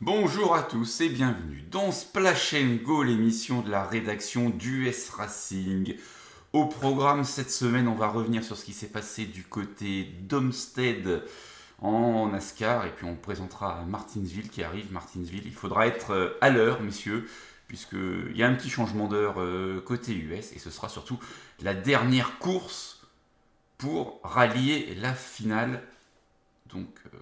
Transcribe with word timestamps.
Bonjour 0.00 0.56
à 0.56 0.64
tous 0.64 1.00
et 1.02 1.08
bienvenue 1.08 1.62
dans 1.70 1.92
Splash 1.92 2.56
Go, 2.82 3.04
l'émission 3.04 3.62
de 3.62 3.70
la 3.70 3.84
rédaction 3.84 4.50
d'US 4.50 5.08
Racing. 5.10 5.96
Au 6.52 6.66
programme 6.66 7.22
cette 7.22 7.52
semaine, 7.52 7.86
on 7.86 7.94
va 7.94 8.08
revenir 8.08 8.42
sur 8.42 8.56
ce 8.56 8.64
qui 8.64 8.72
s'est 8.72 8.88
passé 8.88 9.24
du 9.24 9.44
côté 9.44 10.02
d'Homestead 10.22 11.22
en 11.80 12.26
NASCAR 12.26 12.86
et 12.86 12.90
puis 12.90 13.06
on 13.06 13.14
présentera 13.14 13.84
Martinsville 13.84 14.50
qui 14.50 14.64
arrive. 14.64 14.92
Martinsville, 14.92 15.46
il 15.46 15.54
faudra 15.54 15.86
être 15.86 16.10
euh, 16.10 16.38
à 16.40 16.50
l'heure, 16.50 16.82
messieurs, 16.82 17.30
puisqu'il 17.68 18.36
y 18.36 18.42
a 18.42 18.48
un 18.48 18.54
petit 18.54 18.70
changement 18.70 19.06
d'heure 19.06 19.36
euh, 19.38 19.80
côté 19.80 20.12
US 20.12 20.52
et 20.52 20.58
ce 20.58 20.70
sera 20.70 20.88
surtout 20.88 21.20
la 21.62 21.72
dernière 21.72 22.40
course 22.40 23.06
pour 23.78 24.20
rallier 24.24 24.96
la 24.96 25.14
finale. 25.14 25.84
Donc, 26.66 26.88
euh, 27.06 27.18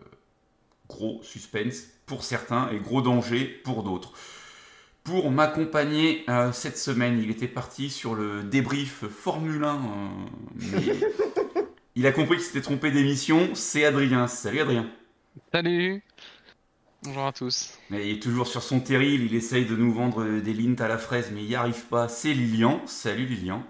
gros 0.93 1.20
suspense 1.22 1.84
pour 2.06 2.22
certains 2.24 2.70
et 2.70 2.79
gros 2.79 3.02
danger 3.02 3.45
pour 3.64 3.82
d'autres. 3.82 4.12
Pour 5.05 5.30
m'accompagner 5.30 6.24
euh, 6.28 6.52
cette 6.52 6.78
semaine, 6.78 7.19
il 7.20 7.30
était 7.30 7.48
parti 7.48 7.91
sur 7.91 8.14
le 8.14 8.45
débrief 8.45 9.05
Formule 9.09 9.64
1, 9.64 9.80
mais 10.55 10.97
il 11.97 12.06
a 12.06 12.12
compris 12.12 12.36
qu'il 12.36 12.45
s'était 12.45 12.60
trompé 12.60 12.92
d'émission. 12.92 13.55
C'est 13.55 13.84
Adrien. 13.84 14.28
Salut 14.28 14.60
Adrien. 14.60 14.88
Salut. 15.52 16.05
Bonjour 17.02 17.27
à 17.27 17.33
tous. 17.33 17.78
Mais 17.91 18.09
il 18.09 18.16
est 18.16 18.22
toujours 18.22 18.47
sur 18.47 18.62
son 18.62 18.78
terril, 18.78 19.24
il 19.24 19.34
essaye 19.34 19.66
de 19.66 19.74
nous 19.74 19.92
vendre 19.92 20.24
des 20.24 20.55
lints 20.55 20.80
à 20.80 20.86
la 20.86 20.98
fraise, 20.98 21.33
mais 21.34 21.42
il 21.42 21.48
n'y 21.48 21.56
arrive 21.56 21.86
pas. 21.86 22.06
C'est 22.09 22.33
Lilian. 22.33 22.80
Salut 22.86 23.27
Lilian. 23.27 23.64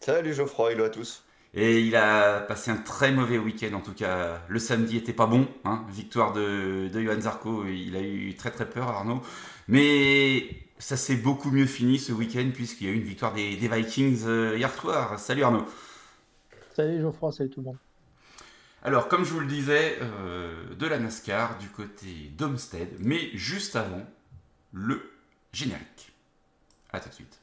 Salut 0.00 0.34
Geoffroy, 0.34 0.72
hello 0.72 0.84
à 0.84 0.90
tous. 0.90 1.22
Et 1.60 1.80
il 1.80 1.96
a 1.96 2.38
passé 2.38 2.70
un 2.70 2.76
très 2.76 3.10
mauvais 3.10 3.36
week-end, 3.36 3.74
en 3.74 3.80
tout 3.80 3.92
cas 3.92 4.40
le 4.46 4.60
samedi 4.60 4.96
était 4.96 5.12
pas 5.12 5.26
bon. 5.26 5.48
Hein. 5.64 5.84
Victoire 5.90 6.32
de, 6.32 6.86
de 6.86 7.00
Johan 7.00 7.20
Zarco, 7.20 7.64
il 7.66 7.96
a 7.96 8.00
eu 8.00 8.36
très 8.36 8.52
très 8.52 8.70
peur 8.70 8.86
Arnaud. 8.86 9.20
Mais 9.66 10.50
ça 10.78 10.96
s'est 10.96 11.16
beaucoup 11.16 11.50
mieux 11.50 11.66
fini 11.66 11.98
ce 11.98 12.12
week-end 12.12 12.48
puisqu'il 12.54 12.86
y 12.86 12.90
a 12.90 12.92
eu 12.92 12.96
une 12.96 13.02
victoire 13.02 13.32
des, 13.32 13.56
des 13.56 13.66
Vikings 13.66 14.22
euh, 14.24 14.56
hier 14.56 14.72
soir. 14.72 15.18
Salut 15.18 15.42
Arnaud. 15.42 15.66
Salut 16.76 17.00
Geoffroy, 17.00 17.32
salut 17.32 17.50
tout 17.50 17.60
le 17.60 17.66
monde. 17.66 17.78
Alors, 18.84 19.08
comme 19.08 19.24
je 19.24 19.32
vous 19.32 19.40
le 19.40 19.48
disais, 19.48 19.98
euh, 20.00 20.76
de 20.76 20.86
la 20.86 21.00
NASCAR 21.00 21.58
du 21.58 21.66
côté 21.70 22.30
d'Homestead, 22.38 22.90
mais 23.00 23.30
juste 23.34 23.74
avant, 23.74 24.06
le 24.72 25.10
générique. 25.52 26.12
A 26.92 27.00
tout 27.00 27.08
de 27.08 27.14
suite. 27.14 27.40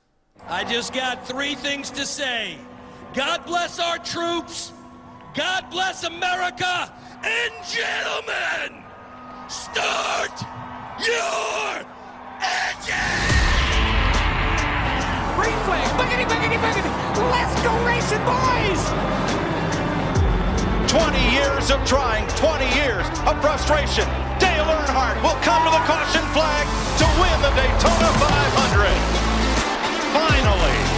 I 0.50 0.64
just 0.66 0.94
got 0.94 1.26
three 1.28 1.58
things 1.58 1.92
to 1.92 2.06
say. 2.06 2.58
God 3.14 3.46
bless 3.46 3.80
our 3.80 3.98
troops. 4.00 4.74
God 5.36 5.70
bless 5.70 6.04
America. 6.04 6.92
And 7.24 7.54
gentlemen, 7.68 8.84
start 9.48 10.36
your 11.00 11.84
engine! 12.40 13.36
Green 15.36 15.60
flag, 15.68 15.88
boogity, 16.00 16.26
boogity, 16.28 16.58
boogity. 16.60 16.92
Let's 17.32 17.56
go 17.64 17.74
racing, 17.86 18.24
boys! 18.24 19.16
20 20.88 21.20
years 21.36 21.72
of 21.72 21.84
trying, 21.86 22.28
20 22.40 22.66
years 22.76 23.06
of 23.28 23.36
frustration. 23.42 24.08
Dale 24.40 24.64
Earnhardt 24.64 25.22
will 25.24 25.36
come 25.44 25.64
to 25.64 25.72
the 25.72 25.84
caution 25.84 26.24
flag 26.32 26.68
to 27.00 27.06
win 27.20 27.36
the 27.44 27.52
Daytona 27.60 28.12
500. 28.20 29.36
Finally. 30.14 30.95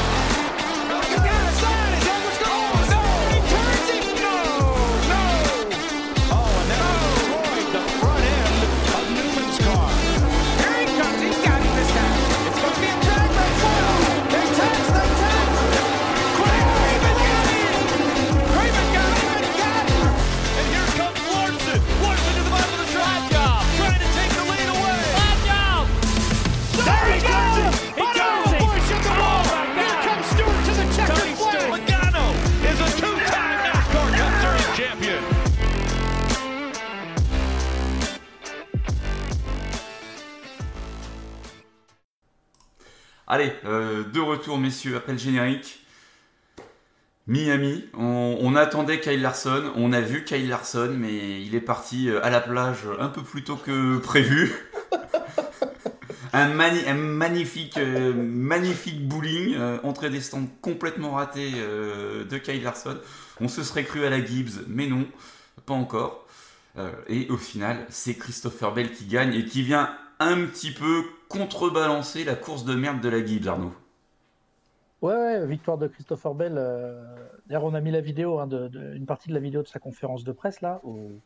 Messieurs, 44.55 44.95
appel 44.95 45.19
générique. 45.19 45.81
Miami, 47.27 47.83
on, 47.93 48.55
attendait 48.55 49.01
Kyle 49.01 49.21
Larson, 49.21 49.73
on 49.75 49.91
a 49.91 49.99
vu 49.99 50.23
Kyle 50.23 50.47
Larson, 50.47 50.95
mais 50.97 51.41
il 51.41 51.55
est 51.55 51.61
parti 51.61 52.09
euh, 52.09 52.23
à 52.23 52.29
la 52.29 52.39
plage 52.39 52.87
un 52.99 53.09
peu 53.09 53.21
plus 53.21 53.43
tôt 53.43 53.57
que 53.57 53.97
prévu. 53.97 54.55
un, 56.33 56.47
magnifique, 56.47 57.77
euh, 57.77 58.13
magnifique 58.13 59.05
bowling, 59.05 59.55
euh, 59.57 59.77
entrée 59.83 60.09
des 60.09 60.21
stands 60.21 60.47
complètement 60.61 61.11
ratée 61.11 61.51
de 61.51 62.37
Kyle 62.37 62.63
Larson. 62.63 62.97
On 63.41 63.49
se 63.49 63.61
serait 63.61 63.83
cru 63.83 64.05
à 64.05 64.09
la 64.09 64.23
Gibbs, 64.23 64.63
mais 64.67 64.87
non, 64.87 65.05
pas 65.65 65.73
encore. 65.73 66.25
Et 67.09 67.27
au 67.29 67.37
final, 67.37 67.85
c'est 67.89 68.13
Christopher 68.13 68.71
Bell 68.71 68.91
qui 68.91 69.05
gagne 69.05 69.33
et 69.33 69.43
qui 69.43 69.63
vient 69.63 69.89
un 70.19 70.45
petit 70.45 70.71
peu 70.71 71.03
contrebalancer 71.27 72.23
la 72.23 72.35
course 72.35 72.65
de 72.65 72.75
merde 72.75 73.01
de 73.01 73.09
la 73.09 73.25
Gibbs, 73.25 73.47
Arnaud. 73.47 73.73
Ouais, 75.01 75.13
ouais, 75.13 75.45
victoire 75.45 75.77
de 75.77 75.87
Christopher 75.87 76.33
Bell. 76.33 76.55
euh, 76.57 77.03
D'ailleurs, 77.45 77.63
on 77.65 77.73
a 77.75 77.81
mis 77.81 77.91
la 77.91 78.01
vidéo, 78.01 78.39
hein, 78.39 78.47
de, 78.47 78.67
de- 78.67 78.95
une 78.95 79.05
partie 79.05 79.29
de 79.29 79.33
la 79.33 79.39
vidéo 79.39 79.61
de 79.61 79.67
sa 79.67 79.79
conférence 79.79 80.23
de 80.23 80.31
presse 80.31 80.61
là. 80.61 80.79
où- 80.83 81.21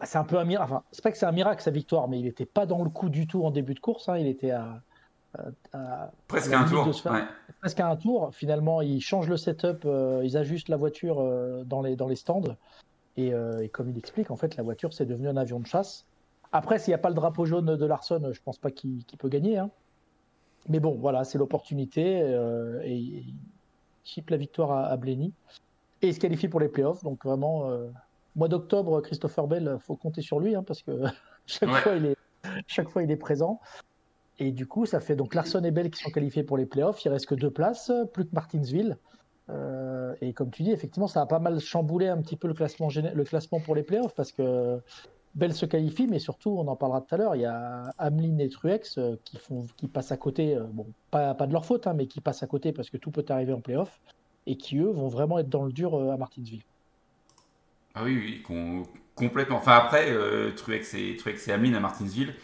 bah, 0.00 0.06
c'est 0.06 0.18
un 0.18 0.24
peu 0.24 0.38
un 0.38 0.44
miracle. 0.44 0.72
Enfin, 0.72 0.82
c'est 0.90 1.02
pas 1.02 1.10
que 1.12 1.16
c'est 1.18 1.26
un 1.26 1.32
miracle 1.32 1.62
sa 1.62 1.70
victoire, 1.70 2.08
mais 2.08 2.18
il 2.18 2.24
n'était 2.24 2.44
pas 2.46 2.66
dans 2.66 2.82
le 2.82 2.90
coup 2.90 3.08
du 3.08 3.26
tout 3.26 3.44
en 3.44 3.50
début 3.50 3.74
de 3.74 3.80
course. 3.80 4.08
hein, 4.08 4.18
Il 4.18 4.26
était 4.26 4.50
à, 4.50 4.82
Presque 6.28 6.52
à 6.52 6.60
un 6.60 6.64
tour. 6.64 7.00
faire- 7.00 7.12
ouais. 7.12 7.24
presque 7.60 7.80
à 7.80 7.88
un 7.88 7.96
tour. 7.96 8.34
Finalement, 8.34 8.80
ils 8.82 9.00
changent 9.00 9.28
le 9.28 9.36
setup, 9.36 9.84
euh, 9.84 10.22
ils 10.24 10.36
ajustent 10.36 10.68
la 10.68 10.76
voiture 10.76 11.20
euh, 11.20 11.62
dans, 11.64 11.82
les, 11.82 11.94
dans 11.96 12.08
les 12.08 12.16
stands. 12.16 12.56
Et, 13.16 13.32
euh, 13.32 13.62
et 13.62 13.68
comme 13.68 13.88
il 13.90 13.96
explique, 13.98 14.30
en 14.30 14.36
fait, 14.36 14.56
la 14.56 14.62
voiture, 14.62 14.92
c'est 14.92 15.06
devenu 15.06 15.28
un 15.28 15.36
avion 15.36 15.60
de 15.60 15.66
chasse. 15.66 16.06
Après, 16.52 16.78
s'il 16.78 16.90
n'y 16.90 16.94
a 16.96 16.98
pas 16.98 17.08
le 17.08 17.14
drapeau 17.14 17.44
jaune 17.46 17.76
de 17.76 17.86
Larson, 17.86 18.30
je 18.32 18.40
pense 18.42 18.58
pas 18.58 18.70
qu'il 18.70 19.04
qu'il 19.04 19.18
peut 19.18 19.28
gagner. 19.28 19.58
hein. 19.58 19.70
Mais 20.68 20.80
bon, 20.80 20.96
voilà, 20.98 21.24
c'est 21.24 21.38
l'opportunité. 21.38 22.20
euh, 22.22 22.80
et 22.84 22.96
il 22.96 23.34
chip 24.04 24.30
la 24.30 24.36
victoire 24.36 24.70
à, 24.70 24.86
à 24.86 24.96
Blenny. 24.96 25.34
Et 26.02 26.08
il 26.08 26.14
se 26.14 26.20
qualifie 26.20 26.48
pour 26.48 26.60
les 26.60 26.68
playoffs. 26.68 27.02
Donc 27.02 27.24
vraiment, 27.24 27.70
euh, 27.70 27.88
mois 28.34 28.48
d'octobre, 28.48 29.00
Christopher 29.00 29.46
Bell, 29.46 29.76
faut 29.80 29.96
compter 29.96 30.22
sur 30.22 30.38
lui, 30.40 30.54
hein, 30.54 30.62
parce 30.62 30.82
que 30.82 30.92
chaque, 31.46 31.70
Ouais. 31.70 31.80
fois, 31.80 31.96
il 31.96 32.06
est, 32.06 32.16
chaque 32.66 32.88
fois, 32.88 33.02
il 33.02 33.10
est 33.10 33.16
présent. 33.16 33.60
Et 34.38 34.52
du 34.52 34.66
coup, 34.66 34.84
ça 34.86 35.00
fait 35.00 35.16
donc 35.16 35.34
Larson 35.34 35.62
et 35.64 35.70
Bell 35.70 35.90
qui 35.90 36.02
sont 36.02 36.10
qualifiés 36.10 36.42
pour 36.44 36.58
les 36.58 36.66
playoffs. 36.66 37.02
Il 37.04 37.08
reste 37.08 37.26
que 37.26 37.34
deux 37.34 37.50
places, 37.50 37.90
plus 38.12 38.24
que 38.24 38.34
Martinsville. 38.34 38.98
Euh, 39.48 40.14
et 40.20 40.34
comme 40.34 40.50
tu 40.50 40.62
dis, 40.62 40.72
effectivement, 40.72 41.06
ça 41.06 41.22
a 41.22 41.26
pas 41.26 41.38
mal 41.38 41.58
chamboulé 41.60 42.08
un 42.08 42.20
petit 42.20 42.36
peu 42.36 42.46
le 42.48 42.54
classement, 42.54 42.88
le 42.94 43.24
classement 43.24 43.60
pour 43.60 43.74
les 43.74 43.82
playoffs 43.82 44.14
parce 44.14 44.32
que 44.32 44.78
Bell 45.36 45.54
se 45.54 45.66
qualifie, 45.66 46.06
mais 46.08 46.18
surtout, 46.18 46.50
on 46.50 46.66
en 46.66 46.76
parlera 46.76 47.02
tout 47.02 47.14
à 47.14 47.18
l'heure, 47.18 47.36
il 47.36 47.42
y 47.42 47.44
a 47.46 47.92
Hamlin 47.98 48.38
et 48.38 48.48
Truex 48.48 48.96
euh, 48.98 49.16
qui, 49.24 49.36
font, 49.36 49.66
qui 49.76 49.86
passent 49.86 50.10
à 50.10 50.16
côté, 50.16 50.56
euh, 50.56 50.64
bon, 50.64 50.86
pas, 51.10 51.34
pas 51.34 51.46
de 51.46 51.52
leur 51.52 51.66
faute, 51.66 51.86
hein, 51.86 51.94
mais 51.94 52.06
qui 52.08 52.20
passent 52.22 52.42
à 52.42 52.46
côté 52.46 52.72
parce 52.72 52.90
que 52.90 52.96
tout 52.96 53.10
peut 53.10 53.24
arriver 53.28 53.52
en 53.52 53.60
playoff 53.60 54.00
et 54.46 54.56
qui, 54.56 54.78
eux, 54.78 54.88
vont 54.90 55.08
vraiment 55.08 55.38
être 55.38 55.50
dans 55.50 55.64
le 55.64 55.72
dur 55.72 55.94
euh, 55.94 56.10
à 56.10 56.16
Martinsville. 56.16 56.62
Ah 57.94 58.02
oui, 58.04 58.16
oui, 58.16 58.42
com- 58.42 58.84
complètement. 59.14 59.56
Enfin 59.58 59.72
après, 59.72 60.10
euh, 60.10 60.52
Truex, 60.52 60.94
et, 60.94 61.16
Truex 61.16 61.48
et 61.48 61.52
Hamlin 61.52 61.74
à 61.74 61.80
Martinsville, 61.80 62.34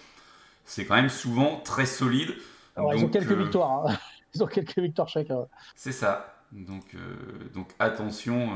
c'est 0.65 0.85
quand 0.87 0.95
même 0.95 1.09
souvent 1.11 1.61
très 1.61 1.87
solide. 1.87 2.31
Alors, 2.77 2.95
ils 2.95 3.05
ont 3.05 3.09
quelques 3.09 3.31
euh, 3.33 3.43
victoires, 3.43 3.87
hein. 3.87 3.97
ils 4.35 4.43
ont 4.43 4.47
quelques 4.47 4.79
victoires 4.79 5.09
chacun. 5.09 5.47
C'est 5.77 5.93
ça. 5.93 6.35
Donc, 6.53 6.95
euh, 6.95 6.99
donc 7.55 7.69
attention, 7.79 8.51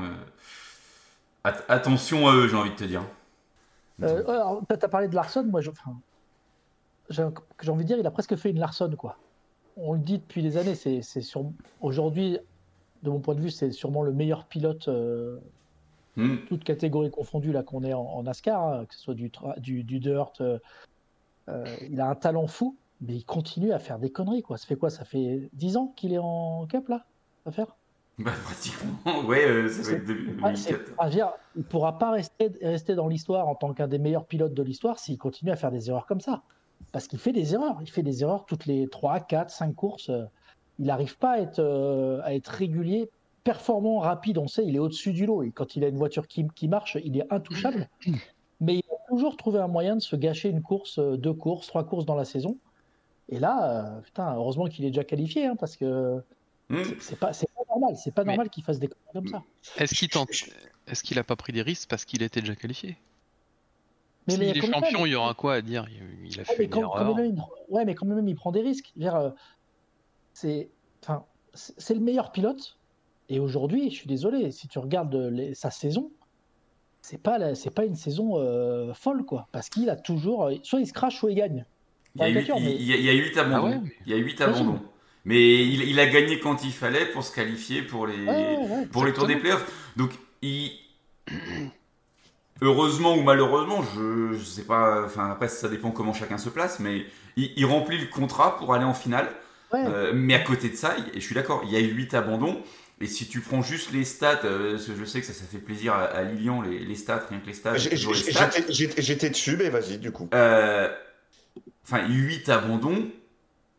at- 1.44 1.64
attention 1.69 2.28
à 2.28 2.34
eux, 2.34 2.49
j'ai 2.49 2.56
envie 2.56 2.70
de 2.70 2.76
te 2.76 2.84
dire. 2.84 3.02
Euh, 4.02 4.26
alors, 4.28 4.62
tu 4.69 4.75
as 4.75 4.88
parlé 4.88 5.08
de 5.08 5.14
Larson, 5.14 5.44
moi, 5.44 5.60
je- 5.60 5.70
enfin, 5.70 5.93
j'ai 7.08 7.25
j'ai 7.62 7.70
envie 7.70 7.84
de 7.84 7.88
dire, 7.88 7.98
il 7.98 8.06
a 8.06 8.10
presque 8.10 8.37
fait 8.37 8.50
une 8.50 8.58
Larson, 8.58 8.90
quoi. 8.98 9.16
On 9.76 9.93
le 9.93 10.00
dit 10.00 10.19
depuis 10.19 10.43
des 10.43 10.56
années, 10.56 10.75
c'est 10.75 11.02
c'est 11.02 11.20
sur... 11.20 11.52
aujourd'hui, 11.81 12.38
de 13.02 13.10
mon 13.10 13.20
point 13.20 13.34
de 13.34 13.40
vue, 13.40 13.50
c'est 13.50 13.70
sûrement 13.72 14.02
le 14.02 14.12
meilleur 14.12 14.48
pilote, 14.48 14.88
euh, 14.88 15.40
Hmm. 16.16 16.37
toutes 16.46 16.64
catégories 16.64 17.10
confondues, 17.10 17.52
là, 17.52 17.62
qu'on 17.62 17.84
est 17.84 17.93
en, 17.93 18.00
en 18.02 18.22
NASCAR, 18.22 18.62
hein, 18.62 18.87
que 18.87 18.94
ce 18.94 19.00
soit 19.02 19.14
du, 19.14 19.28
tra- 19.28 19.58
du, 19.60 19.84
du 19.84 20.00
dirt. 20.00 20.32
euh, 20.40 20.58
euh, 21.50 21.76
il 21.90 22.00
a 22.00 22.08
un 22.08 22.14
talent 22.16 22.46
fou, 22.46 22.81
mais 23.00 23.16
il 23.16 23.25
continue 23.25 23.72
à 23.72 23.78
faire 23.78 23.99
des 23.99 24.10
conneries, 24.12 24.42
quoi. 24.42 24.58
Ça 24.58 24.66
fait 24.66 24.76
quoi? 24.76 24.90
Ça 24.90 25.04
fait 25.04 25.49
10 25.52 25.76
ans 25.76 25.88
qu'il 25.96 26.12
est 26.14 26.19
en 26.19 26.66
Cup, 26.66 26.88
là 26.88 27.06
à 27.44 27.52
faire? 27.52 27.76
Bah, 28.18 28.32
pratiquement, 28.44 28.94
ouais, 29.26 29.44
euh, 29.46 29.68
ça 29.68 29.82
va 29.82 29.96
être 29.98 30.06
c'est- 30.06 30.14
2004. 30.14 30.40
enfin, 30.42 30.54
je 31.02 31.04
veux 31.04 31.10
dire, 31.10 31.32
il 31.54 31.58
ne 31.58 31.64
pourra 31.64 31.98
pas 31.98 32.10
rester, 32.12 32.50
rester 32.62 32.94
dans 32.94 33.08
l'histoire 33.08 33.46
en 33.48 33.54
tant 33.54 33.74
qu'un 33.74 33.88
des 33.88 33.98
meilleurs 33.98 34.24
pilotes 34.24 34.54
de 34.54 34.62
l'histoire 34.62 34.98
s'il 34.98 35.18
continue 35.18 35.50
à 35.50 35.56
faire 35.56 35.70
des 35.70 35.90
erreurs 35.90 36.06
comme 36.06 36.20
ça. 36.20 36.42
parce 36.92 37.08
qu'il 37.08 37.18
fait 37.18 37.32
des 37.32 37.52
erreurs. 37.54 37.78
Il 37.82 37.90
fait 37.90 38.02
des 38.02 38.22
erreurs 38.22 38.44
toutes 38.46 38.64
les 38.66 38.86
3, 38.88 39.20
4, 39.20 39.50
5 39.50 39.74
courses. 39.74 40.10
Il 40.78 40.86
n'arrive 40.86 41.16
pas 41.18 41.32
à 41.32 41.38
être, 41.40 41.58
euh, 41.58 42.20
à 42.22 42.34
être 42.34 42.48
régulier, 42.48 43.10
performant, 43.44 43.98
rapide. 43.98 44.38
On 44.38 44.46
sait, 44.46 44.64
il 44.66 44.76
est 44.76 44.78
au-dessus 44.78 45.12
du 45.12 45.24
lot. 45.26 45.42
Et 45.42 45.50
quand 45.52 45.76
il 45.76 45.84
a 45.84 45.88
une 45.88 45.96
voiture 45.96 46.26
qui, 46.28 46.46
qui 46.54 46.68
marche, 46.68 46.96
il 47.04 47.18
est 47.18 47.30
intouchable. 47.32 47.88
Mais 48.60 48.76
il 48.76 48.84
a 48.90 49.08
toujours 49.08 49.36
trouvé 49.36 49.58
un 49.58 49.68
moyen 49.68 49.96
de 49.96 50.00
se 50.00 50.16
gâcher 50.16 50.48
une 50.50 50.62
course, 50.62 50.98
euh, 50.98 51.16
deux 51.16 51.32
courses, 51.34 51.66
trois 51.66 51.84
courses 51.84 52.04
dans 52.06 52.14
la 52.14 52.24
saison. 52.24 52.56
Et 53.30 53.38
là, 53.38 53.96
euh, 53.96 54.00
putain, 54.00 54.34
heureusement 54.34 54.66
qu'il 54.66 54.84
est 54.84 54.90
déjà 54.90 55.04
qualifié, 55.04 55.46
hein, 55.46 55.56
parce 55.56 55.76
que 55.76 56.22
Hmm. 56.68 56.82
c'est- 57.00 57.16
pas, 57.18 57.32
c'est 57.32 57.46
pas 57.54 57.62
normal. 57.68 57.96
C'est 57.96 58.12
pas 58.14 58.24
Mais- 58.24 58.32
normal 58.32 58.50
qu'il 58.50 58.64
fasse 58.64 58.78
des 58.78 58.88
conneries 58.88 59.12
comme 59.12 59.28
ça. 59.28 59.42
Est-ce 59.82 59.94
qu'il 59.94 60.08
tente 60.08 60.30
Est-ce 60.88 61.02
qu'il 61.02 61.18
a 61.18 61.24
pas 61.24 61.36
pris 61.36 61.52
des 61.52 61.62
risques 61.62 61.88
parce 61.88 62.04
qu'il 62.04 62.22
était 62.22 62.40
déjà 62.40 62.54
qualifié? 62.56 62.96
Mais, 64.28 64.36
mais 64.38 64.48
S'il 64.52 64.58
est 64.58 64.62
même, 64.68 64.72
champion, 64.82 65.06
il 65.06 65.12
y 65.12 65.14
aura 65.14 65.34
quoi 65.34 65.54
à 65.54 65.60
dire? 65.62 65.86
Il- 65.88 66.26
Il 66.28 66.34
a 66.34 66.38
Ouais, 66.40 66.44
fait 66.44 66.54
mais 66.58 66.64
une 66.64 66.70
quand, 66.70 66.80
quand 66.88 66.98
erreur. 67.00 67.14
même, 67.16 67.26
il... 67.36 67.72
ouais, 67.74 67.84
mais 67.84 67.94
quand 67.94 68.06
même, 68.06 68.26
il 68.28 68.34
prend 68.34 68.50
des 68.52 68.60
risques. 68.62 68.92
Euh, 69.00 69.30
C'est, 70.32 70.68
enfin, 71.02 71.24
c'est 71.54 71.94
le 71.94 72.00
meilleur 72.00 72.30
pilote. 72.32 72.76
Et 73.28 73.40
aujourd'hui, 73.40 73.90
je 73.90 73.94
suis 73.96 74.06
désolé, 74.06 74.50
si 74.52 74.68
tu 74.68 74.78
regardes 74.78 75.14
les- 75.14 75.54
sa 75.54 75.70
saison, 75.70 76.10
c'est 77.00 77.20
pas, 77.22 77.54
c'est 77.54 77.70
pas 77.74 77.84
une 77.84 77.94
saison 77.96 78.36
euh, 78.38 78.92
folle, 78.94 79.24
quoi. 79.24 79.48
Parce 79.52 79.68
qu'il 79.70 79.88
a 79.90 79.96
toujours, 79.96 80.50
soit 80.62 80.80
il 80.80 80.86
se 80.86 80.92
crache, 80.92 81.18
soit 81.18 81.30
il 81.30 81.36
gagne. 81.36 81.64
Il 82.14 82.20
y 82.20 82.22
a 82.22 82.26
Ouais, 82.26 82.30
eu- 82.32 82.34
d'accord, 82.34 82.60
mais- 82.60 82.74
il 82.74 82.82
y 82.86 82.92
a- 82.92 82.96
il 82.96 83.04
y 83.04 83.08
a 83.08 83.12
8 83.14 83.36
abandons. 83.38 83.56
Ah 83.56 83.70
ouais, 83.70 83.78
mais- 83.82 83.92
Il 84.06 84.12
y 84.12 84.14
a 84.14 84.18
8 84.18 84.36
Bien 84.36 84.52
sûr. 84.52 84.62
abandons. 84.62 84.82
Mais 85.26 85.62
il, 85.64 85.82
il 85.82 86.00
a 86.00 86.06
gagné 86.06 86.40
quand 86.40 86.64
il 86.64 86.73
fallait 86.73 87.05
pour 87.06 87.23
se 87.25 87.34
qualifier 87.34 87.82
pour 87.82 88.06
les, 88.06 88.17
Ouais, 88.17 88.32
ouais, 88.32 88.56
ouais. 88.56 88.87
pour 88.87 89.05
les 89.05 89.12
tours 89.12 89.26
des 89.26 89.37
playoffs. 89.37 89.67
Donc, 89.96 90.12
il... 90.40 90.73
heureusement 92.62 93.17
ou 93.17 93.23
malheureusement, 93.23 93.82
je, 93.94 94.32
je 94.38 94.44
sais 94.44 94.64
pas, 94.64 95.05
enfin 95.05 95.31
après 95.31 95.49
ça 95.49 95.69
dépend 95.69 95.90
comment 95.90 96.14
chacun 96.14 96.38
se 96.38 96.49
place, 96.49 96.81
mais 96.81 97.05
il, 97.37 97.52
il 97.56 97.67
remplit 97.67 97.99
le 97.99 98.06
contrat 98.06 98.56
pour 98.56 98.73
aller 98.73 98.84
en 98.84 98.94
finale. 98.94 99.28
Ouais. 99.73 99.84
Euh, 99.84 100.12
mais 100.14 100.34
à 100.34 100.38
côté 100.38 100.69
de 100.70 100.76
ça, 100.76 100.94
et 101.12 101.20
je 101.20 101.25
suis 101.25 101.34
d'accord, 101.34 101.62
il 101.67 101.73
y 101.73 101.76
a 101.76 101.81
eu 101.81 101.90
8 101.93 102.14
abandons. 102.14 102.62
Et 103.00 103.06
si 103.08 103.26
tu 103.28 103.40
prends 103.40 103.61
juste 103.61 103.93
les 103.93 104.05
stats, 104.05 104.40
euh, 104.44 104.78
je 104.78 105.05
sais 105.05 105.20
que 105.20 105.26
ça, 105.26 105.34
ça 105.34 105.44
fait 105.44 105.58
plaisir 105.58 105.93
à, 105.93 106.05
à 106.05 106.23
Lilian, 106.23 106.62
les, 106.62 106.78
les 106.78 106.94
stats, 106.94 107.26
rien 107.28 107.40
que 107.40 107.46
les 107.46 107.52
stats. 107.52 107.76
J'étais 107.76 109.28
dessus, 109.28 109.56
mais 109.58 109.69
vas-y, 109.69 109.99
du 109.99 110.12
coup. 110.12 110.28
Euh, 110.32 110.88
Enfin, 111.88 112.08
8 112.08 112.49
abandons, 112.49 113.06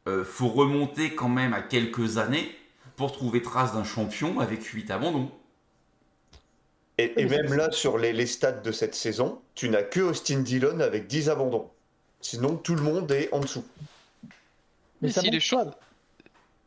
euh, 0.07 0.23
faut 0.23 0.47
remonter 0.47 1.13
quand 1.13 1.29
même 1.29 1.53
à 1.53 1.61
quelques 1.61 2.17
années 2.17 2.55
pour 2.95 3.11
trouver 3.11 3.41
trace 3.41 3.73
d'un 3.73 3.83
champion 3.83 4.39
avec 4.39 4.63
8 4.63 4.89
abandons. 4.89 5.29
Et, 6.97 7.25
même 7.25 7.53
là, 7.53 7.69
sur 7.71 7.99
les, 7.99 8.11
les 8.11 8.25
stats 8.25 8.53
de 8.53 8.71
cette 8.71 8.95
saison, 8.95 9.39
tu 9.53 9.69
n'as 9.69 9.83
que 9.83 9.99
Austin 9.99 10.39
Dillon 10.39 10.79
avec 10.79 11.05
10 11.05 11.29
abandons. 11.29 11.69
Sinon, 12.21 12.55
tout 12.57 12.73
le 12.73 12.81
monde 12.81 13.11
est 13.11 13.31
en 13.31 13.39
dessous. 13.39 13.63
Mais 15.01 15.09
s'il 15.11 15.35
est 15.35 15.53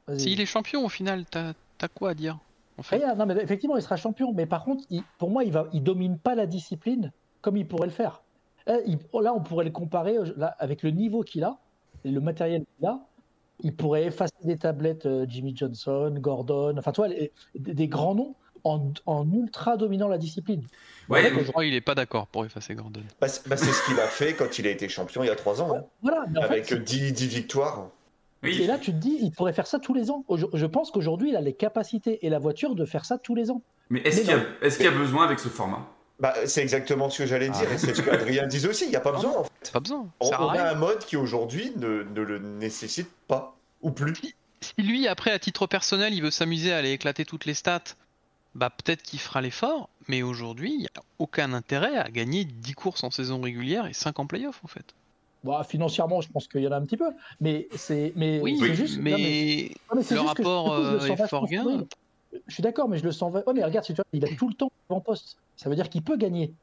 Vas-y. 0.06 0.20
S'il 0.20 0.40
est 0.40 0.46
champion 0.46 0.84
au 0.84 0.88
final, 0.88 1.24
t'as 1.28 1.52
t'as 1.78 1.88
quoi 1.88 2.10
à 2.10 2.14
dire 2.14 2.38
en 2.78 2.82
fait? 2.82 2.96
Regarde, 2.96 3.18
non, 3.18 3.26
mais 3.26 3.34
effectivement, 3.42 3.76
il 3.76 3.82
sera 3.82 3.96
champion. 3.96 4.32
Mais 4.32 4.46
par 4.46 4.64
contre, 4.64 4.84
il- 4.90 5.02
pour 5.18 5.30
moi, 5.30 5.44
il 5.44 5.52
il 5.72 5.82
domine 5.82 6.18
pas 6.18 6.34
la 6.34 6.46
discipline 6.46 7.12
comme 7.42 7.56
il 7.56 7.66
pourrait 7.66 7.88
le 7.88 7.92
faire. 7.92 8.22
Là, 8.66 8.78
il- 8.86 8.98
là, 9.20 9.34
on 9.34 9.40
pourrait 9.40 9.64
le 9.64 9.70
comparer 9.70 10.16
euh, 10.16 10.32
là, 10.36 10.54
avec 10.58 10.82
le 10.82 10.90
niveau 10.90 11.22
qu'il 11.22 11.42
a 11.42 11.58
et 12.04 12.10
le 12.10 12.20
matériel 12.20 12.64
qu'il 12.76 12.86
a. 12.86 13.00
Il 13.62 13.74
pourrait 13.74 14.04
effacer 14.04 14.32
des 14.44 14.56
tablettes 14.56 15.06
euh, 15.06 15.26
Jimmy 15.28 15.54
Johnson, 15.56 16.14
Gordon, 16.18 16.74
enfin, 16.78 16.92
tu 16.92 17.00
vois, 17.00 17.08
les- 17.08 17.30
des, 17.54 17.88
grands 17.88 18.14
noms 18.14 18.34
en, 18.64 18.92
en 19.06 19.30
ultra 19.32 19.76
dominant 19.76 20.08
la 20.08 20.18
discipline. 20.18 20.62
Ouais, 21.08 21.20
En 21.20 21.22
fait, 21.24 21.30
mais- 21.32 21.44
Je 21.44 21.50
crois 21.50 21.64
qu'il 21.64 21.74
est 21.74 21.80
pas 21.80 21.94
d'accord 21.94 22.26
pour 22.26 22.44
effacer 22.44 22.74
Gordon. 22.74 23.00
Bah, 23.20 23.28
c'est 23.28 23.46
bah, 23.48 23.56
c'est 23.56 23.72
ce 23.72 23.84
qu'il 23.86 23.98
a 24.00 24.06
fait 24.06 24.34
quand 24.34 24.58
il 24.58 24.66
a 24.66 24.70
été 24.70 24.88
champion 24.88 25.22
il 25.22 25.26
y 25.26 25.30
a 25.30 25.36
3 25.36 25.60
ans, 25.62 25.74
hein, 25.76 25.84
Voilà, 26.02 26.24
mais 26.30 26.38
en 26.38 26.42
avec 26.42 26.66
fait, 26.66 26.78
10, 26.78 27.12
10 27.12 27.26
victoires. 27.26 27.88
Oui, 28.42 28.58
et 28.62 28.66
là, 28.66 28.78
tu 28.78 28.92
te 28.92 28.96
dis, 28.96 29.18
il 29.20 29.32
pourrait 29.32 29.52
faire 29.52 29.66
ça 29.66 29.78
tous 29.78 29.92
les 29.92 30.10
ans. 30.10 30.24
Je 30.54 30.64
pense 30.66 30.90
qu'aujourd'hui, 30.90 31.28
il 31.30 31.36
a 31.36 31.42
les 31.42 31.52
capacités 31.52 32.24
et 32.24 32.30
la 32.30 32.38
voiture 32.38 32.74
de 32.74 32.86
faire 32.86 33.04
ça 33.04 33.18
tous 33.18 33.34
les 33.34 33.50
ans. 33.50 33.60
mais 33.90 34.00
est-ce 34.00 34.16
mais 34.18 34.22
qu'il 34.22 34.30
y, 34.30 34.34
a- 34.34 34.38
non. 34.38 34.44
est-ce 34.62 34.76
qu'il 34.78 34.86
y 34.86 34.88
a 34.88 34.92
besoin 34.92 35.24
avec 35.24 35.38
ce 35.38 35.48
format? 35.48 35.86
Bah, 36.20 36.34
c'est 36.44 36.60
exactement 36.62 37.08
ce 37.08 37.18
que 37.18 37.26
j'allais 37.26 37.48
dire, 37.48 37.66
Ah. 37.68 37.74
et 37.74 37.78
c'est 37.78 37.94
ce 37.94 38.02
qu'Adrien 38.02 38.46
disait 38.46 38.68
aussi. 38.68 38.84
Il 38.84 38.90
n'y 38.90 38.96
a 38.96 39.00
pas 39.00 39.12
besoin, 39.12 39.38
en 39.38 39.44
fait. 39.44 39.72
Pas 39.72 39.80
besoin. 39.80 40.06
On, 40.20 40.30
a 40.30 40.52
rien. 40.52 40.66
un 40.66 40.74
mode 40.74 40.98
qui 40.98 41.16
aujourd'hui 41.16 41.72
ne, 41.76 42.02
ne 42.02 42.20
le 42.20 42.38
nécessite 42.38 43.10
pas, 43.26 43.56
ou 43.82 43.90
plus. 43.90 44.14
Si 44.60 44.74
lui, 44.82 45.08
après, 45.08 45.30
à 45.30 45.38
titre 45.38 45.66
personnel, 45.66 46.12
il 46.12 46.22
veut 46.22 46.30
s'amuser 46.30 46.72
à 46.72 46.76
aller 46.78 46.92
éclater 46.92 47.24
toutes 47.24 47.46
les 47.46 47.54
stats, 47.54 47.80
bah 48.54 48.68
peut-être 48.68 49.02
qu'il 49.02 49.18
fera 49.20 49.40
l'effort, 49.40 49.88
mais 50.08 50.22
aujourd'hui, 50.22 50.72
il 50.72 50.80
n'y 50.80 50.86
a 50.86 51.02
aucun 51.18 51.52
intérêt 51.52 51.96
à 51.96 52.10
gagner 52.10 52.44
10 52.44 52.74
courses 52.74 53.04
en 53.04 53.10
saison 53.10 53.40
régulière 53.40 53.86
et 53.86 53.92
5 53.92 54.18
en 54.18 54.26
playoff 54.26 54.60
en 54.64 54.68
fait. 54.68 54.84
Bon, 55.44 55.62
financièrement, 55.62 56.20
je 56.20 56.28
pense 56.30 56.48
qu'il 56.48 56.60
y 56.60 56.68
en 56.68 56.72
a 56.72 56.76
un 56.76 56.84
petit 56.84 56.98
peu. 56.98 57.10
Mais 57.40 57.68
c'est 57.74 58.12
mais 58.16 58.40
Oui, 58.40 58.60
juste. 58.74 58.96
non, 58.98 59.02
mais, 59.04 59.70
non, 59.90 59.96
mais 59.96 60.02
le 60.02 60.02
juste 60.02 60.20
rapport 60.20 60.72
euh, 60.74 60.98
effort-gain, 61.06 61.62
fébrile. 61.62 61.86
Je 62.46 62.54
suis 62.54 62.62
d'accord, 62.62 62.88
mais 62.88 62.98
je 62.98 63.04
le 63.04 63.12
sens. 63.12 63.32
Ouais, 63.32 63.42
mais 63.54 63.64
regarde, 63.64 63.86
si 63.86 63.92
tu 63.94 63.96
vois, 63.96 64.04
il 64.12 64.24
a 64.24 64.28
tout 64.36 64.48
le 64.48 64.54
temps 64.54 64.70
en 64.90 65.00
poste. 65.00 65.36
Ça 65.60 65.68
veut 65.68 65.76
dire 65.76 65.90
qu'il 65.90 66.02
peut 66.02 66.16
gagner. 66.16 66.54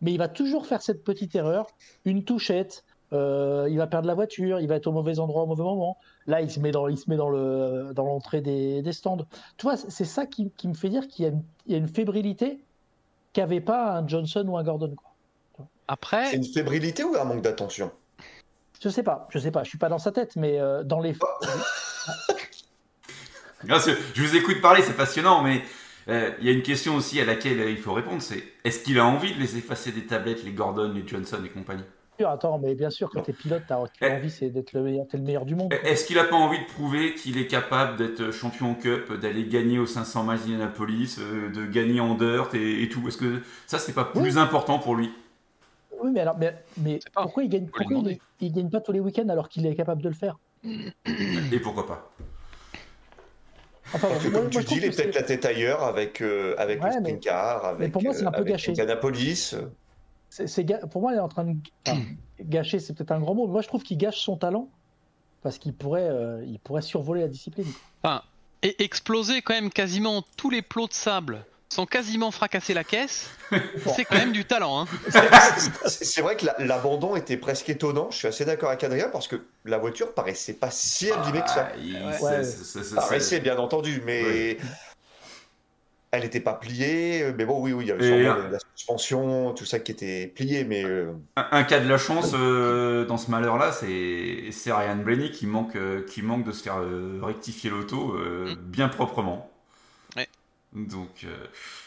Mais 0.00 0.12
il 0.14 0.18
va 0.18 0.28
toujours 0.28 0.64
faire 0.66 0.80
cette 0.80 1.04
petite 1.04 1.34
erreur, 1.34 1.66
une 2.06 2.24
touchette. 2.24 2.84
euh, 3.12 3.66
il 3.68 3.76
va 3.76 3.86
perdre 3.86 4.06
la 4.06 4.14
voiture, 4.14 4.60
il 4.60 4.66
va 4.68 4.76
être 4.76 4.86
au 4.86 4.92
mauvais 4.92 5.18
endroit 5.18 5.42
au 5.42 5.46
mauvais 5.46 5.62
moment. 5.62 5.98
Là, 6.26 6.40
il 6.40 6.50
se 6.50 6.58
met 6.58 6.70
dans, 6.70 6.88
il 6.88 6.96
se 6.96 7.10
met 7.10 7.16
dans 7.16 7.28
le 7.28 7.92
dans 7.94 8.04
l'entrée 8.04 8.40
des, 8.40 8.80
des 8.82 8.92
stands. 8.92 9.26
Tu 9.58 9.64
vois, 9.64 9.76
c'est 9.76 10.04
ça 10.06 10.24
qui, 10.26 10.50
qui 10.56 10.68
me 10.68 10.74
fait 10.74 10.88
dire 10.88 11.06
qu'il 11.08 11.24
y, 11.24 11.28
a 11.28 11.32
une- 11.32 11.42
il 11.66 11.72
y 11.72 11.74
a 11.74 11.78
une 11.78 11.88
fébrilité 11.88 12.60
qu'avait 13.34 13.60
pas 13.60 13.98
un 13.98 14.08
Johnson 14.08 14.44
ou 14.48 14.56
un 14.56 14.62
Gordon. 14.64 14.94
Quoi. 14.96 15.10
C'est 15.58 15.66
après, 15.88 16.34
une 16.36 16.44
fébrilité 16.44 17.04
ou 17.04 17.14
un 17.16 17.24
manque 17.24 17.42
d'attention? 17.42 17.90
Je 18.82 18.88
sais 18.88 19.02
pas, 19.02 19.26
je 19.30 19.38
sais 19.38 19.50
pas, 19.50 19.64
je 19.64 19.68
suis 19.68 19.76
pas 19.78 19.90
dans 19.90 19.98
sa 19.98 20.12
tête, 20.12 20.36
mais 20.36 20.58
euh, 20.58 20.82
dans 20.84 21.00
les. 21.00 21.14
Que 23.62 23.68
je 24.14 24.22
vous 24.22 24.36
écoute 24.36 24.62
parler, 24.62 24.82
c'est 24.82 24.96
passionnant, 24.96 25.42
mais 25.42 25.60
euh, 26.10 26.30
il 26.40 26.46
y 26.46 26.48
a 26.48 26.52
une 26.52 26.62
question 26.62 26.96
aussi 26.96 27.20
à 27.20 27.24
laquelle 27.24 27.60
euh, 27.60 27.70
il 27.70 27.76
faut 27.78 27.92
répondre, 27.92 28.20
c'est 28.22 28.42
est-ce 28.64 28.82
qu'il 28.82 28.98
a 28.98 29.06
envie 29.06 29.34
de 29.34 29.38
les 29.40 29.56
effacer 29.56 29.92
des 29.92 30.06
tablettes, 30.06 30.44
les 30.44 30.52
Gordon, 30.52 30.92
les 30.92 31.06
Johnson 31.06 31.38
et 31.44 31.48
compagnie? 31.48 31.84
Attends, 32.22 32.58
mais 32.58 32.74
bien 32.74 32.90
sûr, 32.90 33.08
quand 33.08 33.22
t'es 33.22 33.32
pilote, 33.32 33.62
t'as 33.66 33.82
Eh. 34.02 34.12
envie, 34.12 34.30
c'est 34.30 34.50
d'être 34.50 34.74
le 34.74 34.82
meilleur, 34.82 35.06
t'es 35.08 35.16
le 35.16 35.22
meilleur 35.22 35.46
du 35.46 35.54
monde. 35.54 35.72
Est-ce 35.84 36.04
qu'il 36.04 36.18
a 36.18 36.24
pas 36.24 36.36
envie 36.36 36.58
de 36.58 36.66
prouver 36.66 37.14
qu'il 37.14 37.38
est 37.38 37.46
capable 37.46 37.96
d'être 37.96 38.30
champion 38.30 38.72
en 38.72 38.74
Cup, 38.74 39.10
d'aller 39.18 39.46
gagner 39.46 39.78
aux 39.78 39.86
500 39.86 40.24
miles 40.24 40.38
d'Indianapolis, 40.38 41.16
euh, 41.18 41.48
de 41.48 41.64
gagner 41.64 42.00
en 42.00 42.14
dirt 42.14 42.54
et, 42.54 42.82
et 42.82 42.88
tout? 42.90 43.08
Est-ce 43.08 43.16
que 43.16 43.40
ça, 43.66 43.78
c'est 43.78 43.94
pas 43.94 44.04
plus 44.04 44.36
important 44.36 44.78
pour 44.78 44.96
lui. 44.96 45.10
Oui, 46.02 46.10
mais 46.12 46.20
alors, 46.20 46.36
mais, 46.76 46.98
pourquoi 47.14 47.42
il 47.42 47.48
gagne, 47.48 47.66
pourquoi 47.66 48.02
il 48.40 48.52
gagne 48.52 48.68
pas 48.68 48.80
tous 48.80 48.92
les 48.92 49.00
week-ends 49.00 49.28
alors 49.30 49.48
qu'il 49.48 49.66
est 49.66 49.74
capable 49.74 50.02
de 50.02 50.08
le 50.10 50.14
faire? 50.14 50.38
Et 50.64 51.58
pourquoi 51.60 51.86
pas? 51.86 52.12
Enfin, 53.94 54.08
Parce 54.08 54.22
que 54.22 54.28
moi- 54.28 54.40
comme 54.42 54.52
moi, 54.52 54.62
tu 54.62 54.68
dis, 54.68 54.76
il 54.76 54.84
est 54.84 54.90
peut-être 54.96 55.14
la 55.14 55.22
tête 55.22 55.44
ailleurs 55.44 55.82
avec, 55.82 56.20
euh, 56.20 56.54
avec 56.58 56.82
Ouais, 56.82 56.94
le 56.94 57.00
mais- 57.00 57.18
car, 57.18 57.64
avec, 57.64 57.92
pour 57.92 58.02
moi, 58.02 58.14
c'est 58.14 58.24
un 58.24 58.28
euh, 58.28 58.30
peu 58.30 58.36
avec 58.38 58.52
gâché. 58.52 58.70
Indianapolis. 58.72 59.54
c'est- 60.28 60.46
c'est 60.46 60.64
ga- 60.64 60.86
pour 60.86 61.00
moi, 61.02 61.12
il 61.12 61.16
est 61.16 61.20
en 61.20 61.28
train 61.28 61.44
de 61.44 61.54
enfin, 61.88 61.98
gâcher, 62.40 62.78
c'est 62.78 62.92
peut-être 62.94 63.10
un 63.12 63.20
grand 63.20 63.34
mot, 63.34 63.46
mais 63.46 63.52
moi 63.54 63.62
je 63.62 63.68
trouve 63.68 63.82
qu'il 63.82 63.98
gâche 63.98 64.20
son 64.20 64.36
talent 64.36 64.68
parce 65.42 65.58
qu'il 65.58 65.72
pourrait, 65.74 66.08
euh, 66.08 66.44
il 66.46 66.58
pourrait 66.60 66.82
survoler 66.82 67.22
la 67.22 67.28
discipline. 67.28 67.66
enfin, 68.02 68.22
et 68.62 68.82
exploser 68.84 69.42
quand 69.42 69.54
même 69.54 69.70
quasiment 69.70 70.22
tous 70.36 70.50
les 70.50 70.62
plots 70.62 70.86
de 70.86 70.92
sable 70.92 71.44
sans 71.72 71.86
quasiment 71.86 72.30
fracasser 72.32 72.74
la 72.74 72.82
caisse, 72.84 73.30
c'est 73.96 74.04
quand 74.04 74.16
même 74.16 74.32
du 74.32 74.44
talent. 74.44 74.80
Hein. 74.82 74.86
C'est 75.86 76.20
vrai 76.20 76.36
que 76.36 76.46
la- 76.46 76.56
l'abandon 76.58 77.14
était 77.16 77.36
presque 77.36 77.68
étonnant. 77.68 78.08
Je 78.10 78.16
suis 78.18 78.26
assez 78.28 78.44
d'accord 78.44 78.70
avec 78.70 78.82
Adrien 78.84 79.08
parce 79.08 79.28
que 79.28 79.36
la 79.64 79.78
voiture 79.78 80.12
paraissait 80.12 80.54
pas 80.54 80.70
si 80.70 81.10
abîmée 81.12 81.42
que 81.42 81.48
ça. 81.48 81.68
Ah, 81.72 81.76
il- 81.80 81.94
Ouais. 81.94 82.12
c'est- 82.18 82.24
Ouais. 82.24 82.44
c'est- 82.44 82.64
c'est- 82.64 82.82
c'est- 82.84 82.94
Paraissait 82.96 83.40
bien 83.40 83.56
entendu, 83.56 84.02
mais 84.04 84.22
Ouais. 84.24 84.58
elle 86.10 86.22
n'était 86.22 86.40
pas 86.40 86.54
pliée. 86.54 87.32
Mais 87.38 87.44
bon, 87.44 87.60
oui, 87.60 87.72
oui, 87.72 87.84
il 87.84 87.88
y 87.88 87.92
avait 87.92 88.04
Et 88.04 88.24
sûrement 88.24 88.40
un- 88.40 88.48
la 88.50 88.58
suspension, 88.74 89.54
tout 89.54 89.64
ça 89.64 89.78
qui 89.78 89.92
était 89.92 90.26
plié, 90.26 90.64
mais 90.64 90.84
euh, 90.84 91.12
Un, 91.36 91.46
un 91.52 91.62
cas 91.62 91.78
de 91.78 91.88
la 91.88 91.98
chance 91.98 92.32
euh, 92.34 93.04
dans 93.04 93.16
ce 93.16 93.30
malheur-là, 93.30 93.70
c'est 93.70 94.50
c'est 94.50 94.72
Ryan 94.72 94.96
Blaney 94.96 95.30
qui 95.30 95.46
manque, 95.46 95.76
euh, 95.76 96.04
qui 96.04 96.22
manque 96.22 96.44
de 96.44 96.50
se 96.52 96.64
faire 96.64 96.78
euh, 96.80 97.20
rectifier 97.22 97.70
l'auto 97.70 98.14
euh, 98.16 98.56
bien 98.60 98.88
proprement. 98.88 99.49
Donc, 100.72 101.24
euh, 101.24 101.36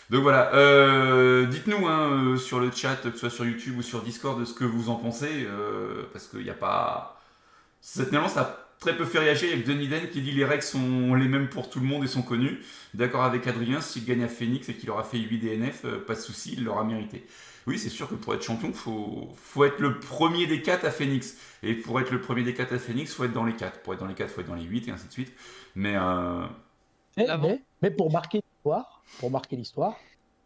donc 0.10 0.24
voilà. 0.24 0.54
Euh, 0.56 1.46
Dites-nous 1.46 1.88
hein, 1.88 2.12
euh, 2.34 2.38
sur 2.38 2.60
le 2.60 2.70
chat, 2.72 2.98
que 2.98 3.12
ce 3.12 3.18
soit 3.18 3.30
sur 3.30 3.46
YouTube 3.46 3.78
ou 3.78 3.82
sur 3.82 4.02
Discord, 4.02 4.40
de 4.40 4.46
ce 4.46 4.54
que 4.54 4.66
vous 4.66 4.90
en 4.90 4.96
pensez, 4.96 5.46
euh, 5.48 6.04
parce 6.12 6.28
qu'il 6.28 6.42
n'y 6.44 6.50
a 6.50 6.54
pas. 6.54 7.22
C'est- 7.82 8.06
Finalement, 8.08 8.30
ça 8.30 8.42
a 8.42 8.58
très 8.80 8.98
peu 8.98 9.06
fait 9.06 9.20
réagir. 9.20 9.50
Il 9.52 9.58
y 9.58 9.62
a 9.62 9.64
que 9.64 9.68
Denis 9.72 9.88
Den 9.90 10.10
qui 10.10 10.22
dit 10.22 10.32
les 10.34 10.46
règles 10.46 10.64
sont 10.64 11.16
les 11.16 11.28
mêmes 11.30 11.50
pour 11.50 11.70
tout 11.70 11.80
le 11.80 11.86
monde 11.88 12.04
et 12.04 12.08
sont 12.08 12.24
connues. 12.24 12.60
D'accord 12.94 13.24
avec 13.24 13.48
Adrien, 13.48 13.82
s'il 13.82 14.06
gagne 14.06 14.24
à 14.24 14.28
Phoenix 14.30 14.70
et 14.70 14.76
qu'il 14.76 14.90
aura 14.92 15.04
fait 15.04 15.20
8 15.20 15.40
DNF, 15.40 15.86
euh, 15.86 16.00
pas 16.06 16.16
de 16.16 16.20
souci, 16.22 16.56
il 16.58 16.64
l'aura 16.66 16.84
mérité. 16.84 17.26
Oui, 17.68 17.80
c'est 17.80 17.90
sûr 17.90 18.10
que 18.10 18.16
pour 18.16 18.34
être 18.36 18.44
champion, 18.44 18.74
faut, 18.74 19.34
faut 19.38 19.64
être 19.66 19.80
le 19.80 20.00
premier 20.00 20.48
des 20.48 20.62
4 20.62 20.86
à 20.86 20.92
Phoenix. 20.92 21.38
Et 21.64 21.76
pour 21.76 22.00
être 22.02 22.12
le 22.12 22.22
premier 22.22 22.44
des 22.44 22.54
4 22.54 22.74
à 22.74 22.80
Phoenix, 22.80 23.14
faut 23.14 23.24
être 23.26 23.34
dans 23.34 23.46
les 23.46 23.56
4. 23.56 23.82
Pour 23.82 23.94
être 23.94 24.02
dans 24.02 24.08
les 24.08 24.16
4, 24.16 24.32
faut 24.32 24.42
être 24.42 24.48
dans 24.48 24.56
les 24.56 24.64
8 24.66 24.88
et 24.90 24.92
ainsi 24.92 25.08
de 25.08 25.14
suite. 25.14 25.34
Mais 25.76 25.96
euh, 25.98 26.46
Mais, 27.18 27.26
L'avant. 27.26 27.50
mais, 27.50 27.64
mais 27.82 27.92
pour 27.92 28.12
marquer 28.12 28.43
l'histoire, 28.64 29.02
pour 29.20 29.30
marquer 29.32 29.56
l'histoire, 29.58 29.96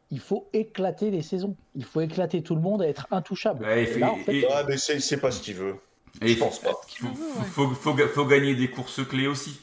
il 0.09 0.19
faut 0.19 0.47
éclater 0.53 1.11
les 1.11 1.21
saisons. 1.21 1.55
Il 1.75 1.83
faut 1.85 2.01
éclater 2.01 2.41
tout 2.41 2.55
le 2.55 2.61
monde 2.61 2.81
et 2.81 2.87
être 2.87 3.07
intouchable. 3.11 3.63
Ouais, 3.63 3.83
il 3.83 3.89
Et 3.89 3.91
fait- 3.93 3.99
là, 3.99 4.11
en 4.11 4.15
fait, 4.17 4.33
et- 4.35 4.47
ah, 4.51 4.63
mais 4.67 4.77
c'est 4.77 5.19
pas 5.19 5.31
ce 5.31 5.41
qu'il 5.41 5.55
veut. 5.55 5.75
Et 6.21 6.29
Je 6.29 6.39
pense 6.39 6.59
pas. 6.59 6.71
faut, 6.71 7.07
faut, 7.07 7.67
faut, 7.69 7.93
faut- 7.93 8.07
faut 8.07 8.25
gagner 8.25 8.55
des 8.55 8.69
courses 8.71 9.05
clés 9.07 9.27
aussi. 9.27 9.59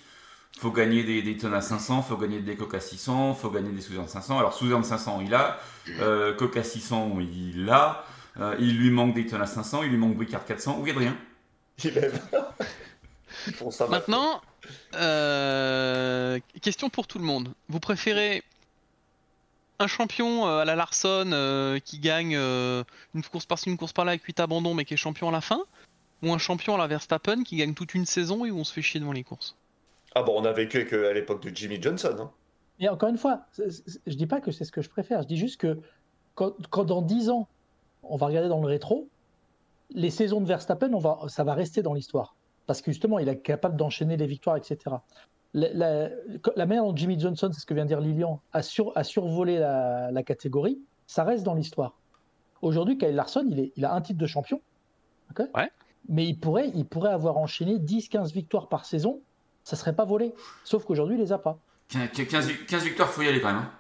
Faut 0.61 0.71
gagner 0.71 1.03
des 1.03 1.21
Daytona 1.21 1.61
500, 1.61 2.03
faut 2.03 2.17
gagner 2.17 2.39
des 2.39 2.55
Coca 2.55 2.79
600, 2.79 3.35
faut 3.35 3.51
gagner 3.51 3.73
des 3.73 3.81
Suzanne 3.81 4.07
500. 4.07 4.39
Alors 4.39 4.55
Suzanne 4.55 4.85
500 4.85 5.21
il 5.21 5.35
a, 5.35 5.59
euh, 5.99 6.33
Coca 6.35 6.63
600 6.63 7.19
il 7.19 7.69
a, 7.69 8.05
euh, 8.39 8.55
il 8.61 8.79
lui 8.79 8.91
manque 8.91 9.15
Daytona 9.15 9.47
500, 9.47 9.83
il 9.83 9.91
lui 9.91 9.97
manque 9.99 10.15
Bricard 10.15 10.45
400 10.45 10.79
ou 10.81 10.89
Adrien. 10.89 11.17
Il 11.83 11.99
aime. 11.99 12.13
Maintenant, 13.91 14.41
euh, 14.95 16.39
question 16.63 16.89
pour 16.91 17.07
tout 17.07 17.19
le 17.19 17.25
monde. 17.25 17.49
Vous 17.69 17.81
préférez 17.81 18.43
un 19.79 19.87
champion 19.87 20.47
euh, 20.47 20.61
à 20.61 20.65
la 20.65 20.77
Larson 20.77 21.31
euh, 21.33 21.79
qui 21.81 21.99
gagne 21.99 22.37
euh, 22.37 22.85
une 23.15 23.23
course 23.23 23.47
par-ci, 23.47 23.69
une 23.71 23.77
course 23.77 23.93
par-là 23.93 24.13
avec 24.13 24.23
8 24.23 24.41
abandons 24.41 24.75
mais 24.75 24.85
qui 24.85 24.95
est 24.95 24.99
champion 24.99 25.29
à 25.29 25.33
la 25.33 25.41
fin? 25.41 25.61
Ou 26.23 26.33
un 26.33 26.39
champion 26.39 26.75
à 26.77 26.79
la 26.79 26.87
Verstappen 26.87 27.43
qui 27.43 27.57
gagne 27.57 27.75
toute 27.75 27.95
une 27.95 28.07
saison 28.07 28.45
et 28.45 28.51
où 28.51 28.59
on 28.59 28.65
se 28.65 28.73
fait 28.73 28.83
chier 28.83 29.01
devant 29.01 29.13
les 29.13 29.25
courses? 29.25 29.57
Ah 30.15 30.23
bon, 30.23 30.41
on 30.41 30.45
a 30.45 30.53
vécu 30.53 30.87
qu'à 30.87 31.13
l'époque 31.13 31.43
de 31.43 31.55
Jimmy 31.55 31.83
Johnson. 31.83 32.17
Hein. 32.21 32.31
Et 32.79 32.89
encore 32.89 33.09
une 33.09 33.19
fois, 33.19 33.41
c'est- 33.53 33.71
c'est- 33.71 34.01
je 34.07 34.15
dis 34.15 34.27
pas 34.27 34.41
que 34.41 34.53
c'est 34.53 34.65
ce 34.65 34.73
que 34.73 34.81
je 34.81 34.89
préfère, 34.89 35.23
je 35.23 35.27
dis 35.29 35.37
juste 35.37 35.61
que 35.61 35.79
quand, 36.35 36.55
quand 36.71 36.85
dans 36.85 37.03
10 37.03 37.31
ans, 37.31 37.49
on 38.05 38.17
va 38.17 38.27
regarder 38.27 38.49
dans 38.49 38.61
le 38.61 38.67
rétro, 38.67 39.09
les 39.91 40.11
saisons 40.11 40.41
de 40.41 40.47
Verstappen, 40.47 40.93
on 40.93 40.99
va, 40.99 41.19
ça 41.29 41.45
va 41.45 41.55
rester 41.55 41.83
dans 41.83 41.95
l'histoire. 41.95 42.37
Parce 42.67 42.81
que 42.83 42.91
justement, 42.91 43.19
il 43.19 43.29
est 43.29 43.39
capable 43.39 43.77
d'enchaîner 43.77 44.17
les 44.17 44.27
victoires, 44.27 44.57
etc. 44.57 44.79
La, 45.53 45.69
la- 45.73 46.09
la 46.57 46.67
manière 46.67 46.85
dont 46.85 46.97
Jimmy 46.97 47.19
Johnson, 47.21 47.51
c'est 47.53 47.61
ce 47.61 47.67
que 47.67 47.75
vient 47.75 47.85
de 47.85 47.89
dire 47.89 48.01
Lilian, 48.01 48.41
a, 48.53 48.63
sur- 48.63 48.93
a 48.97 49.05
survolé 49.05 49.59
la, 49.59 50.11
la 50.11 50.23
catégorie, 50.23 50.79
ça 51.07 51.25
reste 51.25 51.45
dans 51.45 51.55
l'histoire. 51.55 51.95
Aujourd'hui, 52.63 52.97
Kyle 52.99 53.15
Larson, 53.15 53.47
il, 53.51 53.61
est, 53.61 53.73
il 53.77 53.85
a 53.85 53.93
un 53.95 54.01
titre 54.01 54.19
de 54.19 54.27
champion. 54.27 54.61
Ouais. 55.39 55.71
Mais 56.09 56.27
il 56.27 56.39
pourrait, 56.39 56.71
il 56.75 56.85
pourrait 56.87 57.11
avoir 57.13 57.37
enchaîné 57.39 57.77
10-15 57.79 58.33
victoires 58.33 58.69
par 58.69 58.85
saison, 58.85 59.21
ça 59.63 59.77
serait 59.77 59.95
pas 59.95 60.05
volé. 60.05 60.35
Sauf 60.65 60.85
qu'aujourd'hui, 60.85 61.17
il 61.17 61.21
les 61.21 61.33
a 61.33 61.39
pas. 61.39 61.59
15, 61.89 62.09
15 62.29 62.49
15 62.67 62.83
victoires, 62.85 63.09
faut 63.11 63.23
y 63.23 63.29
aller 63.29 63.41
quand 63.41 63.49
même. 63.49 63.57
hein. 63.59 63.71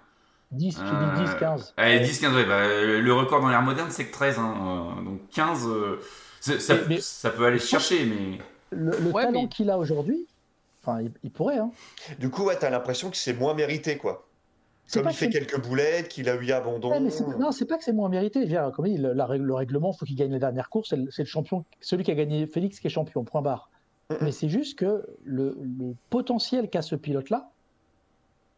10, 0.53 0.75
tu 0.77 0.81
Euh, 0.83 1.15
dis 1.17 1.23
10, 1.25 1.35
15. 1.41 1.75
Allez, 1.77 2.01
10, 2.01 2.21
15, 2.21 2.35
ouais, 2.35 2.45
bah, 2.45 2.61
euh, 2.61 3.01
le 3.01 3.13
record 3.15 3.41
dans 3.41 3.49
l'ère 3.49 3.63
moderne 3.63 3.89
c'est 3.91 4.07
que 4.07 4.13
13, 4.13 4.39
hein, 4.39 4.55
euh, 4.99 5.03
donc 5.03 5.29
15, 5.31 5.67
euh, 5.67 6.01
ça, 6.41 6.75
Mais- 6.75 6.81
mais- 6.91 7.01
ça 7.01 7.31
peut 7.31 7.45
aller 7.47 7.59
se 7.59 7.67
chercher, 7.67 8.05
mais 8.07 8.39
Le, 8.75 8.99
le 8.99 9.11
Ouais, 9.11 9.23
talent 9.25 9.43
mais- 9.43 9.49
qu'il 9.49 9.71
a 9.71 9.79
aujourd'hui, 9.79 10.27
enfin, 10.83 11.01
il, 11.03 11.11
il 11.23 11.31
pourrait. 11.31 11.59
Hein. 11.59 11.71
Du 12.19 12.31
coup, 12.31 12.45
ouais, 12.45 12.57
t'as 12.59 12.71
l'impression 12.71 13.11
que 13.11 13.17
c'est 13.17 13.33
moins 13.35 13.55
mérité, 13.55 13.97
quoi. 13.97 14.27
Comme 14.93 15.09
il 15.09 15.15
fait 15.15 15.29
que- 15.29 15.33
quelques 15.39 15.61
boulettes, 15.67 16.09
qu'il 16.09 16.29
a 16.29 16.35
eu 16.35 16.51
abandon. 16.53 16.91
Ouais, 16.91 17.01
mais 17.01 17.09
c'est- 17.11 17.25
non, 17.39 17.53
c'est 17.53 17.65
pas 17.65 17.79
que 17.79 17.85
c'est 17.85 17.93
moins 17.95 18.11
mérité. 18.11 18.45
Dire, 18.45 18.71
Comme 18.75 18.87
il 18.87 18.97
dit, 18.97 19.01
le, 19.03 19.13
la 19.15 19.25
règle- 19.25 19.45
le 19.47 19.55
règlement, 19.55 19.93
il 19.95 19.99
faut 19.99 20.05
qu'il 20.05 20.17
gagne 20.17 20.33
les 20.33 20.39
dernières 20.39 20.69
courses. 20.69 20.91
C'est 21.11 21.23
le, 21.23 21.25
champion, 21.27 21.65
celui 21.81 22.05
qui 22.05 22.11
a 22.11 22.15
gagné 22.15 22.47
Félix 22.47 22.81
qui 22.81 22.87
est 22.89 22.91
champion. 22.91 23.25
Point 23.25 23.41
barre. 23.41 23.71
Mais 24.21 24.33
c'est 24.33 24.51
juste 24.51 24.79
que 24.79 25.07
le, 25.25 25.57
le 25.79 25.95
potentiel 26.11 26.69
qu'a 26.69 26.83
ce 26.83 26.95
pilote-là, 26.95 27.49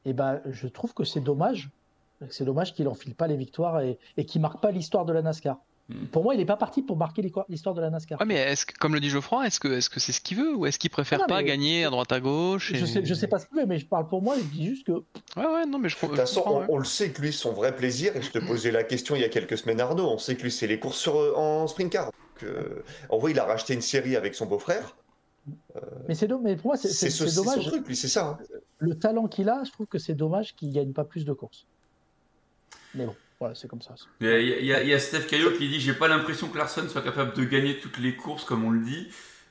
eh 0.04 0.12
ben, 0.12 0.40
je 0.46 0.66
trouve 0.66 0.92
que 0.94 1.04
c'est 1.04 1.20
dommage. 1.20 1.70
C'est 2.30 2.44
dommage 2.44 2.75
qu'il 2.75 2.88
enfile 2.88 3.14
pas 3.14 3.28
les 3.28 3.37
victoires 3.37 3.80
et, 3.80 3.96
et 4.16 4.25
qu'il 4.25 4.40
marque 4.40 4.61
pas 4.61 4.73
l'histoire 4.73 5.04
de 5.04 5.12
la 5.12 5.23
NASCAR. 5.23 5.58
Mhm. 5.88 6.09
Pour 6.09 6.25
moi, 6.25 6.35
il 6.35 6.38
n'est 6.38 6.45
pas 6.47 6.57
parti 6.57 6.83
pour 6.83 6.97
marquer 6.97 7.23
l'histoire- 7.49 7.75
de 7.75 7.81
la 7.81 7.90
NASCAR. 7.90 8.19
Ouais, 8.19 8.26
mais 8.26 8.35
est-ce 8.35 8.66
que, 8.66 8.76
comme 8.76 8.93
le 8.95 8.99
dit 9.00 9.09
Geoffroy, 9.09 9.47
est-ce 9.47 9.61
que 9.61 9.81
c'est 9.81 10.11
ce 10.12 10.21
qu'il 10.21 10.37
veut 10.37 10.57
ou 10.57 10.66
est-ce 10.66 10.81
qu'il 10.81 10.90
préfère 10.90 11.21
Non, 11.21 11.26
pas 11.26 11.38
mais- 11.38 11.45
gagner 11.45 11.85
à 11.85 11.90
droite 11.90 12.11
à 12.11 12.19
gauche 12.19 12.73
et- 12.73 12.76
Je 12.78 12.87
sais, 12.87 13.05
je 13.05 13.14
sais 13.14 13.28
pas 13.28 13.38
ce 13.38 13.47
qu'il 13.47 13.57
veut, 13.59 13.66
mais 13.66 13.78
je 13.78 13.87
parle 13.87 14.09
pour 14.09 14.21
moi. 14.21 14.35
Je 14.37 14.43
dis 14.43 14.66
juste 14.66 14.85
que 14.87 14.93
Ouais, 14.93 15.47
ouais, 15.47 15.64
non, 15.66 15.78
mais 15.78 15.88
je, 15.88 15.95
De 15.97 16.00
toute 16.00 16.16
façon, 16.16 16.43
on, 16.45 16.59
ouais. 16.61 16.66
on 16.71 16.78
le 16.78 16.85
sait 16.85 17.11
que 17.11 17.23
lui, 17.23 17.33
son 17.33 17.52
vrai 17.52 17.75
plaisir, 17.76 18.16
et 18.16 18.23
je 18.23 18.31
te 18.33 18.38
posais 18.40 18.73
la 18.73 18.83
question 18.83 19.14
il 19.14 19.21
y 19.23 19.25
a 19.25 19.28
quelques 19.28 19.57
semaines, 19.59 19.81
Arnaud, 19.81 20.09
on 20.09 20.19
sait 20.19 20.35
que 20.37 20.43
lui, 20.43 20.50
c'est 20.50 20.66
les 20.66 20.81
courses 20.81 20.99
sur, 20.99 21.16
euh, 21.16 21.35
en 21.37 21.66
sprint 21.69 21.93
car. 21.93 22.07
Donc, 22.07 22.43
euh, 22.43 22.83
en 23.09 23.19
vrai, 23.19 23.31
il 23.31 23.38
a 23.38 23.45
racheté 23.45 23.75
une 23.75 23.81
série 23.81 24.16
avec 24.16 24.35
son 24.35 24.47
beau-frère. 24.47 24.97
mais 26.09 26.16
c'est 26.16 26.26
do- 26.26 26.40
mais 26.40 26.57
pour 26.57 26.66
moi, 26.69 26.76
c'est 26.76 26.88
ce- 26.88 27.09
c'est 27.09 27.28
son 27.28 27.45
dommage. 27.45 27.64
truc, 27.66 27.87
lui, 27.87 27.95
c'est 27.95 28.09
ça. 28.09 28.38
hein. 28.40 28.45
le 28.78 28.95
talent 28.99 29.28
qu'il 29.28 29.49
a, 29.49 29.62
je 29.64 29.71
trouve 29.71 29.87
que 29.87 29.99
c'est 29.99 30.14
dommage 30.14 30.55
qu'il 30.57 30.73
gagne 30.73 30.93
pas 30.93 31.05
plus 31.05 31.25
de 31.25 31.33
courses. 31.33 31.66
Mais 32.95 33.07
bon, 33.07 33.14
voilà, 33.38 33.55
c'est 33.55 33.69
comme 33.69 33.83
ça. 33.83 33.95
Il 34.21 34.26
y, 34.28 34.73
a- 34.73 34.83
y 34.83 34.90
y 34.95 35.00
Steph 35.00 35.26
Caillot 35.26 35.52
qui 35.52 35.69
dit 35.69 35.78
J'ai 35.81 35.93
pas 35.95 36.09
l'impression 36.09 36.49
que 36.49 36.57
Larson 36.59 36.88
soit 36.88 37.02
capable 37.02 37.35
de 37.35 37.45
gagner 37.45 37.78
toutes 37.78 37.99
les 37.99 38.16
courses 38.16 38.45
comme 38.45 38.64
on 38.64 38.71
le 38.71 38.81
dit. 38.81 39.09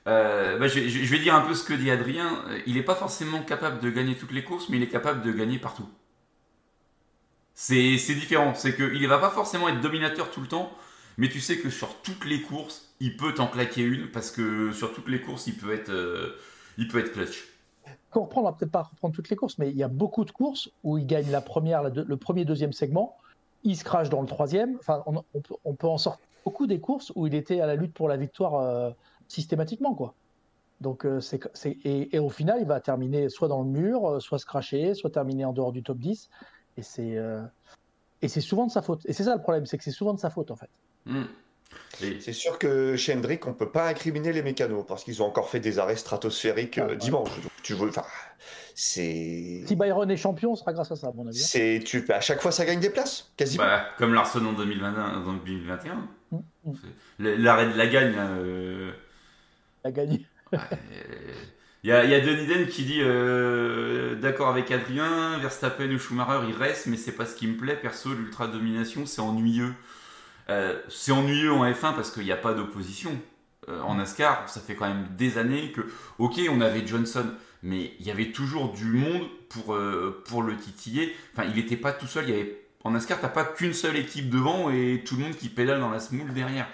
Euh, 0.07 0.57
bah, 0.59 0.67
je, 0.67 0.79
vais- 0.79 0.89
je 0.89 1.11
vais 1.11 1.19
dire 1.19 1.35
un 1.35 1.41
peu 1.41 1.53
ce 1.53 1.63
que 1.63 1.73
dit 1.73 1.89
Adrien. 1.91 2.43
Euh, 2.49 2.59
Il 2.65 2.75
n'est 2.75 2.83
pas 2.83 2.95
forcément 2.95 3.41
capable 3.43 3.79
de 3.81 3.89
gagner 3.89 4.15
toutes 4.15 4.31
les 4.31 4.43
courses, 4.43 4.69
mais 4.69 4.77
il 4.77 4.83
est 4.83 4.87
capable 4.89 5.21
de 5.23 5.31
gagner 5.31 5.59
partout. 5.59 5.87
C'est 7.53 7.95
différent. 8.15 8.53
C'est 8.53 8.75
qu'il 8.75 9.01
ne 9.01 9.07
va 9.07 9.17
pas 9.17 9.29
forcément 9.29 9.69
être 9.69 9.81
dominateur 9.81 10.29
tout 10.31 10.41
le 10.41 10.47
temps, 10.47 10.71
mais 11.17 11.29
tu 11.29 11.39
sais 11.39 11.57
que 11.57 11.69
sur 11.69 12.01
toutes 12.01 12.25
les 12.25 12.41
courses, 12.41 12.93
il 12.99 13.15
peut 13.17 13.33
t'en 13.33 13.47
claquer 13.47 13.81
une 13.83 14.07
parce 14.11 14.31
que 14.31 14.71
sur 14.71 14.93
toutes 14.93 15.07
les 15.09 15.21
courses, 15.21 15.47
il 15.47 15.55
peut 15.55 15.73
être, 15.73 15.89
euh, 15.89 16.35
il 16.77 16.87
peut 16.87 16.99
être 16.99 17.13
clutch. 17.13 17.45
On 18.13 18.21
reprend, 18.23 18.41
on 18.41 18.45
va 18.45 18.53
peut-être 18.53 18.71
pas 18.71 18.83
reprendre 18.83 19.13
toutes 19.15 19.29
les 19.29 19.35
courses, 19.35 19.57
mais 19.57 19.69
il 19.69 19.75
y 19.77 19.83
a 19.83 19.87
beaucoup 19.89 20.23
de 20.25 20.31
courses 20.31 20.69
où 20.83 20.97
il 20.97 21.05
gagne 21.05 21.29
la 21.31 21.41
première, 21.41 21.81
la 21.83 21.89
deux- 21.89 22.05
le 22.07 22.17
premier, 22.17 22.45
deuxième 22.45 22.71
segment, 22.73 23.17
il 23.65 23.75
se 23.75 23.83
crache 23.83 24.09
dans 24.09 24.21
le 24.21 24.27
troisième. 24.27 24.77
Enfin, 24.79 25.03
on, 25.05 25.73
peut, 25.73 25.87
en 25.87 25.97
sortir 25.97 26.25
beaucoup 26.45 26.67
des 26.67 26.79
courses 26.79 27.11
où 27.15 27.27
il 27.27 27.33
était 27.33 27.59
à 27.59 27.67
la 27.67 27.75
lutte 27.75 27.93
pour 27.93 28.07
la 28.07 28.15
victoire 28.15 28.55
euh, 28.55 28.91
systématiquement, 29.27 29.95
quoi. 29.95 30.13
Donc, 30.81 31.05
euh, 31.05 31.19
c'est, 31.19 31.39
et, 31.83 32.19
au 32.19 32.29
final, 32.29 32.59
il 32.61 32.67
va 32.67 32.79
terminer 32.79 33.29
soit 33.29 33.47
dans 33.47 33.63
le 33.63 33.69
mur, 33.69 34.07
euh, 34.07 34.19
soit 34.19 34.37
se 34.37 34.45
cracher, 34.45 34.93
soit 34.93 35.09
terminer 35.09 35.45
en 35.45 35.53
dehors 35.53 35.71
du 35.71 35.81
top 35.81 35.97
10. 35.97 36.29
Et 36.77 36.81
c'est, 36.83 37.17
et 38.21 38.27
c'est 38.27 38.41
souvent 38.41 38.67
de 38.67 38.71
sa 38.71 38.81
faute. 38.81 39.01
Et 39.05 39.13
c'est 39.13 39.23
ça 39.23 39.35
le 39.35 39.41
problème, 39.41 39.65
c'est 39.65 39.77
que 39.77 39.83
c'est 39.83 39.91
souvent 39.91 40.13
de 40.13 40.19
sa 40.19 40.29
faute, 40.29 40.51
en 40.51 40.55
fait. 40.55 40.69
Hmm. 41.05 41.23
Et- 42.01 42.19
C'est 42.19 42.33
sûr 42.33 42.59
que 42.59 42.95
chez 42.97 43.13
Hendrick, 43.13 43.47
on 43.47 43.53
peut 43.53 43.69
pas 43.69 43.87
incriminer 43.87 44.33
les 44.33 44.41
mécanos 44.43 44.83
parce 44.87 45.03
qu'ils 45.03 45.21
ont 45.23 45.25
encore 45.25 45.49
fait 45.49 45.59
des 45.61 45.79
arrêts 45.79 45.95
stratosphériques 45.95 46.77
euh, 46.77 46.89
Ah, 46.91 46.95
dimanche. 46.95 47.29
Donc, 47.41 47.51
tu 47.63 47.73
veux, 47.73 47.87
enfin, 47.89 48.03
c'est. 48.73 49.63
Si 49.65 49.75
Byron 49.75 50.09
est 50.11 50.17
champion, 50.17 50.55
ce 50.55 50.61
sera 50.61 50.73
grâce 50.73 50.91
à 50.91 50.95
ça, 50.95 51.07
à 51.07 51.11
mon 51.13 51.27
avis. 51.27 51.37
C'est, 51.39 51.81
tu, 51.85 52.05
à 52.11 52.19
chaque 52.21 52.41
fois, 52.41 52.51
ça 52.51 52.65
gagne 52.65 52.79
des 52.81 52.89
places, 52.89 53.31
quasiment. 53.37 53.63
Bah, 53.63 53.85
comme 53.97 54.13
Larson 54.13 54.45
en 54.45 54.53
2021. 54.53 55.23
en 55.25 55.33
2021. 55.33 55.95
Mm, 56.31 56.37
mm. 56.65 56.73
L'arrêt 57.19 57.67
de 57.71 57.77
la 57.77 57.87
gagne. 57.87 58.13
euh, 58.17 58.91
Il 59.83 59.87
a 59.87 59.91
gagné. 59.91 60.25
Il 61.83 61.89
y, 61.89 61.91
a, 61.91 62.03
il 62.03 62.09
y 62.09 62.15
a 62.15 62.19
Denis 62.19 62.47
Den 62.47 62.67
qui 62.67 62.83
dit 62.83 63.01
euh, 63.01 64.15
d'accord 64.15 64.49
avec 64.49 64.71
Adrien, 64.71 65.37
Verstappen 65.37 65.89
ou 65.91 65.99
Schumacher, 65.99 66.39
il 66.49 66.55
reste, 66.55 66.87
mais 66.87 66.97
c'est 66.97 67.11
pas 67.11 67.25
ce 67.27 67.35
qui 67.35 67.45
me 67.47 67.55
plaît. 67.57 67.75
Perso, 67.75 68.11
l'ultra 68.13 68.47
domination, 68.47 69.05
c'est 69.05 69.21
ennuyeux. 69.21 69.71
Euh, 70.49 70.79
c'est 70.89 71.11
ennuyeux 71.11 71.51
en 71.51 71.63
F1 71.65 71.95
parce 71.95 72.11
qu'il 72.11 72.23
n'y 72.23 72.31
a 72.31 72.37
pas 72.37 72.53
d'opposition. 72.53 73.11
Euh, 73.67 73.81
en 73.81 73.95
NASCAR, 73.95 74.47
ça 74.47 74.59
fait 74.61 74.75
quand 74.75 74.87
même 74.87 75.07
des 75.17 75.37
années 75.39 75.71
que, 75.71 75.81
ok, 76.19 76.39
on 76.51 76.61
avait 76.61 76.85
Johnson, 76.85 77.25
mais 77.63 77.93
il 77.99 78.05
y 78.05 78.11
avait 78.11 78.31
toujours 78.31 78.71
du 78.73 78.85
monde 78.85 79.23
pour, 79.49 79.73
euh, 79.73 80.21
pour 80.27 80.43
le 80.43 80.55
titiller. 80.55 81.15
Enfin, 81.33 81.47
il 81.49 81.55
n'était 81.55 81.77
pas 81.77 81.91
tout 81.91 82.05
seul. 82.05 82.25
Il 82.25 82.29
y 82.29 82.39
avait, 82.39 82.61
en 82.83 82.91
NASCAR, 82.91 83.19
t'as 83.19 83.29
pas 83.29 83.43
qu'une 83.43 83.73
seule 83.73 83.95
équipe 83.97 84.29
devant 84.29 84.69
et 84.69 85.01
tout 85.03 85.15
le 85.15 85.23
monde 85.23 85.35
qui 85.35 85.49
pédale 85.49 85.79
dans 85.79 85.89
la 85.89 85.99
smoule 85.99 86.31
derrière. 86.31 86.67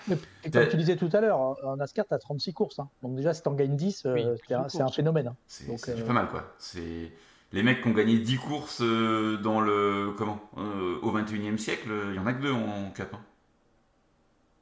Et 0.44 0.51
comme 0.51 0.68
tu 0.68 0.75
disais 0.75 0.98
tout 0.98 1.10
à 1.13 1.22
l'heure, 1.22 1.40
en 1.40 1.78
NASCAR, 1.78 2.06
tu 2.06 2.13
as 2.13 2.18
36 2.18 2.51
courses. 2.51 2.80
hein. 2.80 2.90
Donc 3.04 3.16
déjà, 3.16 3.34
si 3.34 3.42
tu 3.42 3.48
en 3.48 3.54
gagnes 3.54 3.78
10, 3.78 4.06
euh, 4.06 4.13
Oui, 4.16 4.25
c'est 4.46 4.54
un- 4.54 4.58
36 4.63 4.75
c'est 4.75 4.82
un 4.82 4.86
courses. 4.86 4.96
phénomène. 4.98 5.28
hein. 5.28 5.36
C'est 5.48 6.06
pas 6.06 6.12
mal 6.13 6.28
quoi. 6.28 6.54
C'est 6.60 7.13
les 7.54 7.63
mecs 7.63 7.82
qui 7.82 7.88
ont 7.88 7.94
gagné 7.94 8.18
10 8.20 8.36
courses 8.36 8.82
dans 8.82 9.62
le 9.62 10.13
comment 10.18 10.42
euh, 10.58 10.98
au 11.01 11.12
21e 11.12 11.58
siècle, 11.58 11.90
il 12.10 12.16
y 12.16 12.20
en 12.20 12.25
a 12.28 12.34
que 12.34 12.42
deux 12.42 12.51
en 12.51 12.90
cap. 12.94 13.13
hein. 13.13 13.20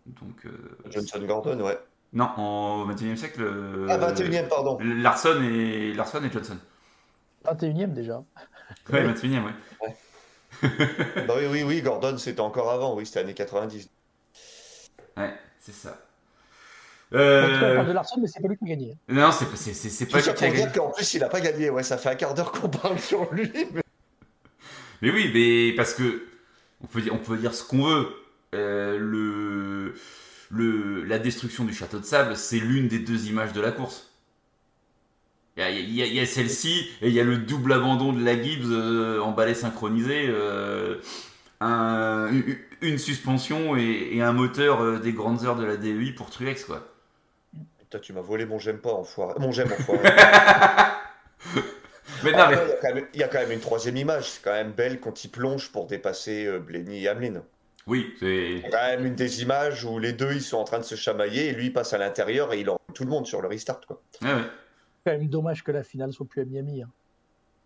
Donc 0.06 0.46
euh, 0.46 0.78
Johnson 0.90 1.20
Gordon, 1.26 1.60
ouais. 1.62 1.78
non, 2.14 2.26
en 2.38 2.88
21e 2.92 3.16
siècle 3.16 3.42
euh, 3.44 3.88
Ah, 3.90 3.98
21 3.98 4.44
e 4.46 4.48
pardon. 4.50 4.78
Larson 4.82 5.42
et 5.44 5.94
Larson 5.94 6.24
et 6.24 6.32
Johnson. 6.32 6.58
21e 7.46 7.94
déjà. 7.94 8.24
Ouais, 8.92 9.04
21e 9.06 9.44
ouais. 9.46 9.54
bah 11.28 11.36
oui, 11.38 11.46
oui, 11.50 11.64
oui, 11.64 11.82
Gordon, 11.82 12.18
c'était 12.18 12.40
encore 12.42 12.70
avant, 12.72 12.96
oui, 12.96 13.06
c'était 13.06 13.20
années 13.20 13.34
90. 13.34 13.90
Ouais, 15.18 15.34
c'est 15.60 15.74
ça. 15.74 15.98
On 17.12 17.18
Euh, 17.18 17.76
parle 17.76 17.88
de 17.88 17.92
Larson, 17.94 18.20
mais 18.22 18.28
c'est 18.28 18.42
pas 18.42 18.48
lui 18.48 18.58
qui 18.58 18.66
a 18.66 18.68
gagné. 18.68 18.98
non, 19.08 19.32
c'est 19.32 19.46
pas 19.46 19.56
c'est 19.56 19.74
c'est- 19.74 20.06
pas 20.06 20.18
lui 20.20 20.24
qui 20.34 20.46
a 20.46 20.50
gagné. 20.52 20.72
qu'en 20.74 20.92
plus, 20.92 21.14
il 21.16 21.24
a 21.24 21.30
pas 21.30 21.42
gagné, 21.42 21.70
ouais, 21.70 21.84
ça 21.84 21.98
fait 21.98 22.10
un 22.10 22.16
quart 22.16 22.34
d'heure 22.34 22.52
qu'on 22.52 22.70
parle 22.70 23.00
sur 23.00 23.32
lui. 23.34 23.52
mais- 23.74 23.82
Mais 25.02 25.12
oui, 25.12 25.32
mais 25.34 25.76
parce 25.76 25.94
que 25.94 26.28
on 26.84 26.88
peut 26.88 27.02
dire, 27.02 27.14
on 27.14 27.18
peut 27.18 27.38
dire 27.38 27.54
ce 27.54 27.64
qu'on 27.64 27.84
veut. 27.84 28.10
Euh, 28.56 28.98
le, 28.98 29.94
le, 30.52 31.04
la 31.04 31.20
destruction 31.20 31.66
du 31.66 31.74
château 31.74 32.00
de 32.00 32.06
sable, 32.06 32.36
c'est 32.36 32.60
l'une 32.60 32.88
des 32.88 33.00
deux 33.00 33.28
images 33.28 33.54
de 33.54 33.62
la 33.62 33.72
course. 33.72 34.12
Il 35.58 35.94
y 35.94 36.20
a, 36.22 36.26
celle-ci 36.26 36.90
et 37.02 37.10
il 37.10 37.14
y 37.14 37.20
a 37.20 37.24
le 37.26 37.38
double 37.38 37.74
abandon 37.74 38.14
de 38.14 38.24
la 38.24 38.42
Gibbs 38.42 38.64
euh, 38.72 39.20
en 39.20 39.32
balai 39.32 39.54
synchronisé, 39.54 40.26
euh, 40.30 40.96
un- 41.60 42.30
une, 42.82 42.98
suspension 42.98 43.76
et, 43.76 44.10
et 44.14 44.22
un 44.22 44.32
moteur 44.32 44.82
euh, 44.82 45.00
des 45.00 45.12
grandes 45.12 45.44
heures 45.44 45.58
de 45.58 45.66
la 45.66 45.76
DEI 45.76 46.14
pour 46.14 46.30
Truex 46.30 46.64
quoi. 46.64 46.88
Putain, 47.80 48.00
tu 48.00 48.14
m'as 48.14 48.22
volé 48.22 48.46
mon 48.46 48.60
j'aime 48.60 48.80
pas, 48.80 48.94
enfoiré. 48.94 49.36
Mon 49.40 49.52
j'aime, 49.52 49.72
enfoiré. 49.72 50.04
Mais 52.24 52.32
non, 52.34 52.48
mais- 52.50 52.58
il, 52.64 52.70
y 52.70 52.74
a 52.74 52.78
quand 52.82 52.94
même, 52.96 53.08
il 53.14 53.20
y 53.20 53.24
a 53.24 53.28
quand 53.28 53.40
même 53.40 53.52
une 53.52 53.60
troisième 53.60 53.98
image, 53.98 54.30
c'est 54.32 54.42
quand 54.44 54.52
même 54.54 54.72
belle 54.72 55.00
quand 55.00 55.24
il 55.24 55.30
plonge 55.30 55.72
pour 55.72 55.88
dépasser 55.88 56.46
euh, 56.46 56.60
Blenny 56.60 57.04
et 57.06 57.10
Hamlin. 57.10 57.44
Oui, 57.90 58.14
c'est 58.20 58.52
Il 58.52 58.60
y 58.60 58.66
a 58.66 58.70
quand 58.70 58.88
même 58.88 59.06
une 59.06 59.16
des 59.16 59.42
images 59.42 59.84
où 59.84 60.00
les 60.00 60.14
deux 60.14 60.34
ils 60.34 60.42
sont 60.42 60.58
en 60.58 60.64
train 60.64 60.80
de 60.80 60.84
se 60.84 60.96
chamailler 60.96 61.48
et 61.50 61.52
lui 61.54 61.66
il 61.68 61.74
passe 61.74 61.92
à 61.94 61.98
l'intérieur 61.98 62.54
et 62.54 62.62
il 62.62 62.70
en 62.70 62.80
tout 62.94 63.04
le 63.04 63.10
monde 63.10 63.26
sur 63.28 63.42
le 63.42 63.48
restart. 63.48 63.82
quoi. 63.88 64.02
Ouais, 64.22 64.34
ouais. 64.34 64.42
C'est 64.44 65.12
quand 65.12 65.18
même 65.18 65.28
dommage 65.28 65.64
que 65.64 65.72
la 65.72 65.84
finale 65.84 66.14
soit 66.14 66.26
plus 66.26 66.42
à 66.42 66.46
Miami. 66.46 66.84
hein. 66.84 66.90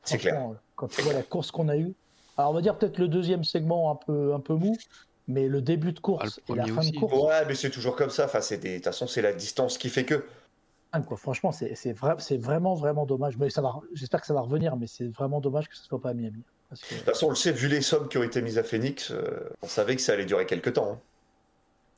C'est 0.03 0.17
clair. 0.17 0.35
Euh, 0.49 0.53
Quand 0.75 0.87
tu 0.87 1.01
vois 1.01 1.13
la 1.13 1.23
course 1.23 1.51
qu'on 1.51 1.69
a 1.69 1.77
eue. 1.77 1.93
Alors 2.37 2.51
on 2.51 2.53
va 2.53 2.61
dire 2.61 2.77
peut-être 2.77 2.97
le 2.97 3.07
deuxième 3.07 3.43
segment 3.43 3.91
un 3.91 3.95
peu, 3.95 4.33
un 4.33 4.39
peu 4.39 4.53
mou, 4.55 4.75
mais 5.27 5.47
le 5.47 5.61
début 5.61 5.93
de 5.93 5.99
course 5.99 6.39
Ah, 6.49 6.53
le 6.53 6.55
et 6.55 6.57
la 6.57 6.65
fin 6.73 6.79
aussi. 6.79 6.91
de 6.91 6.97
course, 6.97 7.13
Ouais, 7.13 7.45
mais 7.47 7.55
c'est 7.55 7.69
toujours 7.69 7.95
comme 7.95 8.09
ça. 8.09 8.25
Enfin, 8.25 8.41
c'est 8.41 8.57
des... 8.57 8.69
De 8.71 8.75
toute 8.77 8.85
façon, 8.85 9.07
c'est 9.07 9.21
la 9.21 9.33
distance 9.33 9.77
qui 9.77 9.89
fait 9.89 10.03
que. 10.05 10.25
quoi. 11.07 11.17
franchement, 11.17 11.51
c'est 11.51 11.75
c'est 11.75 11.93
vrai, 11.93 12.15
c'est 12.19 12.37
vraiment, 12.37 12.73
vraiment 12.75 13.05
dommage. 13.05 13.37
Mais 13.37 13.49
ça 13.49 13.61
va, 13.61 13.75
j'espère 13.93 14.19
que 14.21 14.27
ça 14.27 14.33
va 14.33 14.41
revenir, 14.41 14.75
mais 14.77 14.87
c'est 14.87 15.07
vraiment 15.07 15.39
dommage 15.41 15.69
que 15.69 15.75
ce 15.77 15.83
soit 15.83 16.01
pas 16.01 16.09
à 16.09 16.13
Miami. 16.13 16.41
Parce 16.73 16.81
que... 16.89 16.93
De 16.95 16.99
toute 16.99 17.05
façon, 17.09 17.27
on 17.27 17.29
le 17.29 17.35
sait, 17.35 17.51
vu 17.51 17.67
les 17.67 17.81
sommes 17.81 18.07
qui 18.09 18.17
ont 18.17 18.23
été 18.23 18.41
mises 18.41 18.57
à 18.57 18.63
Phoenix, 18.63 19.11
euh, 19.11 19.49
on 19.61 19.67
savait 19.67 19.95
que 19.95 20.01
ça 20.01 20.13
allait 20.13 20.25
durer 20.25 20.45
quelques 20.45 20.73
temps. 20.73 20.99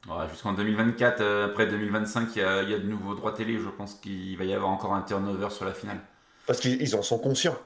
hein. 0.08 0.14
Ouais, 0.20 0.30
Jusqu'en 0.30 0.54
2024, 0.54 1.22
euh, 1.22 1.46
après 1.48 1.66
2025, 1.68 2.36
il 2.36 2.40
y, 2.40 2.42
a, 2.44 2.62
il 2.62 2.70
y 2.70 2.74
a 2.74 2.80
de 2.80 2.86
nouveaux 2.86 3.16
droits 3.16 3.32
télé. 3.32 3.58
Je 3.58 3.70
pense 3.70 3.96
qu'il 3.96 4.38
va 4.38 4.44
y 4.44 4.54
avoir 4.54 4.70
encore 4.70 4.94
un 4.94 5.02
turnover 5.02 5.50
sur 5.50 5.66
la 5.66 5.74
finale. 5.74 6.00
Parce 6.46 6.60
qu'ils 6.60 6.80
ils 6.82 6.96
en 6.96 7.02
sont 7.02 7.18
conscients. 7.18 7.58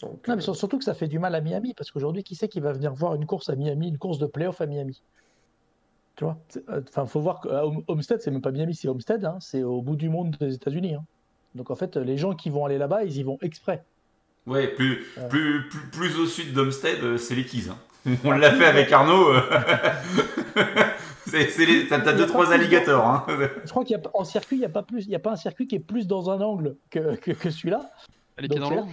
Donc, 0.00 0.26
Non, 0.26 0.32
euh, 0.32 0.36
mais 0.36 0.42
sur- 0.42 0.56
surtout 0.56 0.78
que 0.78 0.84
ça 0.84 0.94
fait 0.94 1.08
du 1.08 1.18
mal 1.18 1.34
à 1.34 1.40
Miami, 1.40 1.74
parce 1.74 1.90
qu'aujourd'hui, 1.90 2.22
qui 2.24 2.36
c'est 2.36 2.48
qui 2.48 2.60
va 2.60 2.72
venir 2.72 2.94
voir 2.94 3.14
une 3.14 3.26
course 3.26 3.50
à 3.50 3.56
Miami, 3.56 3.88
une 3.88 3.98
course 3.98 4.18
de 4.18 4.26
playoff 4.26 4.60
à 4.60 4.66
Miami? 4.66 5.02
Tu 6.16 6.24
vois? 6.24 6.38
C'est- 6.48 6.68
euh, 6.70 6.80
Enfin, 6.88 7.06
faut 7.06 7.20
voir 7.20 7.40
Hom- 7.44 7.82
Homestead, 7.88 8.20
c'est 8.22 8.30
même 8.30 8.40
pas 8.40 8.50
Miami, 8.52 8.74
c'est 8.74 8.88
Homestead, 8.88 9.24
hein, 9.24 9.38
c'est 9.40 9.62
au 9.62 9.82
bout 9.82 9.96
du 9.96 10.08
monde 10.08 10.36
des 10.40 10.54
États-Unis. 10.54 10.94
hein. 10.94 11.04
Donc 11.54 11.70
en 11.70 11.76
fait, 11.76 11.96
les 11.96 12.16
gens 12.16 12.34
qui 12.34 12.50
vont 12.50 12.64
aller 12.64 12.78
là-bas, 12.78 13.04
ils 13.04 13.16
y 13.18 13.22
vont 13.22 13.38
exprès. 13.42 13.84
Ouais, 14.46 14.68
plus, 14.68 15.04
Ouais. 15.16 15.28
plus, 15.28 15.68
plus, 15.68 15.80
plus 15.90 16.18
au 16.20 16.26
sud 16.26 16.52
d'Homestead, 16.52 17.02
euh, 17.02 17.16
c'est 17.18 17.34
les 17.34 17.44
Keys. 17.46 17.70
hein. 17.70 17.76
On 18.24 18.32
l'a 18.32 18.52
fait 18.52 18.66
avec 18.66 18.92
Arnaud. 18.92 19.28
euh. 19.30 19.40
C'est- 21.26 21.48
c'est 21.48 21.64
les- 21.66 21.88
T'as 21.88 22.00
t'as 22.00 22.12
deux, 22.12 22.26
trois 22.26 22.52
alligators. 22.52 23.04
Hein. 23.06 23.24
Je 23.64 23.70
crois 23.70 23.82
qu'il 23.84 23.96
y 23.96 23.98
a 23.98 24.02
en 24.12 24.24
circuit, 24.24 24.56
il 24.56 24.60
n'y 24.60 24.66
a 24.66 24.68
pas 24.68 24.82
plus, 24.82 25.04
il 25.06 25.10
y 25.10 25.14
a 25.14 25.18
pas 25.18 25.32
un 25.32 25.36
circuit 25.36 25.66
qui 25.66 25.74
est 25.74 25.80
plus 25.80 26.06
dans 26.06 26.30
un 26.30 26.40
angle 26.42 26.76
que, 26.90 27.16
que, 27.16 27.32
que 27.32 27.50
celui-là. 27.50 27.90
Les 28.38 28.46
pieds 28.48 28.60
dans 28.60 28.70
l'eau. 28.70 28.86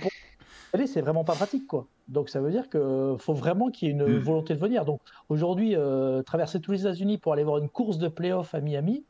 c'est 0.87 1.01
vraiment 1.01 1.23
pas 1.25 1.35
pratique, 1.35 1.67
quoi. 1.67 1.87
Donc 2.07 2.29
ça 2.29 2.39
veut 2.39 2.49
dire 2.51 2.69
que 2.69 3.15
faut 3.19 3.33
vraiment 3.33 3.69
qu'il 3.69 3.89
y 3.89 3.91
ait 3.91 3.93
une 3.93 4.05
Mm. 4.05 4.19
volonté 4.19 4.53
de 4.55 4.59
venir. 4.59 4.85
Donc 4.85 5.01
aujourd'hui, 5.29 5.75
euh, 5.75 6.23
traverser 6.23 6.61
tous 6.61 6.71
les 6.71 6.81
États-Unis 6.81 7.17
pour 7.17 7.33
aller 7.33 7.43
voir 7.43 7.57
une 7.57 7.69
course 7.69 7.97
de 7.97 8.07
playoff 8.07 8.55
à 8.55 8.61
Miami, 8.61 9.03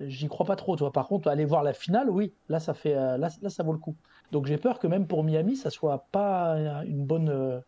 j'y 0.00 0.28
crois 0.28 0.44
pas 0.46 0.56
trop. 0.56 0.76
Toi, 0.76 0.92
par 0.92 1.08
contre, 1.08 1.28
aller 1.28 1.46
voir 1.46 1.62
la 1.62 1.72
finale, 1.72 2.10
oui, 2.10 2.32
là 2.50 2.60
ça 2.60 2.74
fait, 2.74 2.94
euh, 2.94 3.16
là, 3.16 3.28
là 3.40 3.48
ça 3.50 3.62
vaut 3.62 3.72
le 3.72 3.78
coup. 3.78 3.96
Donc 4.32 4.46
j'ai 4.46 4.56
peur 4.58 4.78
que 4.78 4.86
même 4.86 5.06
pour 5.06 5.24
Miami, 5.24 5.56
ça 5.56 5.70
soit 5.70 6.06
pas 6.12 6.56
une 6.86 7.04
bonne, 7.04 7.28
euh, 7.28 7.60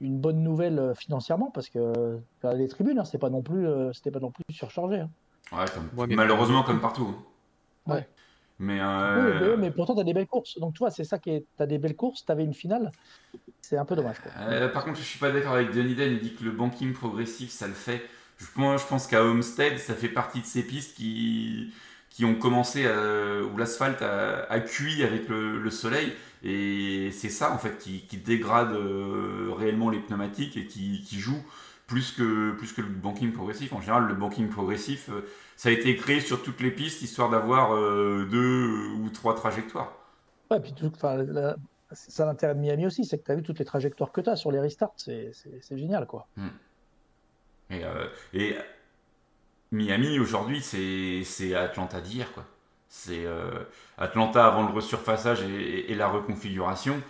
une 0.00 0.18
bonne 0.18 0.42
nouvelle 0.42 0.78
euh, 0.78 0.94
financièrement, 0.94 1.50
parce 1.50 1.68
que 1.68 1.78
euh, 1.78 2.18
les 2.54 2.68
tribunes, 2.68 2.98
hein, 2.98 3.04
c'est 3.04 3.18
pas 3.18 3.30
non 3.30 3.42
plus, 3.42 3.66
c'était 3.92 4.10
pas 4.10 4.20
non 4.20 4.30
plus 4.30 4.44
surchargé. 4.54 5.00
hein. 5.00 5.10
Ouais, 5.52 5.64
comme- 5.74 5.90
Ouais, 5.98 6.06
mais- 6.06 6.16
malheureusement, 6.16 6.62
comme 6.62 6.80
partout. 6.80 7.14
hein. 7.86 7.92
Ouais. 7.94 8.08
Mais, 8.60 8.80
Oui, 8.80 9.32
mais, 9.40 9.56
mais 9.56 9.70
pourtant, 9.72 9.94
tu 9.94 10.00
as 10.00 10.04
des 10.04 10.14
belles 10.14 10.28
courses. 10.28 10.58
Donc, 10.60 10.74
tu 10.74 10.78
vois, 10.78 10.90
c'est 10.92 11.02
ça 11.04 11.18
qui 11.18 11.30
est. 11.30 11.40
Tu 11.56 11.62
as 11.62 11.66
des 11.66 11.78
belles 11.78 11.96
courses, 11.96 12.24
tu 12.24 12.30
avais 12.30 12.44
une 12.44 12.54
finale. 12.54 12.92
C'est 13.60 13.76
un 13.76 13.84
peu 13.84 13.96
dommage. 13.96 14.20
Quoi. 14.20 14.30
euh, 14.42 14.68
par 14.68 14.84
contre, 14.84 14.98
je 14.98 15.02
suis 15.02 15.18
pas 15.18 15.32
d'accord 15.32 15.54
avec 15.54 15.72
Denis 15.72 15.94
Den. 15.96 16.12
Il 16.12 16.20
dit 16.20 16.34
que 16.34 16.44
le 16.44 16.52
banking 16.52 16.92
progressif, 16.92 17.50
ça 17.50 17.66
le 17.66 17.72
fait. 17.74 18.02
Je, 18.38 18.46
moi, 18.56 18.76
je 18.76 18.86
pense 18.86 19.06
qu'à 19.08 19.24
Homestead, 19.24 19.78
ça 19.78 19.94
fait 19.94 20.08
partie 20.08 20.40
de 20.40 20.46
ces 20.46 20.62
pistes 20.64 20.96
qui, 20.96 21.74
qui 22.14 22.24
ont 22.24 22.36
commencé 22.36 22.86
à- 22.86 23.42
où 23.42 23.56
l'asphalte 23.56 24.00
a, 24.00 24.44
a 24.44 24.60
cuit 24.60 25.02
avec 25.02 25.28
le, 25.28 25.58
le 25.58 25.70
soleil. 25.70 26.12
Et 26.44 27.10
c'est 27.12 27.28
ça, 27.28 27.52
en 27.52 27.58
fait, 27.58 27.76
qui, 27.78 28.02
qui 28.06 28.18
dégrade 28.18 28.70
euh, 28.72 29.50
réellement 29.56 29.90
les 29.90 29.98
pneumatiques 29.98 30.56
et 30.56 30.66
qui, 30.66 31.02
qui 31.02 31.18
joue 31.18 31.42
plus 31.88 32.12
que, 32.12 32.52
plus 32.52 32.72
que 32.72 32.82
le 32.82 32.88
banking 32.88 33.32
progressif. 33.32 33.72
En 33.72 33.80
général, 33.80 34.06
le 34.06 34.14
banking 34.14 34.48
progressif, 34.48 35.08
euh, 35.10 35.22
ça 35.56 35.70
a 35.70 35.72
été 35.72 35.96
créé 35.96 36.20
sur 36.20 36.40
toutes 36.42 36.60
les 36.60 36.70
pistes, 36.70 37.02
histoire 37.02 37.30
d'avoir 37.30 37.74
euh, 37.74 38.28
deux 38.30 38.68
ou 39.02 39.08
trois 39.10 39.34
trajectoires. 39.34 39.92
Ouais, 40.52 40.60
puis 40.60 40.72
tout- 40.72 40.92
la- 41.02 41.56
c'est 41.92 42.10
ça 42.12 42.26
l'intérêt 42.26 42.54
de 42.54 42.60
Miami 42.60 42.86
aussi, 42.86 43.04
c'est 43.04 43.18
que 43.18 43.24
tu 43.24 43.32
as 43.32 43.34
vu 43.34 43.42
toutes 43.42 43.58
les 43.58 43.64
trajectoires 43.64 44.12
que 44.12 44.20
tu 44.20 44.30
as 44.30 44.36
sur 44.36 44.52
les 44.52 44.60
restarts. 44.60 44.92
C'est 44.96 45.30
c'est- 45.32 45.58
c'est 45.62 45.78
génial, 45.78 46.06
quoi. 46.06 46.28
Et, 47.70 47.82
euh, 47.84 48.06
et 48.34 48.56
Miami 49.74 50.18
aujourd'hui, 50.18 50.60
c'est 50.62 51.22
c'est 51.24 51.54
Atlanta 51.54 52.00
d'hier, 52.00 52.32
quoi. 52.32 52.44
C'est 52.88 53.26
euh, 53.26 53.64
Atlanta 53.98 54.46
avant 54.46 54.62
le 54.66 54.72
resurfaçage 54.72 55.42
et, 55.42 55.90
et 55.90 55.94
la 55.94 56.08
reconfiguration. 56.08 57.00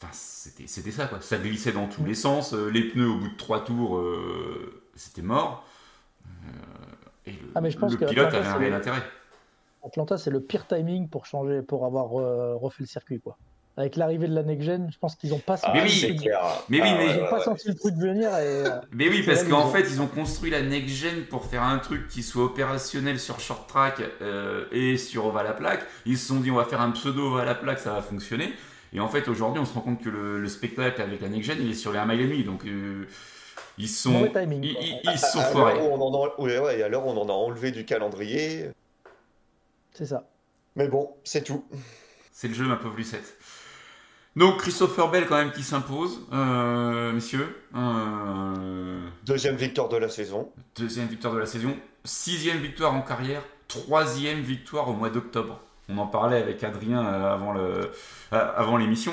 Enfin, 0.00 0.12
c'était 0.12 0.66
c'était 0.66 0.90
ça, 0.90 1.06
quoi. 1.06 1.20
Ça 1.20 1.38
glissait 1.38 1.72
dans 1.72 1.88
tous 1.88 2.04
les 2.04 2.14
sens. 2.14 2.52
euh, 2.52 2.68
Les 2.70 2.84
pneus, 2.90 3.08
au 3.08 3.16
bout 3.18 3.28
de 3.28 3.36
trois 3.36 3.64
tours, 3.64 3.96
euh, 3.96 4.82
c'était 4.94 5.22
mort. 5.22 5.64
Euh, 6.26 6.30
et 7.26 7.32
le, 7.32 7.38
Ah, 7.54 7.60
mais 7.60 7.70
je 7.70 7.78
pense 7.78 7.92
le 7.92 7.98
que 7.98 8.04
pilote 8.04 8.26
Atlanta, 8.26 8.46
avait 8.46 8.54
un 8.56 8.58
réel 8.58 8.70
le- 8.72 8.76
intérêt. 8.78 9.02
Atlanta, 9.84 10.18
c'est 10.18 10.30
le 10.30 10.40
pire 10.40 10.66
timing 10.66 11.08
pour 11.08 11.24
changer, 11.26 11.62
pour 11.62 11.84
avoir 11.86 12.08
refait 12.10 12.82
le 12.82 12.86
circuit, 12.86 13.20
quoi. 13.20 13.36
Avec 13.76 13.96
l'arrivée 13.96 14.28
de 14.28 14.34
la 14.36 14.44
next 14.44 14.62
gen, 14.64 14.88
je 14.92 14.98
pense 14.98 15.16
qu'ils 15.16 15.30
n'ont 15.30 15.40
pas, 15.40 15.56
ah, 15.64 15.72
Mais 15.74 15.82
oui. 15.82 15.90
senti, 15.90 16.14
clair. 16.16 16.40
Mais 16.68 16.80
oui, 16.80 16.88
Ah, 16.92 16.96
mais- 16.96 17.06
ils 17.06 17.16
ouais, 17.16 17.22
ont 17.22 17.30
pas 17.30 17.38
ouais. 17.38 17.44
senti 17.44 17.66
le 17.68 17.74
truc 17.74 17.94
venir. 17.96 18.28
Et, 18.38 18.66
euh, 18.66 18.70
Mais 18.92 19.08
oui, 19.08 19.24
parce 19.26 19.42
qu'en 19.42 19.68
fait, 19.68 19.80
ils 19.80 20.00
ont 20.00 20.06
construit 20.06 20.50
la 20.50 20.62
next-gen 20.62 21.24
pour 21.28 21.44
faire 21.46 21.64
un 21.64 21.78
truc 21.78 22.06
qui 22.06 22.22
soit 22.22 22.44
opérationnel 22.44 23.18
sur 23.18 23.40
short 23.40 23.68
track 23.68 24.00
euh, 24.22 24.66
et 24.70 24.96
sur 24.96 25.26
oval 25.26 25.48
à 25.48 25.54
plaque. 25.54 25.84
Ils 26.06 26.16
se 26.18 26.28
sont 26.28 26.38
dit, 26.38 26.52
on 26.52 26.56
va 26.56 26.66
faire 26.66 26.80
un 26.80 26.92
pseudo 26.92 27.32
oval 27.32 27.48
à 27.48 27.56
plaque, 27.56 27.80
ça 27.80 27.92
va 27.94 28.00
fonctionner. 28.02 28.52
Et 28.92 29.00
en 29.00 29.08
fait, 29.08 29.26
aujourd'hui, 29.26 29.60
on 29.60 29.64
se 29.64 29.74
rend 29.74 29.80
compte 29.80 30.00
que 30.04 30.08
le, 30.08 30.38
le 30.40 30.48
spectacle 30.48 31.02
avec 31.02 31.20
la 31.20 31.28
next-gen, 31.28 31.58
il 31.60 31.72
est 31.72 31.74
sur 31.74 31.92
les 31.92 31.98
1 31.98 32.06
mile 32.06 32.20
et 32.20 32.26
demi. 32.28 32.44
Donc, 32.44 32.64
euh, 32.66 33.08
ils 33.76 33.88
sont, 33.88 34.28
timing, 34.32 34.62
ils, 34.62 34.74
quoi. 34.74 34.82
ils- 34.84 35.00
ils 35.14 35.18
se 35.18 35.32
sont 35.32 35.40
À 35.40 35.44
foirés. 35.46 35.74
l'heure 35.74 35.90
où 35.90 35.94
on 35.94 36.00
en 36.00 36.24
a... 36.26 36.40
ouais, 36.40 36.58
ouais, 36.60 36.94
où 36.94 36.96
on 36.96 37.16
en 37.20 37.28
a 37.28 37.32
enlevé 37.32 37.72
du 37.72 37.84
calendrier. 37.84 38.70
c'est 39.94 40.06
ça. 40.06 40.28
Mais 40.76 40.86
bon, 40.86 41.10
c'est 41.24 41.42
tout. 41.42 41.64
C'est 42.30 42.46
le 42.46 42.54
jeu, 42.54 42.66
ma 42.66 42.76
pauvre 42.76 42.96
Lucette. 42.96 43.36
Donc, 44.36 44.56
Christopher 44.58 45.10
Bell, 45.10 45.26
quand 45.28 45.36
même, 45.36 45.52
qui 45.52 45.62
s'impose, 45.62 46.20
euh, 46.32 47.12
messieurs. 47.12 47.56
Euh, 47.76 48.98
Deuxième 49.24 49.54
victoire 49.56 49.88
de 49.88 49.96
la 49.96 50.08
saison. 50.08 50.50
Deuxième 50.76 51.06
victoire 51.06 51.32
de 51.34 51.38
la 51.38 51.46
saison, 51.46 51.74
sixième 52.04 52.58
victoire 52.58 52.94
en 52.94 53.00
carrière, 53.02 53.42
troisième 53.68 54.40
victoire 54.40 54.88
au 54.88 54.92
mois 54.94 55.10
d'octobre. 55.10 55.60
On 55.88 55.98
en 55.98 56.06
parlait 56.06 56.38
avec 56.42 56.64
Adrien 56.64 57.04
euh, 57.06 57.32
avant 57.34 57.52
le, 57.52 57.90
avant 58.32 58.76
l'émission, 58.76 59.12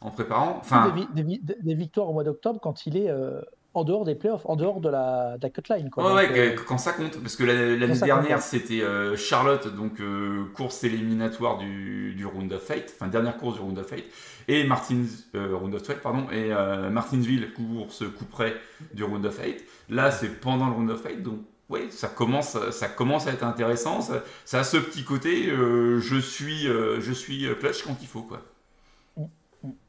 en 0.00 0.10
préparant. 0.10 0.58
Enfin, 0.60 0.88
des, 0.90 1.00
vi- 1.00 1.08
des 1.14 1.22
vi- 1.22 1.42
des 1.62 1.74
victoires 1.74 2.08
au 2.10 2.12
mois 2.12 2.24
d'octobre 2.24 2.60
quand 2.60 2.86
il 2.86 2.96
est 2.96 3.08
euh, 3.08 3.40
en 3.74 3.84
dehors 3.84 4.04
des 4.04 4.14
playoffs, 4.14 4.44
en 4.46 4.56
dehors 4.56 4.80
de 4.80 4.88
la, 4.88 5.36
de 5.38 5.42
la 5.42 5.50
cutline. 5.50 5.90
Quoi. 5.90 6.14
ouais, 6.14 6.26
Donc, 6.26 6.36
ouais, 6.36 6.56
euh, 6.56 6.56
quand 6.66 6.78
ça 6.78 6.92
compte, 6.92 7.20
parce 7.20 7.36
que 7.36 7.44
la- 7.44 7.76
l'année 7.76 7.98
dernière 7.98 8.42
c'était 8.42 8.80
euh, 8.82 9.16
Charlotte, 9.16 9.68
donc 9.74 10.00
euh, 10.00 10.44
course 10.54 10.82
éliminatoire 10.84 11.58
du, 11.58 12.14
du 12.14 12.26
Round 12.26 12.52
of 12.52 12.62
Fate, 12.62 12.92
enfin 12.94 13.08
dernière 13.08 13.36
course 13.36 13.56
du 13.56 13.60
Round 13.60 13.78
of 13.78 13.86
Fate, 13.86 14.04
et 14.48 14.64
Martins, 14.64 15.04
euh, 15.34 15.54
Round 15.54 15.74
of 15.74 15.82
12, 15.82 15.98
pardon, 16.02 16.26
et 16.32 16.52
euh, 16.52 16.90
Martinsville, 16.90 17.52
course 17.52 18.04
coup 18.18 18.24
près 18.24 18.54
du 18.94 19.04
Round 19.04 19.24
of 19.26 19.34
Fate. 19.34 19.62
Là, 19.90 20.10
c'est 20.10 20.40
pendant 20.40 20.66
le 20.68 20.72
Round 20.72 20.90
of 20.90 21.00
Fate, 21.02 21.22
donc 21.22 21.40
oui, 21.68 21.80
ça 21.90 22.08
commence, 22.08 22.56
ça 22.70 22.88
commence 22.88 23.26
à 23.26 23.32
être 23.32 23.44
intéressant. 23.44 24.00
Ça, 24.00 24.24
ça 24.46 24.60
a 24.60 24.64
ce 24.64 24.78
petit 24.78 25.04
côté, 25.04 25.50
euh, 25.50 26.00
je 26.00 26.16
suis, 26.16 26.66
euh, 26.66 26.98
je 27.00 27.12
suis 27.12 27.46
clutch 27.60 27.82
quand 27.82 27.96
il 28.00 28.08
faut, 28.08 28.22
quoi. 28.22 28.40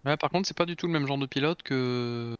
Ouais, 0.05 0.17
par 0.17 0.29
contre, 0.29 0.47
c'est 0.47 0.57
pas 0.57 0.65
du 0.65 0.75
tout 0.75 0.87
le 0.87 0.93
même 0.93 1.07
genre 1.07 1.17
de 1.17 1.25
pilote 1.25 1.61
que 1.63 2.35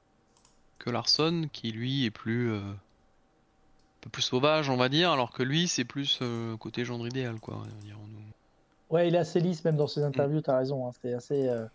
que 0.79 0.89
Larson, 0.89 1.47
qui 1.51 1.71
lui 1.71 2.05
est 2.05 2.11
plus 2.11 2.51
euh, 2.51 2.59
un 2.61 3.99
peu 4.01 4.09
plus 4.09 4.21
sauvage, 4.23 4.69
on 4.69 4.77
va 4.77 4.89
dire, 4.89 5.11
alors 5.11 5.31
que 5.31 5.43
lui, 5.43 5.67
c'est 5.67 5.85
plus 5.85 6.19
euh, 6.21 6.57
côté 6.57 6.85
gendre 6.85 7.05
idéal, 7.07 7.39
quoi. 7.39 7.57
on. 7.57 8.93
Ouais, 8.93 9.07
il 9.07 9.13
est 9.13 9.19
assez 9.19 9.39
lisse 9.39 9.63
même 9.63 9.75
dans 9.75 9.85
ses 9.85 10.01
interviews, 10.01 10.41
t'as 10.41 10.57
raison. 10.57 10.87
hein, 10.87 10.91
C'est 11.01 11.13
assez. 11.13 11.47
euh, 11.47 11.67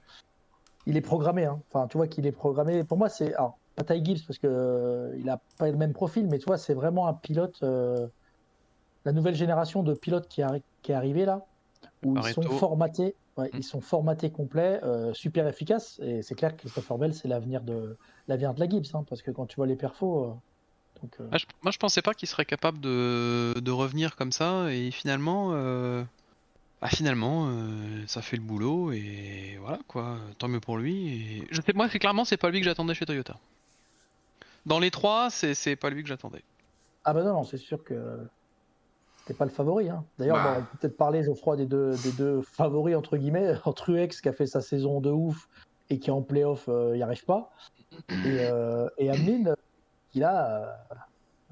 Il 0.86 0.96
est 0.96 1.00
programmé. 1.00 1.44
hein. 1.44 1.62
Enfin, 1.70 1.86
tu 1.86 1.96
vois 1.96 2.08
qu'il 2.08 2.26
est 2.26 2.32
programmé. 2.32 2.82
Pour 2.82 2.98
moi, 2.98 3.08
c'est. 3.08 3.34
Alors, 3.34 3.58
pas 3.76 3.84
Ty 3.84 4.04
Gibbs 4.04 4.26
parce 4.26 4.38
que 4.38 5.12
il 5.18 5.28
a 5.28 5.40
pas 5.58 5.70
le 5.70 5.76
même 5.76 5.92
profil, 5.92 6.26
mais 6.28 6.38
tu 6.38 6.46
vois, 6.46 6.58
c'est 6.58 6.74
vraiment 6.74 7.06
un 7.06 7.14
pilote. 7.14 7.62
La 9.04 9.12
nouvelle 9.12 9.34
génération 9.34 9.82
de 9.82 9.92
pilotes 9.94 10.28
qui, 10.28 10.40
arri- 10.40 10.62
qui 10.82 10.92
est 10.92 10.94
arrivée 10.94 11.26
là, 11.26 11.44
où 12.04 12.16
ils 12.16 12.22
sont 12.32 12.42
formatés. 12.58 13.14
Ouais, 13.36 13.50
Mm. 13.52 13.58
Ils 13.58 13.62
sont 13.64 13.80
formatés 13.80 14.30
complets, 14.30 14.80
euh, 14.82 15.12
super 15.14 15.46
efficaces. 15.48 15.98
Et 16.02 16.22
c'est 16.22 16.34
clair 16.34 16.52
que 16.56 16.60
Christopher 16.62 16.98
Bell, 16.98 17.14
c'est 17.14 17.28
l'avenir 17.28 17.62
de 17.62 17.96
l'avenir 18.28 18.54
de 18.54 18.60
la 18.60 18.68
Gibbs, 18.68 18.94
hein, 18.94 19.04
parce 19.08 19.22
que 19.22 19.30
quand 19.30 19.46
tu 19.46 19.56
vois 19.56 19.66
les 19.66 19.76
perfos. 19.76 20.24
euh, 20.24 20.32
donc, 21.02 21.16
euh, 21.20 21.28
Ah, 21.32 21.38
je- 21.38 21.46
moi, 21.62 21.72
je 21.72 21.78
pensais 21.78 22.02
pas 22.02 22.14
qu'il 22.14 22.28
serait 22.28 22.44
capable 22.44 22.80
de, 22.80 23.54
de 23.60 23.70
revenir 23.70 24.16
comme 24.16 24.32
ça, 24.32 24.72
et 24.72 24.90
finalement, 24.90 25.50
bah, 26.80 26.88
finalement, 26.88 27.48
ça 28.06 28.22
fait 28.22 28.36
le 28.36 28.42
boulot, 28.42 28.92
et 28.92 29.56
voilà, 29.60 29.78
quoi. 29.88 30.18
Tant 30.38 30.48
mieux 30.48 30.60
pour 30.60 30.76
lui. 30.76 31.08
Et... 31.08 31.48
Je 31.50 31.60
sais, 31.60 31.72
moi, 31.74 31.88
c'est 31.88 31.98
clairement, 31.98 32.24
c'est 32.24 32.36
pas 32.36 32.50
lui 32.50 32.60
que 32.60 32.64
j'attendais 32.66 32.94
chez 32.94 33.06
Toyota. 33.06 33.36
Dans 34.66 34.78
les 34.78 34.90
trois, 34.90 35.28
c'est 35.30 35.54
c'est 35.54 35.76
pas 35.76 35.90
lui 35.90 36.02
que 36.02 36.08
j'attendais. 36.08 36.42
Ah 37.04 37.12
bah 37.12 37.22
non, 37.22 37.34
non, 37.34 37.44
c'est 37.44 37.58
sûr 37.58 37.84
que 37.84 37.94
c'était 39.26 39.36
pas 39.38 39.44
le 39.46 39.50
favori. 39.50 39.88
hein. 39.88 40.04
D'ailleurs, 40.18 40.36
Bah. 40.36 40.56
on 40.58 40.60
peut 40.62 40.78
peut-être 40.80 40.96
parler, 40.96 41.22
Geoffroy, 41.22 41.56
des 41.56 41.66
deux, 41.66 41.92
des 42.02 42.12
deux 42.12 42.42
favoris, 42.42 42.94
entre 42.96 43.16
guillemets, 43.16 43.54
UX 43.88 44.20
qui 44.20 44.28
a 44.28 44.32
fait 44.32 44.46
sa 44.46 44.60
saison 44.60 45.00
de 45.00 45.10
ouf 45.10 45.48
et 45.90 45.98
qui 45.98 46.10
en 46.10 46.22
playoff 46.22 46.64
euh, 46.68 46.96
y 46.96 47.02
arrive 47.02 47.24
pas, 47.24 47.50
et, 48.10 48.14
euh, 48.40 48.88
et 48.98 49.10
Hamlin, 49.10 49.54
qui 50.10 50.18
là, 50.20 50.76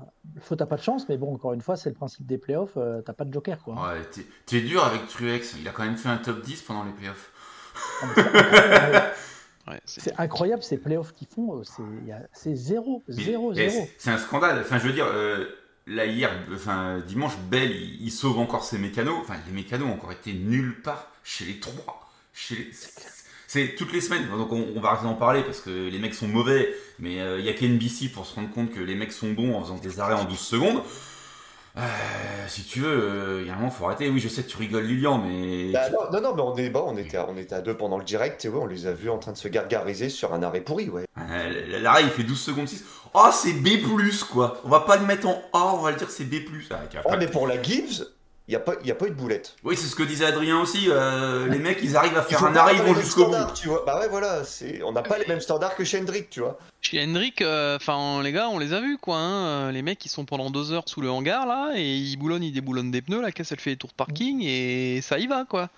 euh, 0.00 0.04
Faut 0.40 0.56
t'as 0.56 0.66
pas 0.66 0.76
de 0.76 0.82
chance, 0.82 1.08
mais 1.08 1.16
bon, 1.16 1.35
encore 1.35 1.52
une 1.52 1.61
fois, 1.61 1.76
c'est 1.76 1.90
le 1.90 1.94
principe 1.94 2.26
des 2.26 2.38
playoffs. 2.38 2.76
euh, 2.76 3.02
t'as 3.02 3.12
pas 3.12 3.24
de 3.24 3.32
joker, 3.32 3.62
quoi. 3.62 3.74
Ouais, 3.74 4.02
t'es- 4.11 4.26
t'es 4.46 4.61
dur 4.61 4.85
avec 4.85 5.06
Truex. 5.06 5.54
Il 5.61 5.68
a 5.68 5.70
quand 5.70 5.85
même 5.85 5.96
fait 5.96 6.08
un 6.08 6.16
top 6.16 6.40
10 6.42 6.62
pendant 6.62 6.85
les 6.85 6.92
playoffs. 6.92 7.30
Ah, 8.02 8.06
c'est 8.14 8.20
incroyable, 8.20 9.12
Ouais, 9.68 9.80
c'est- 9.85 10.00
C'est 10.00 10.20
incroyable 10.20 10.62
ces 10.64 10.76
playoffs 10.78 11.12
qu'ils 11.12 11.28
font. 11.28 11.58
euh, 11.58 11.62
c'est- 11.64 11.82
il 12.02 12.08
y 12.08 12.12
a- 12.12 12.22
C'est 12.32 12.54
zéro, 12.56 13.02
Mais- 13.06 13.14
zéro, 13.14 13.50
mais 13.50 13.68
zéro. 13.68 13.70
c'est- 13.87 13.94
C'est 13.98 14.11
un 14.11 14.18
scandale. 14.18 14.58
Enfin, 14.61 14.78
je 14.78 14.87
veux 14.88 14.92
dire, 14.92 15.06
euh, 15.06 15.44
là 15.87 16.07
hier, 16.07 16.31
enfin 16.55 17.01
dimanche, 17.07 17.37
Bell, 17.51 17.71
il, 18.01 18.11
sauve 18.11 18.38
encore 18.38 18.64
ses 18.64 18.79
mécanos. 18.79 19.16
Enfin, 19.21 19.35
les 19.47 19.53
mécanos 19.53 19.88
ont 19.88 19.95
encore 19.95 20.12
été 20.12 20.33
nulle 20.33 20.81
part 20.83 21.09
chez 21.25 21.45
les 21.45 21.61
trois. 21.61 22.11
Chez. 22.33 22.71
C'est 23.47 23.75
toutes 23.75 23.92
les 23.92 24.01
semaines. 24.01 24.29
Donc 24.31 24.51
on, 24.53 24.66
on 24.75 24.81
va 24.81 24.99
d'en 25.03 25.14
parler 25.14 25.42
parce 25.42 25.61
que 25.61 25.88
les 25.88 25.99
mecs 25.99 26.14
sont 26.14 26.29
mauvais. 26.29 26.75
Mais 26.99 27.21
euh, 27.21 27.38
il 27.38 27.45
y 27.45 27.49
a 27.49 27.53
qu'NBC 27.53 28.09
pour 28.09 28.27
se 28.27 28.35
rendre 28.35 28.51
compte 28.51 28.73
que 28.73 28.81
les 28.81 28.95
mecs 28.95 29.12
sont 29.12 29.33
bons 29.33 29.55
en 29.55 29.62
faisant 29.62 29.79
des 29.79 30.01
arrêts 30.01 30.14
en 30.14 30.25
12 30.25 30.38
secondes. 30.38 30.83
Euh, 31.78 31.80
si 32.48 32.64
tu 32.64 32.80
veux, 32.80 32.88
euh, 32.88 33.40
il 33.42 33.46
y 33.46 33.50
a 33.50 33.54
un 33.54 33.56
moment, 33.56 33.70
faut 33.70 33.87
arrêter. 33.87 34.11
Oui, 34.11 34.20
je 34.20 34.28
sais 34.28 34.42
tu 34.42 34.56
rigoles, 34.58 34.85
Lilian, 34.85 35.18
mais. 35.18 35.72
Bah, 35.72 35.88
non, 35.90 36.20
non, 36.20 36.20
non, 36.20 36.35
mais 36.35 36.42
on, 36.42 36.56
est, 36.56 36.70
bon, 36.70 36.85
on, 36.87 36.96
était 36.96 37.16
à, 37.16 37.26
on 37.28 37.37
était 37.37 37.54
à 37.54 37.62
deux 37.62 37.76
pendant 37.76 37.96
le 37.96 38.04
direct 38.04 38.44
et 38.44 38.48
ouais, 38.48 38.61
on 38.61 38.66
les 38.66 38.87
a 38.87 38.92
vus 38.92 39.08
en 39.08 39.18
train 39.18 39.32
de 39.32 39.38
se 39.38 39.48
gargariser 39.48 40.11
sur 40.11 40.35
un 40.35 40.42
arrêt 40.42 40.61
pourri, 40.61 40.90
ouais. 40.90 41.04
Euh, 41.18 41.80
L'arrêt, 41.80 42.02
il 42.02 42.11
fait 42.11 42.24
12 42.24 42.38
secondes 42.38 42.68
6. 42.68 42.85
Oh, 43.14 43.28
c'est 43.32 43.54
B, 43.54 43.68
quoi. 44.30 44.61
On 44.64 44.68
va 44.68 44.80
pas 44.80 44.96
le 44.96 45.06
mettre 45.06 45.26
en 45.26 45.42
A, 45.52 45.74
on 45.74 45.82
va 45.82 45.92
le 45.92 45.96
dire 45.96 46.11
c'est 46.11 46.24
B. 46.24 46.37
Ah, 47.08 47.16
mais 47.16 47.26
pour 47.26 47.46
la 47.46 47.62
Gibbs, 47.62 48.06
il 48.48 48.50
n'y 48.52 48.57
a, 48.57 48.61
pas- 48.61 48.74
y 48.85 48.90
a 48.90 48.94
pas 48.94 49.07
eu 49.07 49.11
de 49.11 49.14
boulette. 49.14 49.55
Oui, 49.64 49.76
c'est 49.76 49.87
ce 49.87 49.94
que 49.94 50.02
disait 50.02 50.24
Adrien 50.26 50.59
aussi. 50.61 50.87
euh, 50.88 51.46
les 51.48 51.59
mecs, 51.59 51.78
ils 51.83 51.96
arrivent 51.96 52.16
à 52.18 52.22
faire 52.22 52.44
un 52.44 52.55
arrêt, 52.57 52.74
ils 52.74 52.83
vont 52.83 52.94
jusqu'au 52.94 53.26
bout. 53.26 53.33
standards, 53.33 53.55
Tu 53.55 53.68
vois. 53.68 53.85
Bah 53.87 54.00
ouais, 54.00 54.09
voilà, 54.09 54.44
c'est... 54.44 54.83
on 54.83 54.92
n'a 54.92 55.02
pas 55.02 55.18
les 55.18 55.26
mêmes 55.26 55.40
standards 55.40 55.76
que 55.76 55.85
chez 55.85 55.98
Hendrick, 56.00 56.28
tu 56.31 56.40
vois. 56.40 56.59
Chez 56.81 57.00
Hendrick, 57.02 57.40
euh, 57.40 57.76
enfin 57.76 58.20
les 58.22 58.33
gars, 58.33 58.48
on 58.48 58.59
les 58.59 58.72
a 58.72 58.81
vus 58.81 58.98
quoi. 58.98 59.16
hein, 59.16 59.46
euh, 59.68 59.70
Les 59.72 59.83
mecs, 59.83 60.05
ils 60.05 60.09
sont 60.09 60.24
pendant 60.24 60.50
deux 60.50 60.72
heures 60.72 60.83
sous 60.87 61.00
le 61.00 61.09
hangar 61.11 61.46
là, 61.46 61.72
et 61.76 61.94
ils 61.96 62.16
boulonnent, 62.16 62.42
ils 62.42 62.52
déboulonnent 62.52 62.90
des 62.90 63.02
pneus. 63.02 63.22
La 63.22 63.31
caisse, 63.31 63.52
elle 63.52 63.61
fait 63.61 63.70
les 63.70 63.76
tours 63.76 63.90
de 63.90 63.94
parking 63.94 64.42
et 64.42 65.00
ça 65.02 65.18
y 65.20 65.28
va 65.28 65.44
quoi. 65.48 65.68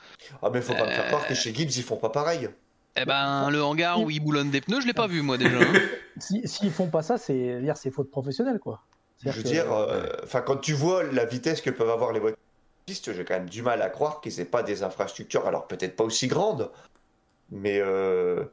Ah, 0.43 0.49
mais 0.53 0.63
faut 0.63 0.73
pas 0.75 0.87
me 0.87 0.91
faire 0.91 1.07
croire 1.09 1.27
que 1.27 1.35
chez 1.35 1.55
Gibbs, 1.55 1.77
ils 1.77 1.83
font 1.83 1.97
pas 1.97 2.09
pareil. 2.09 2.49
Eh 2.97 3.05
ben, 3.05 3.51
le 3.51 3.63
hangar 3.63 4.01
où 4.01 4.09
ils 4.09 4.21
boulonnent 4.21 4.51
des 4.53 4.61
pneus, 4.63 4.81
je 4.81 4.87
l'ai 4.87 4.93
pas 4.95 5.09
vu 5.09 5.21
moi 5.21 5.37
déjà. 5.37 5.59
hein. 5.59 5.73
Si- 6.19 6.41
S'ils 6.47 6.71
font 6.71 6.87
pas 6.87 7.03
ça, 7.03 7.19
c'est 7.19 7.61
dire 7.61 7.77
c'est 7.77 7.91
faute 7.91 8.09
professionnelle, 8.11 8.61
quoi. 8.61 8.81
Je 9.25 9.31
veux 9.31 9.43
que- 9.43 9.49
dire, 9.49 9.71
euh, 9.73 10.07
enfin, 10.23 10.41
quand 10.43 10.57
tu 10.59 10.73
vois 10.75 11.03
la 11.03 11.25
vitesse 11.25 11.61
que 11.61 11.71
peuvent 11.71 11.91
avoir 11.91 12.13
les 12.13 12.21
voitures 12.21 12.39
j'ai 12.89 13.25
quand 13.25 13.35
même 13.35 13.49
du 13.49 13.63
mal 13.63 13.81
à 13.83 13.89
croire 13.89 14.21
qu'ils 14.21 14.41
aient 14.41 14.45
pas 14.45 14.63
des 14.63 14.83
infrastructures, 14.83 15.47
alors 15.47 15.67
peut-être 15.67 15.97
pas 15.97 16.05
aussi 16.05 16.27
grandes, 16.29 16.71
mais 17.51 17.81
euh, 17.81 18.45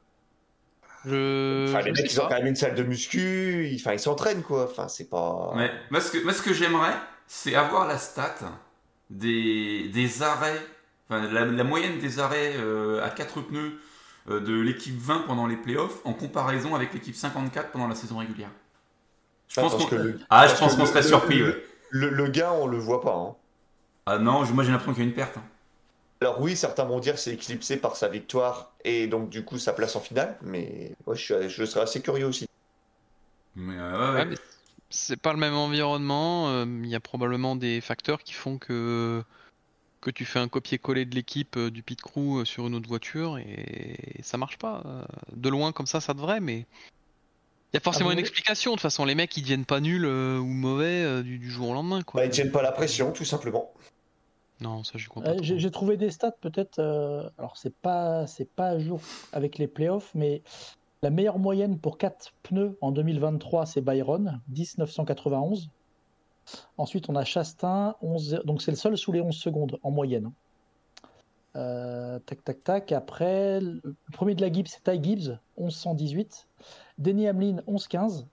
Je. 1.05 1.69
enfin, 1.69 1.81
les 1.81 1.93
je 1.95 2.01
mecs, 2.01 2.11
ils 2.13 2.19
ont 2.21 2.27
quand 2.27 2.35
même 2.37 2.47
une 2.47 2.55
salle 2.55 2.75
de 2.75 2.83
muscu, 2.83 3.67
ils, 3.69 3.75
enfin, 3.77 3.93
ils 3.93 3.99
s'entraînent, 3.99 4.43
quoi. 4.43 4.65
Enfin, 4.65 4.87
c'est 4.87 5.09
pas. 5.09 5.51
Ouais. 5.55 5.71
Moi, 5.89 5.99
ce 6.01 6.11
que, 6.11 6.23
moi, 6.23 6.33
ce 6.33 6.41
que 6.41 6.53
j'aimerais, 6.53 6.93
c'est 7.27 7.55
avoir 7.55 7.87
la 7.87 7.97
stat 7.97 8.35
des, 9.09 9.89
des 9.89 10.23
arrêts, 10.23 10.61
enfin, 11.09 11.27
la, 11.31 11.45
la 11.45 11.63
moyenne 11.63 11.99
des 11.99 12.19
arrêts 12.19 12.53
euh, 12.57 13.03
à 13.03 13.09
4 13.09 13.41
pneus 13.41 13.79
euh, 14.29 14.39
de 14.39 14.53
l'équipe 14.59 14.97
20 14.97 15.23
pendant 15.27 15.47
les 15.47 15.57
playoffs 15.57 15.99
en 16.05 16.13
comparaison 16.13 16.75
avec 16.75 16.93
l'équipe 16.93 17.15
54 17.15 17.71
pendant 17.71 17.87
la 17.87 17.95
saison 17.95 18.17
régulière. 18.19 18.51
Je 19.49 19.59
Ah, 19.59 19.63
pense 19.63 19.75
qu'on 19.85 19.95
le- 19.95 20.19
ah, 20.29 20.47
serait 20.47 21.01
le- 21.01 21.07
surpris. 21.07 21.39
le- 21.39 21.45
ouais. 21.47 21.65
Le, 21.89 22.09
le 22.09 22.27
gars, 22.27 22.53
on 22.53 22.67
le 22.67 22.77
voit 22.77 23.01
pas. 23.01 23.15
hein. 23.15 23.35
Ah 24.05 24.17
non, 24.17 24.45
moi 24.53 24.63
j'ai 24.63 24.71
l'impression 24.71 24.93
qu'il 24.93 25.03
y 25.03 25.05
a 25.05 25.09
une 25.09 25.15
perte. 25.15 25.37
hein. 25.37 25.43
Alors 26.21 26.39
oui, 26.41 26.55
certains 26.55 26.83
vont 26.85 26.99
dire 26.99 27.17
c'est 27.17 27.33
éclipsé 27.33 27.77
par 27.77 27.95
sa 27.95 28.07
victoire 28.07 28.71
et 28.83 29.07
donc 29.07 29.29
du 29.29 29.43
coup 29.43 29.57
sa 29.57 29.73
place 29.73 29.95
en 29.95 29.99
finale, 30.01 30.37
mais 30.41 30.91
ouais, 31.07 31.15
je, 31.15 31.21
suis, 31.23 31.49
je 31.49 31.65
serais 31.65 31.81
assez 31.81 32.01
curieux 32.01 32.27
aussi. 32.27 32.45
Mais, 33.55 33.73
euh, 33.77 33.91
ouais, 33.91 34.13
ouais. 34.13 34.19
Ouais, 34.19 34.25
mais 34.25 34.35
c'est 34.89 35.17
pas 35.19 35.33
le 35.33 35.39
même 35.39 35.55
environnement. 35.55 36.49
euh, 36.49 36.65
Il 36.65 36.87
y 36.89 36.95
a 36.95 36.99
probablement 36.99 37.55
des 37.55 37.81
facteurs 37.81 38.23
qui 38.23 38.33
font 38.33 38.57
que 38.57 39.23
que 40.01 40.09
tu 40.11 40.25
fais 40.25 40.39
un 40.39 40.47
copier-coller 40.47 41.05
de 41.05 41.13
l'équipe 41.15 41.57
euh, 41.57 41.69
du 41.69 41.83
pit 41.83 42.01
crew 42.01 42.39
euh, 42.39 42.45
sur 42.45 42.65
une 42.67 42.73
autre 42.75 42.87
voiture 42.87 43.37
et 43.37 44.19
ça 44.23 44.37
marche 44.37 44.57
pas. 44.57 44.83
De 45.31 45.49
loin 45.49 45.71
comme 45.71 45.85
ça, 45.87 46.01
ça 46.01 46.13
devrait, 46.13 46.39
mais 46.39 46.65
il 47.73 47.75
y 47.75 47.77
a 47.77 47.79
forcément 47.81 48.09
Ah, 48.09 48.13
une 48.13 48.19
explication. 48.19 48.71
De 48.71 48.75
toute 48.75 48.81
façon, 48.81 49.05
les 49.05 49.15
mecs 49.15 49.35
ils 49.37 49.41
deviennent 49.41 49.65
pas 49.65 49.79
nuls 49.79 50.05
euh, 50.05 50.37
ou 50.39 50.45
mauvais 50.45 51.03
euh, 51.03 51.23
du, 51.23 51.37
du 51.39 51.49
jour 51.49 51.69
au 51.69 51.73
lendemain, 51.73 52.01
quoi. 52.01 52.21
Bah, 52.21 52.25
ils 52.25 52.31
tiennent 52.31 52.51
pas 52.51 52.61
la 52.61 52.71
pression, 52.71 53.11
tout 53.11 53.25
simplement. 53.25 53.71
Non, 54.59 54.83
ça 54.83 54.97
je 54.97 55.09
crois 55.09 55.23
pas. 55.23 55.31
Euh. 55.31 55.37
J'ai 55.41 55.71
trouvé 55.71 55.97
des 55.97 56.11
stats 56.11 56.31
peut-être. 56.39 56.77
euh, 56.79 57.27
alors 57.39 57.57
c'est 57.57 57.73
pas 57.73 58.27
c'est 58.27 58.47
pas 58.49 58.67
à 58.67 58.79
jour 58.79 58.99
avec 59.33 59.57
les 59.57 59.67
playoffs, 59.67 60.11
mais 60.13 60.43
la 61.01 61.09
meilleure 61.09 61.39
moyenne 61.39 61.79
pour 61.79 61.97
4 61.97 62.31
pneus 62.43 62.77
en 62.81 62.91
2023 62.91 63.65
c'est 63.65 63.81
Byron 63.81 64.39
10 64.49 64.77
991. 64.77 65.69
Ensuite 66.77 67.09
on 67.09 67.15
a 67.15 67.23
Chastain 67.25 67.95
11 68.03 68.41
donc 68.45 68.61
c'est 68.61 68.69
le 68.71 68.77
seul 68.77 68.97
sous 68.99 69.11
les 69.11 69.21
11 69.21 69.35
secondes 69.35 69.79
en 69.81 69.89
moyenne. 69.89 70.25
hein. 70.27 70.33
Euh, 71.55 72.19
tac 72.19 72.43
tac 72.43 72.63
tac. 72.63 72.91
Après 72.91 73.59
le 73.61 73.81
premier 74.13 74.35
de 74.35 74.41
la 74.41 74.51
Gibbs 74.53 74.67
c'est 74.67 74.83
Ty 74.83 75.01
Gibbs 75.03 75.39
1118. 75.57 76.47
Denny 77.01 77.27
Hamlin 77.27 77.57
1115. 77.67 78.27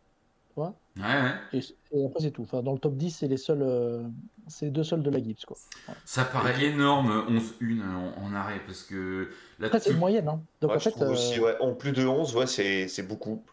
Ouais, 0.56 0.66
ouais. 0.96 1.04
Et, 1.52 1.60
et 1.92 2.04
après 2.06 2.20
c'est 2.20 2.30
tout. 2.32 2.42
Enfin 2.42 2.62
dans 2.62 2.72
le 2.72 2.78
top 2.80 2.96
10 2.96 3.10
c'est 3.10 3.28
les 3.28 3.36
seuls 3.36 3.62
euh, 3.62 4.02
c'est 4.48 4.66
les 4.66 4.72
deux 4.72 4.82
seuls 4.82 5.02
de 5.04 5.10
la 5.10 5.22
Gibbs 5.22 5.44
quoi. 5.46 5.56
Ça 6.04 6.24
paraît 6.24 6.64
énorme, 6.64 7.26
11-1 7.28 7.82
en, 7.82 8.22
en 8.24 8.34
arrêt, 8.34 8.60
parce 8.66 8.82
que 8.82 9.30
là, 9.60 9.66
Après 9.68 9.78
c'est 9.78 9.90
tu- 9.90 9.94
une 9.94 10.00
moyenne 10.00 10.26
hein. 10.28 10.42
Donc 10.60 10.70
Ouais, 10.72 10.76
en 10.76 10.80
fait 10.80 11.00
aussi, 11.02 11.38
euh, 11.38 11.44
ouais, 11.44 11.56
en 11.60 11.74
plus 11.74 11.92
de 11.92 12.04
11, 12.04 12.34
ouais, 12.34 12.46
c'est 12.48 12.88
c'est 12.88 13.04
beaucoup. 13.06 13.44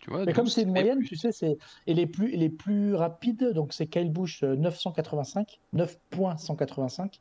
Tu 0.00 0.10
vois, 0.10 0.24
Mais 0.24 0.32
comme 0.32 0.46
12, 0.46 0.54
c'est 0.54 0.62
une 0.62 0.70
moyenne, 0.70 0.98
plus. 0.98 1.08
tu 1.08 1.16
sais, 1.16 1.30
c'est 1.32 1.56
et 1.86 1.94
les 1.94 2.06
plus 2.06 2.30
les 2.36 2.48
plus 2.48 2.94
rapides, 2.94 3.52
donc 3.52 3.72
c'est 3.72 3.86
Kyle 3.86 4.10
Busch 4.10 4.42
euh, 4.42 4.56
985, 4.56 5.60
9.185, 5.76 7.20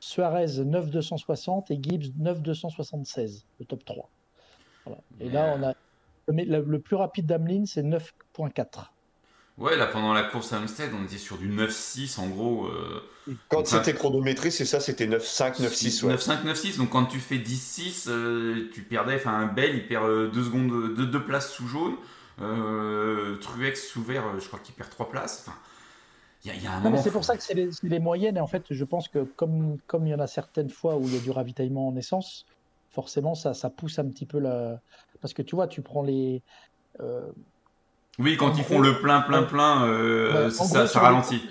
Suarez 0.00 0.64
9260 0.64 1.70
et 1.72 1.78
Gibbs 1.82 2.12
9276, 2.18 3.44
le 3.60 3.66
top 3.66 3.84
3. 3.84 4.08
Voilà. 4.84 5.00
Et 5.20 5.28
là, 5.28 5.54
on 5.58 5.62
a 5.64 5.74
mais 6.32 6.44
le- 6.44 6.64
le 6.66 6.78
plus 6.80 6.96
rapide 6.96 7.26
d'Amelin, 7.26 7.64
c'est 7.66 7.82
9.4. 7.82 8.92
Ouais, 9.58 9.74
là 9.74 9.86
pendant 9.86 10.12
la 10.12 10.22
course 10.24 10.52
à 10.52 10.58
Amstead, 10.58 10.90
on 11.00 11.04
était 11.04 11.16
sur 11.16 11.38
du 11.38 11.48
9-6 11.48 12.18
en 12.18 12.26
gros. 12.28 12.66
euh, 12.66 13.00
Quand 13.48 13.66
c'était 13.66 13.94
chronométré, 13.94 14.50
c'est 14.50 14.66
ça, 14.66 14.80
c'était 14.80 15.06
9-5, 15.06 15.60
9-6, 15.60 16.02
ouais. 16.04 16.12
9-5, 16.14 16.44
9-6. 16.44 16.76
Donc 16.76 16.90
quand 16.90 17.06
tu 17.06 17.18
fais 17.20 17.38
10-6, 17.38 18.06
euh, 18.08 18.68
tu 18.74 18.82
perdais. 18.82 19.14
Enfin, 19.16 19.32
un 19.32 19.46
Bell, 19.46 19.74
il 19.74 19.88
perd 19.88 20.30
2 20.30 20.44
secondes, 20.44 20.94
2 20.94 21.24
places 21.24 21.50
sous 21.52 21.66
jaune. 21.68 21.94
Euh, 22.42 23.36
Truex 23.38 23.88
sous 23.88 24.02
vert, 24.02 24.26
euh, 24.26 24.40
je 24.40 24.46
crois 24.46 24.58
qu'il 24.58 24.74
perd 24.74 24.90
3 24.90 25.08
places. 25.08 25.44
Enfin, 25.46 25.56
il 26.44 26.48
y, 26.48 26.50
a- 26.50 26.54
il 26.54 26.62
y 26.62 26.66
a 26.66 26.72
un 26.72 26.76
Non, 26.76 26.84
mais 26.84 26.90
moment. 26.90 27.02
c'est 27.02 27.10
pour 27.10 27.24
ça 27.24 27.34
que 27.36 27.42
c'est 27.42 27.54
les, 27.54 27.72
c'est 27.72 27.88
les 27.88 27.98
moyennes. 27.98 28.36
Et 28.36 28.40
en 28.40 28.46
fait, 28.46 28.64
je 28.70 28.84
pense 28.84 29.08
que 29.08 29.20
comme, 29.24 29.78
comme 29.86 30.06
il 30.06 30.10
y 30.10 30.14
en 30.14 30.20
a 30.20 30.26
certaines 30.26 30.68
fois 30.70 30.96
où 30.96 31.02
il 31.04 31.14
y 31.14 31.16
a 31.16 31.20
du 31.20 31.30
ravitaillement 31.30 31.88
en 31.88 31.96
essence, 31.96 32.44
forcément, 32.96 33.34
ça, 33.34 33.52
ça 33.54 33.68
pousse 33.70 33.98
un 33.98 34.08
petit 34.08 34.24
peu 34.26 34.38
la. 34.40 34.80
Parce 35.20 35.34
que 35.34 35.42
tu 35.42 35.54
vois, 35.54 35.68
tu 35.68 35.82
prends 35.82 36.02
les. 36.02 36.42
euh, 37.00 37.30
Oui, 38.18 38.36
quand 38.38 38.46
en 38.48 38.54
ils 38.54 38.62
gros- 38.64 38.74
font 38.76 38.80
le 38.80 38.98
plein, 39.00 39.20
plein, 39.20 39.42
plein, 39.42 39.84
euh, 39.86 40.32
Ouais, 40.32 40.46
en 40.46 40.50
ça, 40.50 40.64
gros, 40.64 40.74
ça 40.74 40.86
sur 40.88 41.00
les- 41.00 41.06
ralentit. 41.06 41.42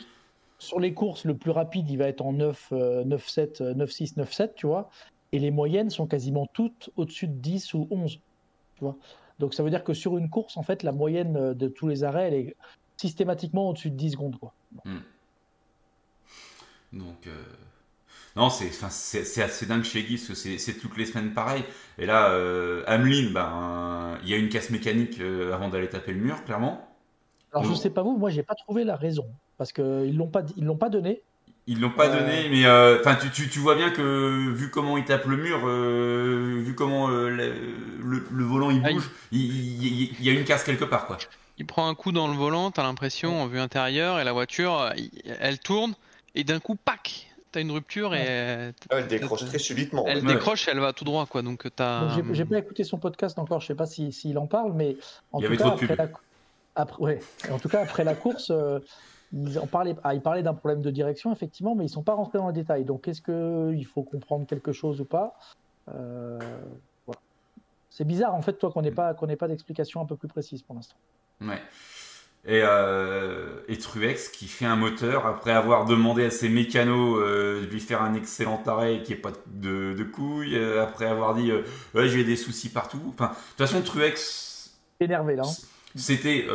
sur 0.57 0.79
les 0.79 0.93
courses, 0.95 1.23
le 1.25 1.37
plus 1.37 1.51
rapide, 1.51 1.87
il 1.89 1.97
va 1.99 2.07
être 2.07 2.21
en 2.25 2.33
9, 2.33 2.69
euh, 2.71 3.03
9, 3.05 3.29
7, 3.29 3.61
euh, 3.61 3.75
9, 3.75 3.91
6, 3.91 4.17
9, 4.17 4.33
7, 4.33 4.55
tu 4.55 4.65
vois. 4.65 4.89
Et 5.31 5.37
les 5.39 5.51
moyennes 5.51 5.91
sont 5.91 6.07
quasiment 6.07 6.47
toutes 6.53 6.89
au-dessus 6.95 7.27
de 7.27 7.33
10 7.39 7.73
ou 7.75 7.87
11, 7.91 8.17
tu 8.75 8.83
vois. 8.83 8.97
Donc 9.37 9.53
ça 9.53 9.61
veut 9.63 9.69
dire 9.69 9.83
que 9.83 9.93
sur 9.93 10.17
une 10.17 10.29
course, 10.31 10.57
en 10.57 10.63
fait, 10.63 10.81
la 10.81 10.91
moyenne 10.93 11.37
euh, 11.37 11.53
de 11.53 11.67
tous 11.67 11.87
les 11.87 12.03
arrêts, 12.03 12.27
elle 12.29 12.33
est 12.33 12.55
systématiquement 12.97 13.69
au-dessus 13.69 13.91
de 13.91 13.95
10 13.97 14.11
secondes, 14.11 14.37
quoi. 14.39 14.53
Donc, 16.93 17.27
euh, 17.27 17.43
non, 18.35 18.49
c'est, 18.49 18.67
enfin, 18.67 18.89
c'est, 18.89 19.23
c'est 19.23 19.41
assez 19.41 19.65
dingue 19.65 19.83
chez 19.83 20.03
Guy, 20.03 20.15
parce 20.17 20.27
que 20.27 20.33
c'est, 20.35 20.57
c'est 20.57 20.73
toutes 20.73 20.97
les 20.97 21.05
semaines 21.05 21.33
pareil. 21.33 21.63
Et 21.97 22.05
là, 22.05 22.29
euh, 22.31 22.83
Hamelin, 22.87 23.31
ben, 23.31 24.17
il 24.23 24.29
y 24.29 24.33
a 24.33 24.37
une 24.37 24.49
casse 24.49 24.69
mécanique 24.71 25.19
euh, 25.21 25.53
avant 25.53 25.69
d'aller 25.69 25.87
taper 25.89 26.11
le 26.13 26.19
mur, 26.19 26.43
clairement. 26.43 26.87
Alors 27.53 27.63
je 27.65 27.71
Oh. 27.71 27.75
sais 27.75 27.89
pas 27.89 28.03
vous, 28.03 28.17
moi 28.17 28.29
j'ai 28.29 28.43
pas 28.43 28.55
trouvé 28.55 28.83
la 28.83 28.97
raison 28.97 29.25
parce 29.57 29.71
que 29.71 30.05
ils 30.05 30.17
l'ont 30.17 30.27
pas, 30.27 30.43
ils 30.57 30.65
l'ont 30.65 30.75
pas 30.75 30.89
donné. 30.89 31.21
Ils 31.67 31.79
l'ont 31.79 31.89
pas 31.89 32.07
Euh. 32.09 32.19
donné, 32.19 32.49
mais 32.49 32.65
euh, 32.65 32.99
enfin, 32.99 33.15
tu, 33.15 33.29
tu, 33.31 33.49
tu 33.49 33.59
vois 33.59 33.75
bien 33.75 33.89
que 33.89 34.51
vu 34.51 34.69
comment 34.69 34.97
il 34.97 35.05
tape 35.05 35.25
le 35.25 35.37
mur, 35.37 35.61
euh, 35.65 36.61
vu 36.63 36.75
comment 36.75 37.09
euh, 37.09 37.29
le, 37.29 37.53
le- 38.03 38.27
le 38.29 38.43
volant 38.43 38.69
il 38.69 38.81
Ah, 38.83 38.91
il- 38.91 38.95
bouge, 38.95 39.09
il, 39.31 39.41
il- 39.83 40.15
il 40.19 40.25
y 40.25 40.29
a 40.29 40.33
une 40.33 40.43
casse 40.43 40.63
quelque 40.65 40.83
part, 40.85 41.07
quoi. 41.07 41.17
Il 41.57 41.65
prend 41.65 41.87
un 41.87 41.95
coup 41.95 42.11
dans 42.11 42.27
le 42.27 42.33
volant, 42.35 42.69
t'as 42.71 42.83
l'impression 42.83 43.41
en 43.41 43.47
vue 43.47 43.59
intérieure, 43.59 44.19
et 44.19 44.25
la 44.25 44.33
voiture, 44.33 44.91
elle 45.39 45.57
tourne, 45.59 45.95
et 46.35 46.43
d'un 46.43 46.59
coup, 46.59 46.75
pac, 46.75 47.24
t'as 47.55 47.61
une 47.61 47.71
rupture 47.71 48.13
et 48.13 48.25
euh, 48.27 48.71
Ouais, 48.91 48.99
elle 48.99 49.07
décroche 49.07 49.45
très 49.45 49.57
subitement. 49.59 50.05
elle 50.07 50.25
Ouais. 50.25 50.33
décroche, 50.33 50.67
et 50.67 50.71
elle 50.71 50.79
va 50.79 50.93
tout 50.93 51.03
droit, 51.05 51.25
quoi. 51.25 51.41
Donc 51.41 51.67
t'as. 51.75 52.15
Donc, 52.15 52.25
j'ai- 52.27 52.33
j'ai 52.35 52.45
pas 52.45 52.59
écouté 52.59 52.83
son 52.83 52.97
podcast 52.99 53.39
encore, 53.39 53.61
je 53.61 53.67
sais 53.67 53.75
pas 53.75 53.85
si- 53.85 54.11
s'il 54.11 54.37
en 54.37 54.47
parle, 54.47 54.73
mais 54.73 54.97
en 55.31 55.39
Il 55.41 55.47
tout 55.47 55.55
cas 55.57 55.69
après 55.69 55.95
la, 55.95 56.09
après, 56.75 57.01
ouais, 57.03 57.19
en 57.51 57.57
tout 57.59 57.69
cas 57.69 57.81
après 57.81 58.03
la 58.03 58.13
course, 58.15 58.51
euh, 58.51 58.79
ils 59.33 59.57
en 59.59 59.67
parlaient, 59.67 59.95
ah, 60.03 60.13
ils 60.13 60.21
parlaient 60.21 60.43
d'un 60.43 60.53
problème 60.53 60.81
de 60.81 60.91
direction 60.91 61.31
effectivement, 61.33 61.73
mais 61.75 61.85
ils 61.85 61.89
sont 61.89 62.03
pas 62.03 62.13
rentrés 62.13 62.37
dans 62.37 62.47
les 62.47 62.53
détails. 62.53 62.85
Donc 62.85 63.07
est-ce 63.07 63.21
que 63.21 63.73
il 63.73 63.85
faut 63.85 64.03
comprendre 64.03 64.45
quelque 64.45 64.71
chose 64.71 65.01
ou 65.01 65.05
pas? 65.05 65.33
Euh, 65.89 66.39
voilà. 67.05 67.19
C'est 67.89 68.05
bizarre 68.05 68.35
en 68.35 68.41
fait 68.41 68.53
toi 68.59 68.71
qu'on 68.71 68.81
n'ait 68.81 68.91
pas 68.91 69.13
qu'on 69.13 69.27
n'ait 69.27 69.35
pas 69.37 69.47
d'explication 69.47 70.01
un 70.01 70.05
peu 70.05 70.15
plus 70.17 70.27
précise 70.27 70.61
pour 70.63 70.75
l'instant. 70.75 70.97
Ouais. 71.41 71.61
Et, 72.47 72.61
euh, 72.63 73.59
et 73.67 73.77
Truex 73.79 74.29
qui 74.29 74.47
fait 74.47 74.65
un 74.65 74.75
moteur 74.75 75.25
après 75.25 75.51
avoir 75.51 75.85
demandé 75.85 76.25
à 76.25 76.29
ses 76.29 76.47
mécanos 76.47 77.17
euh, 77.19 77.61
de 77.61 77.65
lui 77.65 77.79
faire 77.79 78.03
un 78.03 78.13
excellent 78.13 78.61
arrêt 78.67 78.97
et 78.97 79.01
qu'il 79.01 79.15
n'y 79.15 79.19
ait 79.19 79.21
pas 79.23 79.31
de, 79.47 79.93
de 79.97 80.03
couilles, 80.03 80.55
euh, 80.55 80.83
après 80.83 81.05
avoir 81.07 81.33
dit 81.33 81.51
ouais 81.95 82.07
j'ai 82.07 82.23
des 82.23 82.35
soucis 82.35 82.69
partout. 82.69 83.01
Enfin, 83.09 83.29
de 83.29 83.33
toute 83.33 83.57
façon 83.57 83.81
Truex 83.81 84.69
Énervé 84.99 85.35
là. 85.35 85.43
hein. 85.43 85.51
c'était 85.95 86.47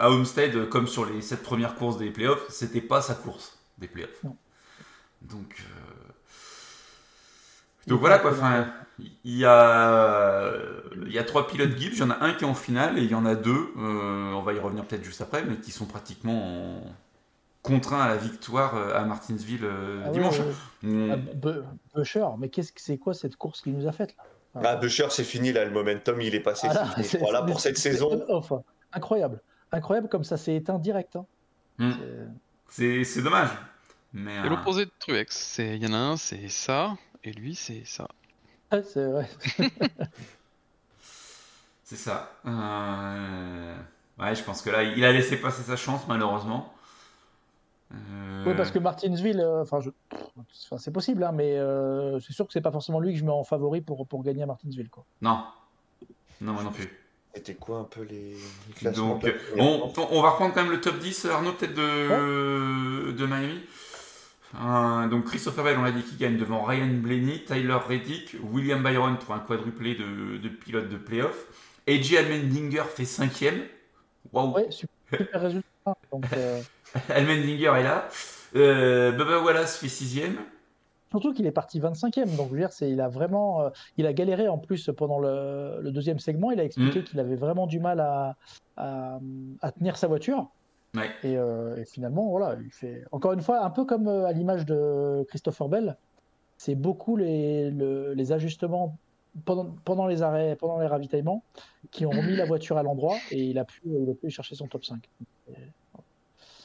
à 0.00 0.10
Homestead 0.10 0.68
comme 0.68 0.88
sur 0.88 1.06
les 1.06 1.22
sept 1.22 1.42
premières 1.44 1.76
courses 1.76 1.98
des 1.98 2.10
playoffs, 2.10 2.44
c'était 2.48 2.80
pas 2.80 3.00
sa 3.00 3.14
course 3.14 3.56
des 3.78 3.86
playoffs. 3.86 4.24
Non. 4.24 4.36
Donc 5.22 5.62
donc 7.86 8.00
voilà 8.00 8.18
quoi. 8.18 8.32
Enfin, 8.32 8.66
il 8.98 9.36
y 9.36 9.44
a 9.44 10.52
il 11.06 11.12
y 11.12 11.18
a 11.18 11.24
trois 11.24 11.46
pilotes 11.46 11.76
Gibbs, 11.78 11.92
il 11.94 11.98
y 11.98 12.02
en 12.02 12.10
a 12.10 12.24
un 12.24 12.32
qui 12.32 12.44
est 12.44 12.46
en 12.48 12.54
finale 12.54 12.98
et 12.98 13.02
il 13.02 13.10
y 13.10 13.14
en 13.14 13.26
a 13.26 13.34
deux. 13.34 13.68
euh, 13.78 14.32
on 14.32 14.42
va 14.42 14.52
y 14.54 14.58
revenir 14.58 14.84
peut-être 14.84 15.04
juste 15.04 15.20
après, 15.20 15.44
mais 15.44 15.56
qui 15.56 15.70
sont 15.70 15.84
pratiquement 15.86 16.78
en- 16.78 16.82
contraints 17.62 18.00
à 18.00 18.08
la 18.08 18.16
victoire 18.16 18.76
euh, 18.76 18.94
à 18.96 19.04
Martinsville 19.04 19.64
euh, 19.64 20.02
Ah 20.06 20.10
dimanche. 20.10 20.38
ouais, 20.38 20.44
ouais. 20.84 21.10
On- 21.14 21.62
Ah, 22.22 22.34
mais 22.38 22.48
qu'est-ce 22.48 22.72
que 22.72 22.80
c'est 22.80 22.96
quoi 22.96 23.12
cette 23.12 23.36
course 23.36 23.60
qu'il 23.62 23.76
nous 23.76 23.86
a 23.88 23.92
faite 23.92 24.14
là? 24.16 24.62
Ah, 24.64 24.76
Busher, 24.76 25.08
c'est 25.10 25.24
fini 25.24 25.52
là, 25.52 25.64
le 25.64 25.70
momentum, 25.72 26.20
il 26.20 26.34
est 26.34 26.40
passé. 26.40 26.68
Ah, 26.70 26.74
là, 26.74 26.86
fini. 26.86 27.04
c'est- 27.06 27.18
voilà 27.18 27.42
pour 27.42 27.60
cette 27.60 27.76
saison. 27.76 28.24
on-off, 28.28 28.52
hein. 28.52 28.62
Incroyable. 28.92 29.40
Incroyable 29.72 30.08
comme 30.08 30.24
ça 30.24 30.36
s'est 30.36 30.54
éteint 30.54 30.78
direct. 30.78 31.16
hein. 31.16 31.26
Hmm. 31.78 31.92
C'est- 32.70 33.20
dommage. 33.20 33.50
Mais 34.14 34.36
C'est 34.40 34.46
euh, 34.46 34.50
l'opposé 34.50 34.84
de 34.86 34.90
Truex. 34.98 35.36
C'est, 35.36 35.76
il 35.76 35.82
y 35.82 35.86
en 35.88 35.92
a 35.92 35.98
un, 35.98 36.16
c'est 36.16 36.48
ça, 36.48 36.96
et 37.24 37.32
lui, 37.32 37.54
c'est 37.54 37.84
ça. 37.84 38.08
Ouais, 38.72 38.82
c'est 38.82 39.04
vrai. 39.06 39.28
C'est 41.84 41.96
ça. 41.96 42.32
Euh, 42.46 43.76
Ouais, 44.18 44.34
je 44.34 44.42
pense 44.42 44.62
que 44.62 44.70
là, 44.70 44.82
il 44.82 45.04
a 45.04 45.12
laissé 45.12 45.36
passer 45.36 45.62
sa 45.62 45.76
chance, 45.76 46.00
malheureusement. 46.08 46.72
Euh, 47.92 48.44
Oui, 48.46 48.54
parce 48.56 48.70
que 48.70 48.78
Martinsville, 48.78 49.40
euh, 49.40 49.60
enfin, 49.62 49.78
je... 49.80 49.90
c'est 50.78 50.90
possible, 50.90 51.22
hein, 51.22 51.32
mais 51.32 51.56
euh, 51.58 52.18
c'est 52.20 52.32
sûr 52.32 52.46
que 52.46 52.52
c'est 52.54 52.62
pas 52.62 52.72
forcément 52.72 52.98
lui 52.98 53.12
que 53.12 53.18
je 53.20 53.24
mets 53.24 53.30
en 53.30 53.44
favori 53.44 53.82
pour, 53.82 54.06
pour 54.08 54.22
gagner 54.24 54.42
à 54.42 54.46
Martinsville. 54.46 54.88
Quoi. 54.88 55.04
Non. 55.20 55.44
Non, 56.40 56.54
moi 56.54 56.62
non 56.62 56.72
plus. 56.72 56.88
C'était 57.34 57.54
quoi 57.54 57.80
un 57.80 57.84
peu 57.84 58.00
les, 58.02 58.32
les 58.68 58.72
classements 58.74 59.10
Donc, 59.10 59.24
de- 59.24 59.38
on, 59.58 59.92
on- 59.94 60.08
on 60.12 60.22
va 60.22 60.30
reprendre 60.30 60.54
quand 60.54 60.62
même 60.62 60.72
le 60.72 60.80
top 60.80 60.98
10, 60.98 61.26
Arnaud, 61.26 61.52
peut-être 61.52 61.74
de, 61.74 63.12
de 63.12 63.26
Miami. 63.26 63.60
Donc, 64.54 65.24
Christopher 65.26 65.64
Bell, 65.64 65.76
on 65.78 65.82
l'a 65.82 65.92
dit, 65.92 66.02
qui 66.02 66.16
gagne 66.16 66.36
devant 66.36 66.62
Ryan 66.62 66.88
Blaney, 66.94 67.44
Tyler 67.44 67.78
Reddick, 67.86 68.36
William 68.42 68.82
Byron 68.82 69.16
pour 69.18 69.34
un 69.34 69.40
quadruplé 69.40 69.94
de, 69.94 70.38
de 70.38 70.48
pilote 70.48 70.88
de 70.88 70.96
playoff. 70.96 71.46
AJ 71.88 72.16
Allmendinger 72.16 72.84
fait 72.94 73.04
cinquième. 73.04 73.62
Waouh! 74.32 74.54
Ouais, 74.54 74.70
super, 74.70 75.40
résultat. 75.40 75.66
Donc, 76.10 76.24
euh, 76.36 76.60
Allmendinger 77.08 77.72
est 77.78 77.82
là. 77.82 78.08
Euh, 78.54 79.12
Bubba 79.12 79.40
Wallace 79.40 79.76
fait 79.78 79.88
sixième. 79.88 80.36
surtout 81.10 81.32
qu'il 81.32 81.46
est 81.46 81.52
parti 81.52 81.80
25e, 81.80 82.36
donc 82.36 82.48
je 82.48 82.54
veux 82.54 82.58
dire, 82.58 82.70
il 82.82 83.00
a 83.00 83.08
vraiment, 83.08 83.62
euh, 83.62 83.70
il 83.96 84.06
a 84.06 84.12
galéré 84.12 84.48
en 84.48 84.58
plus 84.58 84.90
pendant 84.96 85.18
le, 85.18 85.80
le 85.80 85.92
deuxième 85.92 86.18
segment. 86.18 86.50
Il 86.50 86.60
a 86.60 86.64
expliqué 86.64 87.00
Mm. 87.00 87.04
qu'il 87.04 87.20
avait 87.20 87.36
vraiment 87.36 87.66
du 87.66 87.78
mal 87.80 88.00
à, 88.00 88.36
à, 88.76 89.18
à 89.62 89.72
tenir 89.72 89.96
sa 89.96 90.06
voiture. 90.08 90.50
Ouais. 90.94 91.10
Et, 91.24 91.36
euh, 91.36 91.76
et 91.76 91.84
finalement, 91.84 92.28
voilà, 92.30 92.56
il 92.64 92.72
fait 92.72 93.04
encore 93.12 93.32
une 93.32 93.42
fois 93.42 93.64
un 93.64 93.70
peu 93.70 93.84
comme 93.84 94.08
euh, 94.08 94.24
à 94.26 94.32
l'image 94.32 94.64
de 94.64 95.24
Christopher 95.28 95.68
Bell. 95.68 95.96
C'est 96.56 96.74
beaucoup 96.74 97.16
les, 97.16 97.70
le- 97.70 98.14
les 98.14 98.32
ajustements 98.32 98.96
pendant, 99.44 99.76
pendant 99.84 100.06
les 100.06 100.22
arrêts, 100.22 100.56
pendant 100.56 100.80
les 100.80 100.86
ravitaillements, 100.86 101.42
qui 101.90 102.06
ont 102.06 102.10
remis 102.10 102.34
la 102.36 102.44
voiture 102.46 102.78
à 102.78 102.82
l'endroit 102.82 103.16
et 103.30 103.42
il 103.44 103.58
a 103.58 103.64
pu, 103.64 103.82
il 103.84 104.08
a 104.10 104.14
pu 104.14 104.30
chercher 104.30 104.54
son 104.54 104.66
top 104.68 104.84
5. 104.86 105.02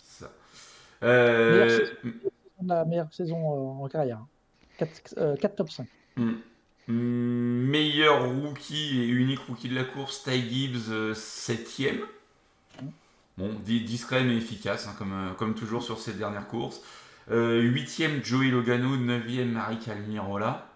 Ça. 0.05 0.31
Euh, 1.03 1.67
Meilleure 1.67 2.21
La 2.65 2.85
meilleure 2.85 3.13
saison 3.13 3.37
euh, 3.81 3.83
en 3.83 3.87
carrière. 3.89 4.25
4, 4.77 5.55
top 5.55 5.69
5. 5.69 5.87
Hmm. 6.15 6.33
Hmm, 6.87 7.67
Meilleur 7.69 8.29
rookie 8.41 9.01
et 9.01 9.05
unique 9.07 9.39
rookie 9.39 9.69
de 9.69 9.75
la 9.75 9.83
course, 9.83 10.23
Ty 10.23 10.39
Gibbs, 10.49 10.89
euh, 10.89 11.13
septième. 11.13 11.99
Bon, 13.37 13.49
di- 13.65 13.81
discret 13.81 14.23
mais 14.23 14.35
efficace, 14.37 14.87
hein, 14.87 14.95
comme, 14.97 15.13
euh, 15.13 15.33
comme 15.37 15.53
toujours 15.55 15.83
sur 15.83 15.99
ces 15.99 16.13
dernières 16.13 16.47
courses. 16.47 16.81
Euh, 17.31 17.61
huitième, 17.61 18.23
Joey 18.23 18.49
Logano. 18.49 18.97
Neuvième, 18.97 19.51
Marik 19.51 19.87
Almirola. 19.87 20.67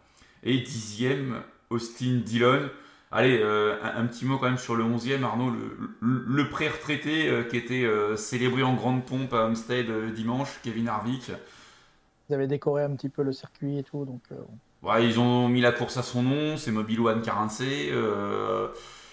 Et 0.44 0.60
dixième, 0.60 1.42
Austin 1.70 2.22
Dillon. 2.24 2.70
Allez, 3.12 3.40
euh, 3.42 3.76
un, 3.84 4.02
un 4.04 4.06
petit 4.08 4.26
mot 4.26 4.38
quand 4.38 4.48
même 4.48 4.58
sur 4.58 4.76
le 4.76 4.84
onzième, 4.84 5.24
Arnaud, 5.24 5.50
le, 5.52 5.78
le, 6.02 6.24
le 6.28 6.50
pré-retraité 6.50 7.30
euh, 7.30 7.44
qui 7.44 7.58
était 7.58 7.84
euh, 7.86 8.16
célébré 8.16 8.64
en 8.64 8.74
grande 8.74 9.06
pompe 9.06 9.34
à 9.34 9.46
Homestead 9.46 9.90
euh, 9.90 10.12
dimanche, 10.12 10.50
Kevin 10.64 10.88
Harvick. 10.88 11.32
Ils 12.30 12.34
avaient 12.36 12.48
décoré 12.48 12.84
un 12.84 12.96
petit 12.96 13.10
peu 13.10 13.22
le 13.24 13.32
circuit 13.32 13.78
et 13.80 13.84
tout. 13.84 14.06
Donc, 14.06 14.22
euh, 14.32 14.36
Ouais, 14.82 15.06
ils 15.08 15.20
ont 15.20 15.48
mis 15.50 15.62
la 15.62 15.72
course 15.72 15.98
à 15.98 16.04
son 16.04 16.24
nom, 16.24 16.58
c'est 16.58 16.72
Mobile 16.72 17.00
One 17.00 17.22
40C. 17.22 17.90
euh, 17.92 18.68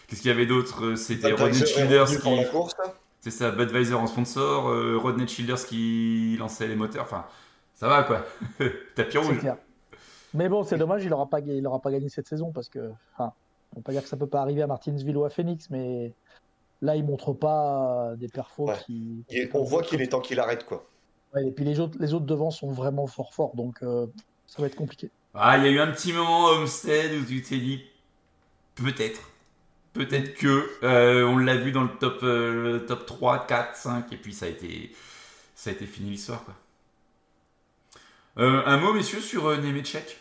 Qu'est-ce 0.06 0.20
qu'il 0.22 0.30
y 0.30 0.34
avait 0.34 0.46
d'autre? 0.46 0.94
C'était 0.96 1.32
Rodney 1.32 1.64
Childers 1.66 2.20
qui. 2.20 2.36
la 2.36 2.44
course. 2.44 2.74
là. 2.78 2.94
C'est 3.22 3.30
ça, 3.30 3.50
Budweiser 3.52 3.94
en 3.94 4.06
sponsor, 4.06 4.68
euh, 4.68 4.98
Rodney 4.98 5.26
Childers 5.26 5.64
qui 5.64 6.36
lançait 6.38 6.66
les 6.68 6.74
moteurs. 6.76 7.04
Enfin, 7.04 7.24
ça 7.74 7.88
va 7.88 8.02
quoi. 8.02 8.24
Tapis 8.94 9.12
c'est 9.12 9.18
rouge. 9.18 9.38
clair. 9.38 9.56
Mais 10.34 10.48
bon, 10.48 10.64
c'est 10.64 10.76
dommage, 10.76 11.04
il 11.04 11.10
n'aura 11.10 11.26
pas, 11.30 11.40
il 11.40 11.66
aura 11.66 11.80
pas 11.80 11.90
gagné 11.92 12.08
cette 12.08 12.26
saison 12.26 12.50
parce 12.52 12.68
que, 12.68 12.90
enfin, 13.14 13.32
on 13.74 13.80
va 13.80 13.82
pas 13.82 13.92
dire 13.92 14.02
que 14.02 14.08
ça 14.08 14.16
peut 14.16 14.26
pas 14.26 14.40
arriver 14.42 14.60
à 14.62 14.66
Martinsville 14.66 15.16
ou 15.16 15.24
à 15.24 15.30
Phoenix, 15.30 15.70
mais 15.70 16.12
là, 16.82 16.96
il 16.96 17.04
montre 17.04 17.32
pas 17.32 18.12
des 18.16 18.28
perfos 18.28 18.66
Ouais. 18.66 18.76
qui. 18.86 19.24
Est- 19.30 19.54
on 19.54 19.62
voit 19.62 19.82
qu'il 19.82 20.02
est 20.02 20.08
temps 20.08 20.20
qu'il 20.20 20.40
arrête 20.40 20.66
quoi. 20.66 20.84
Ouais, 21.34 21.46
et 21.46 21.50
puis 21.52 21.64
les 21.64 21.78
autres, 21.80 21.96
les 22.00 22.12
autres 22.14 22.26
devant 22.26 22.50
sont 22.50 22.70
vraiment 22.72 23.06
fort 23.06 23.32
forts, 23.32 23.54
donc 23.54 23.82
euh, 23.82 24.06
ça 24.46 24.60
va 24.60 24.66
être 24.66 24.74
compliqué. 24.76 25.10
Ah, 25.34 25.56
il 25.58 25.64
y 25.64 25.68
a 25.68 25.70
eu 25.70 25.78
un 25.80 25.90
petit 25.92 26.12
moment 26.12 26.48
à 26.48 26.50
Homestead 26.56 27.12
où 27.20 27.24
tu 27.24 27.40
t'es 27.42 27.56
dit 27.58 27.82
peut-être. 28.74 29.20
Peut-être 29.94 30.34
que. 30.34 30.70
euh, 30.84 31.24
on 31.26 31.38
l'a 31.38 31.56
vu 31.56 31.72
dans 31.72 31.82
le 31.82 31.90
top, 32.00 32.20
euh, 32.22 32.72
le 32.72 32.86
top 32.86 33.06
3, 33.06 33.46
4, 33.46 33.76
5, 33.76 34.12
et 34.12 34.16
puis 34.16 34.32
ça 34.32 34.46
a 34.46 34.48
été, 34.48 34.92
ça 35.54 35.70
a 35.70 35.72
été 35.74 35.86
fini 35.86 36.10
l'histoire 36.12 36.44
quoi. 36.44 36.54
Euh, 38.38 38.62
un 38.66 38.76
mot, 38.78 38.92
messieurs, 38.92 39.20
sur 39.20 39.46
euh, 39.46 39.56
Nemechek? 39.58 40.18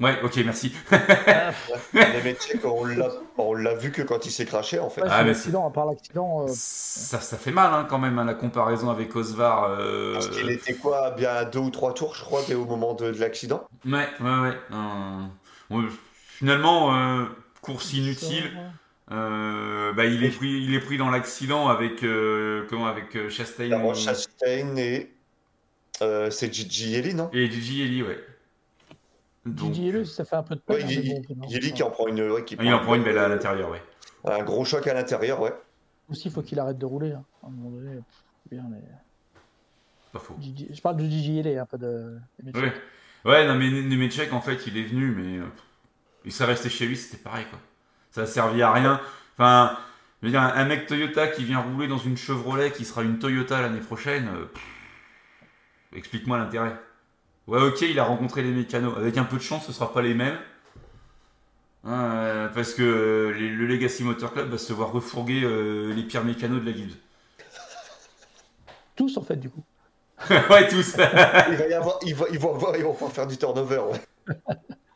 Ouais, 0.00 0.20
ok, 0.22 0.36
merci. 0.44 0.72
Les 0.92 2.22
Metchek, 2.22 2.64
on 2.64 2.84
l'a, 2.84 3.08
on 3.36 3.52
l'a 3.54 3.74
vu 3.74 3.90
que 3.90 4.02
quand 4.02 4.26
il 4.26 4.30
s'est 4.30 4.46
craché 4.46 4.78
en 4.78 4.90
fait. 4.90 5.02
Ouais, 5.02 5.08
Ah, 5.10 5.24
mais 5.24 5.30
l'accident, 5.30 5.66
à 5.66 5.70
part 5.72 5.86
l'accident, 5.86 6.46
euh, 6.46 6.52
Ça, 6.52 7.20
ça 7.20 7.36
fait 7.36 7.50
mal 7.50 7.72
hein, 7.74 7.86
quand 7.88 7.98
même, 7.98 8.18
hein, 8.18 8.24
la 8.24 8.34
comparaison 8.34 8.90
avec 8.90 9.14
Osvar. 9.16 9.64
euh, 9.70 10.12
Parce 10.14 10.28
qu'il 10.28 10.50
était 10.50 10.74
quoi, 10.74 11.10
bien 11.12 11.30
à 11.30 11.44
deux 11.44 11.58
ou 11.58 11.70
trois 11.70 11.94
tours, 11.94 12.14
je 12.14 12.22
crois, 12.22 12.42
dès 12.46 12.54
au 12.54 12.64
moment 12.64 12.94
de, 12.94 13.10
de 13.10 13.18
l'accident? 13.18 13.66
Ouais, 13.84 14.08
ouais, 14.20 14.40
ouais. 14.40 14.58
euh, 14.72 15.88
finalement, 16.38 16.94
euh, 16.94 17.24
course 17.60 17.92
inutile. 17.92 18.50
Euh, 19.10 19.92
bah, 19.94 20.04
il, 20.04 20.22
est 20.22 20.30
pris, 20.30 20.48
il 20.62 20.74
est 20.74 20.80
pris 20.80 20.98
dans 20.98 21.08
l'accident 21.10 21.68
avec, 21.68 22.02
euh, 22.02 22.66
comment, 22.68 22.86
avec 22.86 23.16
euh, 23.16 23.30
Chastain 23.30 23.70
euh, 23.72 23.94
Chastain 23.94 24.76
et. 24.76 25.10
euh, 26.02 26.30
c'est 26.30 26.52
Gigi 26.52 26.90
Yeli, 26.90 27.14
non? 27.14 27.30
Et 27.32 27.50
Gigi 27.50 27.82
Eli, 27.82 28.02
ouais. 28.02 28.18
Donc, 29.46 29.72
Gigi 29.72 29.88
Elus, 29.88 30.04
ça 30.06 30.26
fait 30.26 30.36
un 30.36 30.42
peu 30.42 30.56
de 30.56 30.60
peine. 30.60 30.76
Ouais, 30.76 30.82
hein, 30.84 30.88
Yeli, 30.88 31.22
Yeli 31.48 31.72
qui 31.72 31.82
en 31.82 31.90
prend 31.90 32.06
une. 32.06 32.20
ouais, 32.30 32.44
qui 32.44 32.56
il 32.60 32.74
en 32.74 32.80
prend 32.80 32.96
une 32.96 33.02
belle 33.04 33.16
à 33.16 33.28
l'intérieur, 33.28 33.70
ouais. 33.70 33.82
Un 34.24 34.42
gros 34.42 34.64
choc 34.66 34.86
à 34.86 34.92
l'intérieur, 34.92 35.40
ouais. 35.40 35.54
Aussi, 36.10 36.28
il 36.28 36.30
faut 36.30 36.42
qu'il 36.42 36.58
arrête 36.58 36.76
de 36.78 36.84
rouler. 36.86 37.12
hein. 37.12 37.24
À 37.42 37.46
un 37.46 37.50
moment 37.50 37.70
donné, 37.70 37.96
pff, 37.96 38.04
bien, 38.50 38.64
mais... 38.70 38.82
Pas 40.12 40.18
faux. 40.18 40.36
Gigi- 40.38 40.68
Je 40.70 40.80
parle 40.82 40.96
de 40.98 41.04
Gigi 41.04 41.38
Elé, 41.38 41.56
un 41.56 41.64
peu 41.66 41.78
de. 41.78 42.18
de- 42.42 42.60
Ouais. 42.60 42.72
Ouais, 43.24 43.46
non, 43.46 43.54
mais 43.54 43.70
Nemechek, 43.70 44.32
en 44.34 44.40
fait, 44.42 44.66
il 44.66 44.76
est 44.76 44.84
venu, 44.84 45.12
mais. 45.14 45.38
Il 46.24 46.32
serait 46.32 46.52
resté 46.52 46.68
chez 46.68 46.86
lui, 46.86 46.96
c'était 46.96 47.22
pareil, 47.22 47.46
quoi. 47.50 47.58
Ça 48.10 48.22
a 48.22 48.26
servi 48.26 48.62
à 48.62 48.72
rien. 48.72 49.00
Enfin, 49.36 49.78
je 50.20 50.26
veux 50.26 50.32
dire, 50.32 50.42
un, 50.42 50.64
mec 50.64 50.86
Toyota 50.86 51.28
qui 51.28 51.44
vient 51.44 51.60
rouler 51.60 51.88
dans 51.88 51.98
une 51.98 52.16
Chevrolet 52.16 52.72
qui 52.72 52.84
sera 52.84 53.02
une 53.02 53.18
Toyota 53.18 53.60
l'année 53.60 53.80
prochaine, 53.80 54.28
euh, 54.34 54.46
explique-moi 55.94 56.38
l'intérêt. 56.38 56.76
Ouais, 57.46 57.62
ok, 57.62 57.80
il 57.82 57.98
a 57.98 58.04
rencontré 58.04 58.42
les 58.42 58.50
mécanos. 58.50 58.96
Avec 58.96 59.16
un 59.16 59.24
peu 59.24 59.36
de 59.36 59.42
chance, 59.42 59.66
ce 59.66 59.72
sera 59.72 59.92
pas 59.92 60.02
les 60.02 60.14
mêmes. 60.14 60.38
Hein, 61.84 62.10
euh, 62.12 62.48
parce 62.48 62.74
que 62.74 62.82
euh, 62.82 63.32
les- 63.32 63.48
le 63.48 63.66
Legacy 63.66 64.02
Motor 64.02 64.32
Club 64.32 64.50
va 64.50 64.58
se 64.58 64.72
voir 64.72 64.90
refourguer 64.92 65.42
euh, 65.44 65.94
les 65.94 66.02
pires 66.02 66.24
mécanos 66.24 66.60
de 66.60 66.66
la 66.70 66.76
Gibbs. 66.76 66.96
Tous, 68.96 69.16
en 69.16 69.22
fait, 69.22 69.36
du 69.36 69.48
coup. 69.48 69.62
ouais, 70.30 70.68
tous. 70.68 70.96
Il 70.96 71.56
va 71.56 71.68
y 71.68 71.72
avoir, 71.72 71.98
ils, 72.02 72.14
vont, 72.14 72.26
ils 72.32 72.38
vont 72.38 72.54
avoir, 72.54 72.76
ils 72.76 72.82
vont 72.82 72.92
pouvoir 72.92 73.12
faire 73.12 73.26
du 73.26 73.38
turnover, 73.38 73.78
ouais. 73.78 74.34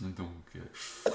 Donc, 0.00 0.18
euh, 0.56 1.10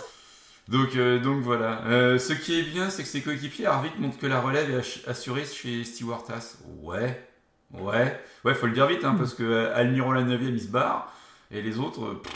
donc, 0.68 0.96
euh, 0.96 1.20
donc 1.20 1.42
voilà. 1.42 1.86
Euh, 1.86 2.18
ce 2.20 2.34
qui 2.34 2.60
est 2.60 2.64
bien, 2.64 2.90
c'est 2.90 3.04
que 3.04 3.10
ses 3.10 3.22
coéquipiers, 3.22 3.66
Harvick 3.66 3.98
montre 4.00 4.18
que 4.18 4.28
la 4.28 4.40
relève 4.42 4.70
est 4.72 5.08
assurée 5.08 5.46
chez 5.46 5.84
Stewart 5.84 6.24
Haas. 6.30 6.58
Ouais, 6.82 7.22
ouais, 7.74 8.20
ouais, 8.44 8.54
faut 8.54 8.68
le 8.68 8.74
dire 8.74 8.88
vite, 8.88 9.04
hein, 9.04 9.16
parce 9.18 9.34
que 9.34 9.44
euh, 9.44 9.76
Almirola 9.76 10.24
9 10.24 10.42
il 10.42 10.62
se 10.62 10.68
barre, 10.68 11.14
et 11.52 11.62
les 11.62 11.80
autres, 11.80 12.14
pff, 12.16 12.34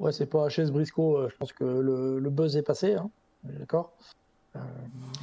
Ouais, 0.00 0.12
c'est 0.12 0.26
pas 0.26 0.48
HS 0.48 0.70
Briscoe, 0.70 0.98
euh, 1.16 1.28
je 1.30 1.36
pense 1.36 1.52
que 1.52 1.64
le, 1.64 2.18
le 2.18 2.30
buzz 2.30 2.56
est 2.56 2.62
passé, 2.62 2.94
hein. 2.94 3.10
D'accord? 3.44 3.92
Ouais. 4.54 4.60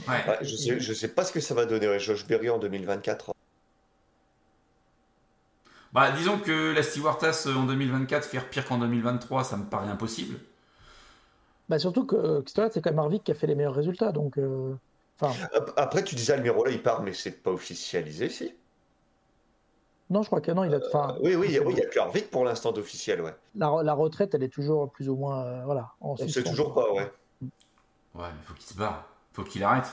Ouais, 0.07 0.37
je, 0.41 0.55
sais, 0.55 0.79
je 0.79 0.93
sais 0.93 1.09
pas 1.09 1.23
ce 1.23 1.31
que 1.31 1.39
ça 1.39 1.53
va 1.53 1.65
donner, 1.65 1.99
Josh 1.99 2.25
Berry 2.27 2.49
en 2.49 2.57
2024. 2.57 3.30
Bah, 5.93 6.11
disons 6.11 6.39
que 6.39 6.73
la 6.73 6.83
Stewardess 6.83 7.47
euh, 7.47 7.55
en 7.55 7.63
2024 7.65 8.25
faire 8.25 8.49
pire 8.49 8.65
qu'en 8.65 8.77
2023, 8.77 9.43
ça 9.43 9.57
me 9.57 9.65
paraît 9.65 9.89
impossible. 9.89 10.39
Bah, 11.69 11.79
surtout 11.79 12.05
que 12.05 12.15
euh, 12.15 12.41
Stewart, 12.45 12.69
c'est 12.73 12.81
quand 12.81 12.91
même 12.91 12.99
Harvick 12.99 13.23
qui 13.23 13.31
a 13.31 13.35
fait 13.35 13.47
les 13.47 13.55
meilleurs 13.55 13.73
résultats. 13.75 14.11
Donc, 14.11 14.37
euh, 14.37 14.75
Après, 15.77 16.03
tu 16.03 16.15
disais 16.15 16.33
Almirola, 16.33 16.71
il 16.71 16.81
part, 16.81 17.01
mais 17.03 17.13
c'est 17.13 17.41
pas 17.43 17.51
officialisé, 17.51 18.29
si? 18.29 18.53
Non, 20.09 20.21
je 20.23 20.27
crois 20.27 20.41
que 20.41 20.51
non, 20.51 20.63
il 20.63 20.73
a. 20.75 20.79
Enfin, 20.85 21.15
Oui, 21.21 21.35
oui, 21.35 21.47
il 21.49 21.53
y 21.53 21.57
a- 21.57 21.63
oui, 21.63 21.73
il 21.73 21.79
y 21.79 21.81
a 21.83 21.85
que 21.89 21.99
Harvick 21.99 22.29
pour 22.29 22.43
l'instant 22.45 22.71
d'officiel, 22.71 23.21
ouais. 23.21 23.33
la, 23.55 23.67
re- 23.67 23.83
la 23.83 23.93
retraite, 23.93 24.33
elle 24.35 24.43
est 24.43 24.49
toujours 24.53 24.91
plus 24.91 25.09
ou 25.09 25.15
moins, 25.15 25.43
euh, 25.45 25.63
voilà. 25.65 25.91
En 26.01 26.11
On 26.11 26.17
sait 26.17 26.27
suspens. 26.27 26.49
toujours 26.49 26.73
pas, 26.73 26.91
ouais. 26.93 27.11
Ouais, 28.15 28.27
mais 28.27 28.43
faut 28.45 28.53
qu'il 28.53 28.65
se 28.65 28.73
barre. 28.75 29.05
Faut 29.33 29.43
qu'il 29.43 29.63
arrête. 29.63 29.87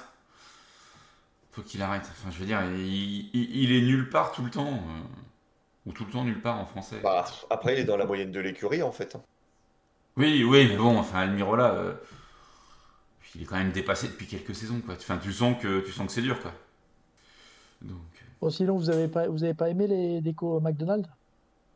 Faut 1.53 1.63
qu'il 1.63 1.83
arrête. 1.83 2.03
Enfin, 2.11 2.31
je 2.31 2.39
veux 2.39 2.47
dire, 2.47 2.63
il, 2.65 3.31
il- 3.35 3.57
il 3.63 3.73
est 3.73 3.83
nulle 3.83 4.09
part 4.11 4.33
tout 4.33 4.43
le 4.43 4.51
temps. 4.51 4.81
Euh, 5.88 5.90
Ou 5.90 5.92
tout 5.92 6.05
le 6.05 6.11
temps 6.11 6.24
nulle 6.24 6.40
part 6.40 6.59
en 6.59 6.66
français. 6.66 7.01
Bah, 7.03 7.24
après, 7.51 7.74
il 7.74 7.81
est 7.81 7.85
dans 7.85 7.96
la 7.96 8.07
moyenne 8.07 8.31
de 8.31 8.40
l'écurie, 8.40 8.83
en 8.83 8.92
fait. 8.92 9.16
Oui, 10.16 10.44
oui, 10.44 10.66
mais 10.68 10.77
bon, 10.77 10.98
enfin, 10.98 11.20
Almirola, 11.20 11.74
euh, 11.74 11.94
il 13.35 13.42
est 13.42 13.44
quand 13.44 13.57
même 13.59 13.72
dépassé 13.72 14.09
depuis 14.09 14.27
quelques 14.27 14.55
saisons, 14.55 14.81
quoi. 14.81 14.94
Enfin, 14.94 15.18
tu 15.18 15.33
sens 15.33 15.57
que, 15.61 15.81
tu 15.81 15.92
sens 15.92 16.07
que 16.07 16.12
c'est 16.12 16.22
dur, 16.22 16.40
quoi. 16.40 16.53
Donc, 17.83 17.98
Bon, 18.40 18.51
sinon, 18.51 18.77
vous 18.77 18.90
avez 18.90 19.09
pas, 19.09 19.29
vous 19.29 19.42
avez 19.44 19.55
pas 19.55 19.68
aimé 19.68 19.87
les 19.87 20.20
décos 20.20 20.61
McDonald's? 20.61 21.09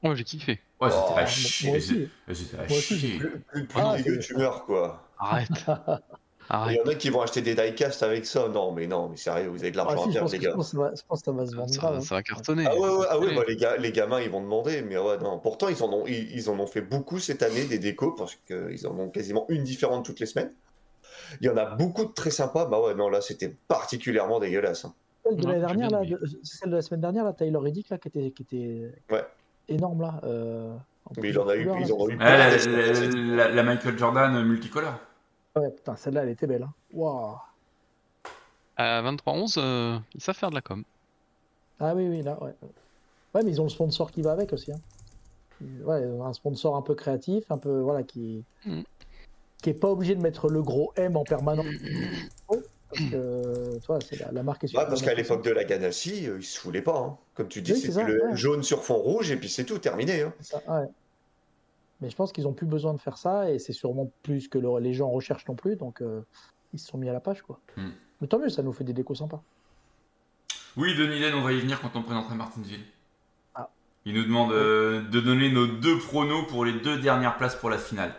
Oh, 0.05 0.14
j'ai 0.14 0.25
kiffé. 0.25 0.61
ouais, 0.81 0.90
c'était 0.90 1.03
Oh, 1.09 1.12
à 1.12 1.14
moi 1.14 1.27
chier. 1.27 1.68
Moi 1.68 1.77
aussi. 1.79 2.09
C'était 2.35 2.57
à 2.59 2.66
Moi 2.66 2.79
aussi, 2.79 2.98
j'ai 2.98 3.09
chier. 3.09 3.18
Plus, 3.18 3.40
plus, 3.40 3.66
plus 3.66 3.81
Ah, 3.81 3.96
de 3.96 4.03
c'est- 4.03 4.18
tu 4.18 4.35
meurs, 4.37 4.64
quoi. 4.64 5.09
Arrête. 5.18 5.48
Il 6.51 6.55
Arrête. 6.57 6.79
y 6.85 6.89
en 6.89 6.91
a 6.93 6.95
qui 6.97 7.09
vont 7.09 7.23
acheter 7.23 7.41
des 7.41 7.55
diecast 7.55 8.03
avec 8.03 8.27
ça. 8.27 8.49
Non, 8.49 8.73
mais 8.73 8.87
non, 8.87 9.09
mais 9.09 9.17
sérieux, 9.17 9.49
vous 9.49 9.61
avez 9.63 9.71
de 9.71 9.79
Ah, 9.79 9.85
l'argent 9.85 10.03
si, 10.03 10.09
à 10.09 10.11
je 10.11 10.13
perdre, 10.13 10.25
pense, 10.27 10.33
les 10.33 10.39
que, 10.39 10.45
je, 10.45 10.49
gars. 10.51 10.55
pense 10.57 10.71
que 10.71 10.77
ça 10.77 10.83
va, 10.83 10.91
je 10.95 11.03
pense 11.09 11.21
que 11.21 11.25
ça 11.25 11.33
va 11.33 11.47
se 11.47 11.55
vendre 11.57 11.75
Ça, 11.75 11.81
va- 11.91 11.97
hein. 11.97 12.01
ça 12.01 12.15
va 12.17 12.23
cartonner. 12.23 12.65
Ah 12.67 12.75
ouais, 12.75 12.89
ouais, 12.89 13.07
ah 13.09 13.19
ouais, 13.19 13.27
Oui. 13.29 13.35
bah, 13.37 13.43
les, 13.49 13.57
gars, 13.57 13.77
les 13.79 13.93
gamins, 13.93 14.21
ils 14.21 14.29
vont 14.31 14.41
demander, 14.43 14.83
mais 14.83 14.99
ouais, 14.99 15.19
non. 15.19 15.39
Pourtant, 15.39 15.69
ils 15.69 15.83
en 15.83 15.91
ont, 15.93 16.07
ils, 16.07 16.31
ils 16.37 16.51
en 16.51 16.59
ont 16.59 16.67
fait 16.67 16.83
beaucoup 16.83 17.19
cette 17.21 17.43
année, 17.43 17.65
des 17.65 17.79
décos, 17.79 18.15
parce 18.17 18.37
qu'ils 18.47 18.87
en 18.87 18.99
ont 18.99 19.09
quasiment 19.09 19.47
une 19.49 19.63
différente 19.65 20.05
toutes 20.05 20.21
les 20.21 20.27
semaines. 20.27 20.51
Il 21.41 21.47
y 21.47 21.51
en 21.51 21.57
a 21.57 21.65
beaucoup 21.65 22.05
de 22.05 22.13
très 22.13 22.31
sympas. 22.31 22.67
Bah 22.67 22.81
ouais, 22.81 22.95
non, 22.95 23.09
là, 23.09 23.21
c'était 23.23 23.55
particulièrement 23.69 24.39
dégueulasse. 24.41 24.85
hein. 24.85 24.95
Celle 25.25 25.37
de 25.37 25.43
j'ai 25.49 25.59
dernière, 25.61 25.89
là, 25.91 26.05
de- 26.05 26.21
celle 26.43 26.71
de 26.71 26.77
la 26.77 26.83
semaine 26.83 27.01
dernière, 27.01 27.25
là, 27.25 27.33
Taylor 27.33 27.63
Reddick, 27.63 27.89
là, 27.89 27.97
qui 27.99 28.09
était, 28.09 28.31
qui 28.33 28.43
était 28.43 28.91
Ouais. 29.11 29.25
énorme, 29.69 30.03
là. 30.03 30.21
euh, 30.25 30.75
en 31.07 31.13
Mais 31.21 31.29
il 31.31 31.39
en 31.39 31.49
a 31.49 31.57
eu, 31.57 31.69
ils 31.81 31.93
en 31.93 31.97
ont 31.97 32.09
eu 32.11 32.17
Ah, 32.21 32.37
la, 32.37 32.57
la- 32.57 32.93
la- 33.37 33.49
la 33.51 33.63
Michael 33.63 33.99
Jordan 33.99 34.45
multicolore. 34.45 34.99
Ouais, 35.57 35.71
putain, 35.71 35.97
celle-là, 35.97 36.23
elle 36.23 36.31
était 36.31 36.47
belle. 36.47 36.62
Hein. 36.62 36.73
Waouh. 36.95 37.37
À 38.77 39.03
23-11, 39.03 39.57
euh, 39.59 39.99
ils 40.15 40.21
savent 40.23 40.37
faire 40.37 40.51
de 40.51 40.55
la 40.55 40.62
com. 40.62 40.83
Ah 41.79 41.95
oui, 41.95 42.09
oui, 42.09 42.23
là, 42.23 42.43
ouais. 42.43 42.55
Ouais, 43.35 43.43
mais 43.43 43.51
ils 43.51 43.61
ont 43.61 43.65
le 43.65 43.71
sponsor 43.71 44.11
qui 44.11 44.23
va 44.23 44.33
avec 44.33 44.53
aussi. 44.53 44.73
Hein. 44.73 44.81
Ouais, 45.85 46.03
un 46.05 46.33
sponsor 46.33 46.77
un 46.77 46.83
peu 46.83 46.95
créatif, 46.95 47.51
un 47.51 47.59
peu, 47.59 47.81
voilà, 47.81 48.03
qui... 48.03 48.45
Mm. 48.65 48.81
qui 49.62 49.71
est 49.71 49.75
pas 49.75 49.88
obligé 49.91 50.15
de 50.15 50.23
mettre 50.23 50.49
le 50.49 50.62
gros 50.62 50.93
M 50.97 51.17
en 51.17 51.25
permanence. 51.25 51.67
Parce 52.49 53.11
que, 53.11 53.79
tu 53.79 53.87
vois, 53.87 53.99
c'est 54.01 54.19
la, 54.21 54.33
la 54.33 54.43
marque 54.43 54.65
est 54.65 54.77
Ouais, 54.77 54.85
parce 54.87 55.01
qu'à 55.03 55.15
l'époque 55.15 55.43
de 55.45 55.51
la 55.51 55.65
Ganassi, 55.65 56.29
euh, 56.29 56.37
ils 56.38 56.45
se 56.45 56.59
foulaient 56.59 56.83
pas. 56.83 56.99
hein. 56.99 57.17
Comme 57.35 57.49
tu 57.49 57.62
dis, 57.62 57.73
Oui, 57.73 57.81
c'est 57.81 57.91
c'était 57.91 58.05
le 58.05 58.23
ouais. 58.25 58.37
jaune 58.37 58.62
sur 58.62 58.85
fond 58.85 58.97
rouge, 58.97 59.31
et 59.31 59.37
puis 59.37 59.49
c'est 59.49 59.65
tout, 59.65 59.79
terminé. 59.79 60.23
hein. 60.23 60.35
C'est 60.41 60.53
ça, 60.59 60.62
ouais. 60.81 60.87
Mais 62.03 62.11
je 62.11 62.17
pense 62.17 62.33
qu'ils 62.33 62.47
ont 62.49 62.53
plus 62.53 62.67
besoin 62.67 62.93
de 62.93 63.01
faire 63.01 63.17
ça 63.17 63.49
et 63.51 63.59
c'est 63.61 63.73
sûrement 63.73 64.11
plus 64.25 64.49
que 64.49 64.59
le- 64.59 64.81
les 64.81 64.93
gens 64.93 65.09
recherchent 65.09 65.47
non 65.47 65.55
plus, 65.55 65.77
donc 65.77 66.03
euh, 66.03 66.21
ils 66.75 66.81
se 66.81 66.88
sont 66.88 66.99
mis 66.99 67.09
à 67.09 67.12
la 67.12 67.21
page 67.21 67.43
quoi. 67.43 67.61
Hmm. 67.77 67.91
Mais 68.21 68.27
tant 68.27 68.38
mieux, 68.38 68.49
ça 68.51 68.62
nous 68.62 68.73
fait 68.73 68.85
des 68.85 68.93
décos 68.93 69.15
sympas. 69.15 69.41
Oui, 70.77 70.95
Denis 70.97 71.21
Den, 71.21 71.35
on 71.35 71.43
va 71.43 71.53
y 71.53 71.61
venir 71.61 71.81
quand 71.81 71.95
on 71.95 72.03
présentera 72.03 72.35
Martinsville. 72.35 72.85
Ah. 73.55 73.71
Il 74.05 74.15
nous 74.15 74.25
demande 74.25 74.53
euh, 74.53 75.03
de 75.03 75.21
donner 75.21 75.51
nos 75.53 75.67
deux 75.67 75.99
pronos 75.99 76.45
pour 76.49 76.65
les 76.65 76.73
deux 76.73 76.99
dernières 76.99 77.37
places 77.37 77.55
pour 77.55 77.71
la 77.71 77.79
finale. 77.79 78.15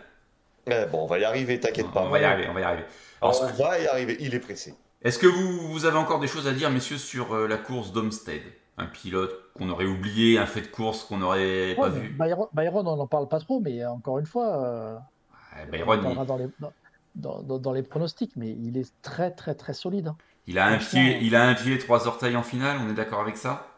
Ouais, 0.66 0.86
bon, 0.86 1.02
on 1.02 1.06
va 1.06 1.18
y 1.18 1.24
arriver, 1.24 1.60
t'inquiète 1.60 1.90
pas. 1.92 2.02
On 2.02 2.08
va 2.08 2.20
y 2.20 2.24
arriver, 2.24 2.48
on 2.48 2.54
va 2.54 2.60
y 2.60 2.64
arriver. 2.64 2.84
On 3.20 3.30
va 3.30 3.78
y 3.78 3.86
arriver, 3.86 4.16
il 4.20 4.34
est 4.34 4.40
pressé. 4.40 4.74
Est-ce 5.02 5.18
que 5.18 5.26
vous, 5.26 5.68
vous 5.68 5.84
avez 5.84 5.98
encore 5.98 6.20
des 6.20 6.26
choses 6.26 6.46
à 6.46 6.52
dire, 6.52 6.70
messieurs, 6.70 6.96
sur 6.96 7.34
euh, 7.34 7.46
la 7.46 7.58
course 7.58 7.92
d'Homestead? 7.92 8.42
Un 8.78 8.86
pilote 8.86 9.34
qu'on 9.54 9.68
aurait 9.70 9.86
oublié, 9.86 10.38
un 10.38 10.46
fait 10.46 10.62
de 10.62 10.66
course 10.66 11.04
qu'on 11.04 11.18
n'aurait 11.18 11.74
pas 11.76 11.88
Ouais, 11.88 12.00
vu 12.00 12.08
Byron, 12.10 12.48
Byron, 12.52 12.86
on 12.88 12.96
n'en 12.96 13.06
parle 13.06 13.28
pas 13.28 13.38
trop, 13.38 13.60
mais 13.60 13.84
encore 13.86 14.18
une 14.18 14.26
fois, 14.26 14.64
euh, 14.64 14.94
Ouais, 14.96 15.62
on 15.66 15.70
Byron, 15.70 15.98
en 16.00 16.02
parlera 16.02 16.22
il, 16.24 16.26
dans 16.26 16.36
les, 16.36 16.46
dans, 16.58 16.72
dans- 17.14 17.42
dans- 17.42 17.58
dans 17.58 17.72
les 17.72 17.82
pronostics, 17.84 18.32
mais 18.36 18.50
il 18.50 18.76
est 18.76 18.92
très 19.02 19.30
très 19.30 19.54
très 19.54 19.72
solide. 19.72 20.08
hein. 20.08 20.16
il 20.48 20.58
a 20.58 20.66
un 20.66 20.78
pied, 20.78 21.18
il 21.22 21.36
a 21.36 21.44
un 21.48 21.54
pied, 21.54 21.78
trois 21.78 22.06
orteils 22.08 22.36
en 22.36 22.42
finale, 22.42 22.78
on 22.84 22.90
est 22.90 22.94
d'accord 22.94 23.20
avec 23.20 23.36
ça? 23.36 23.68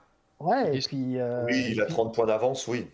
Ouais, 0.41 0.77
et 0.77 0.81
puis. 0.81 1.19
euh, 1.19 1.45
Oui, 1.47 1.67
il 1.73 1.81
a 1.81 1.85
puis- 1.85 1.95
30 1.95 2.15
points 2.15 2.27
d'avance, 2.27 2.67
oui. 2.69 2.87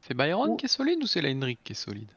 C'est 0.00 0.14
Byron 0.14 0.50
Oh. 0.52 0.56
qui 0.56 0.66
est 0.66 0.68
solide 0.68 1.02
ou 1.02 1.06
c'est 1.08 1.20
la 1.20 1.30
Hendrick 1.30 1.58
qui 1.64 1.72
est 1.72 1.76
solide? 1.76 2.10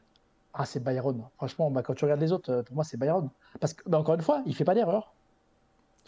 Ah, 0.54 0.66
c'est 0.66 0.84
Byron. 0.84 1.24
Franchement, 1.38 1.72
bah, 1.72 1.82
quand 1.82 1.96
tu 1.96 2.06
regardes 2.06 2.22
les 2.22 2.32
autres, 2.32 2.52
euh, 2.52 2.62
pour 2.64 2.76
moi, 2.76 2.84
c'est 2.84 2.98
Byron. 2.98 3.30
Parce 3.60 3.74
que, 3.74 3.88
bah, 3.90 3.98
encore 3.98 4.16
une 4.16 4.22
fois, 4.22 4.44
il 4.46 4.54
fait 4.54 4.66
pas 4.66 4.76
d'erreur. 4.76 5.14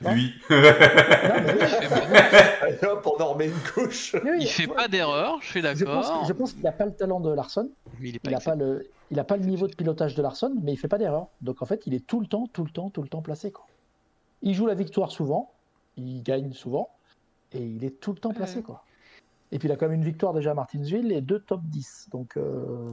Lui. 0.01 0.33
Non, 0.49 0.57
mais 0.57 1.53
oui, 1.53 2.77
Et 2.81 2.85
hop, 2.85 3.07
on 3.07 3.21
en 3.21 3.33
remet 3.33 3.47
une 3.47 3.59
couche. 3.73 4.15
oui, 4.23 4.37
Il 4.41 4.47
fait 4.47 4.67
ouais. 4.67 4.75
pas 4.75 4.87
d'erreur, 4.87 5.39
je 5.41 5.47
suis 5.47 5.61
d'accord. 5.61 6.25
je 6.27 6.33
pense 6.33 6.53
qu'il 6.53 6.63
n'a 6.63 6.71
pas 6.71 6.85
le 6.85 6.93
talent 6.93 7.19
de 7.19 7.31
Larson. 7.31 7.69
Mais 7.99 8.09
il 8.09 8.15
est 8.15 8.19
pas 8.19 8.29
Il 8.29 8.33
n'a 8.33 8.39
pas 8.39 8.55
le, 8.55 8.89
il 9.11 9.19
a 9.19 9.23
pas 9.23 9.37
le 9.37 9.45
niveau 9.45 9.67
de 9.67 9.75
pilotage 9.75 10.15
de 10.15 10.21
Larson, 10.21 10.53
mais 10.61 10.73
il 10.73 10.77
fait 10.77 10.87
pas 10.87 10.97
d'erreur. 10.97 11.27
Donc 11.41 11.61
en 11.61 11.65
fait, 11.65 11.83
il 11.85 11.93
est 11.93 12.05
tout 12.05 12.19
le 12.19 12.27
temps, 12.27 12.47
tout 12.51 12.63
le 12.63 12.71
temps, 12.71 12.89
tout 12.89 13.01
le 13.01 13.07
temps 13.07 13.21
placé. 13.21 13.51
Quoi. 13.51 13.65
Il 14.41 14.53
joue 14.55 14.65
la 14.65 14.73
victoire 14.75 15.11
souvent, 15.11 15.51
il 15.95 16.21
gagne 16.23 16.51
souvent, 16.53 16.89
et 17.53 17.63
il 17.63 17.85
est 17.85 17.99
tout 17.99 18.11
le 18.11 18.19
temps 18.19 18.33
placé. 18.33 18.57
Ouais. 18.57 18.63
Quoi. 18.63 18.83
Et 19.51 19.59
puis 19.59 19.67
il 19.67 19.71
a 19.71 19.75
quand 19.75 19.87
même 19.87 19.99
une 19.99 20.03
victoire 20.03 20.33
déjà 20.33 20.51
à 20.51 20.53
Martinsville 20.55 21.11
et 21.11 21.21
deux 21.21 21.39
top 21.39 21.61
10. 21.65 22.07
Donc 22.11 22.35
euh, 22.37 22.91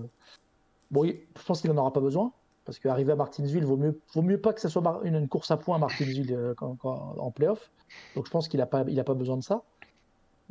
bon, 0.90 1.04
je 1.06 1.42
pense 1.46 1.62
qu'il 1.62 1.70
n'en 1.72 1.80
aura 1.80 1.92
pas 1.92 2.00
besoin. 2.00 2.32
Parce 2.64 2.78
qu'arriver 2.78 3.12
à 3.12 3.16
Martinsville, 3.16 3.64
vaut 3.64 3.76
mieux, 3.76 3.98
vaut 4.14 4.22
mieux 4.22 4.40
pas 4.40 4.52
que 4.52 4.60
ce 4.60 4.68
soit 4.68 5.00
une, 5.04 5.16
une 5.16 5.28
course 5.28 5.50
à 5.50 5.56
points 5.56 5.76
à 5.76 5.78
Martinsville 5.78 6.32
euh, 6.34 6.54
quand- 6.54 6.76
quand- 6.76 7.14
en 7.18 7.30
playoff. 7.30 7.70
Donc 8.14 8.26
je 8.26 8.30
pense 8.30 8.48
qu'il 8.48 8.60
n'a 8.60 8.66
pas, 8.66 8.84
il 8.86 8.98
a 9.00 9.04
pas 9.04 9.14
besoin 9.14 9.36
de 9.36 9.42
ça. 9.42 9.62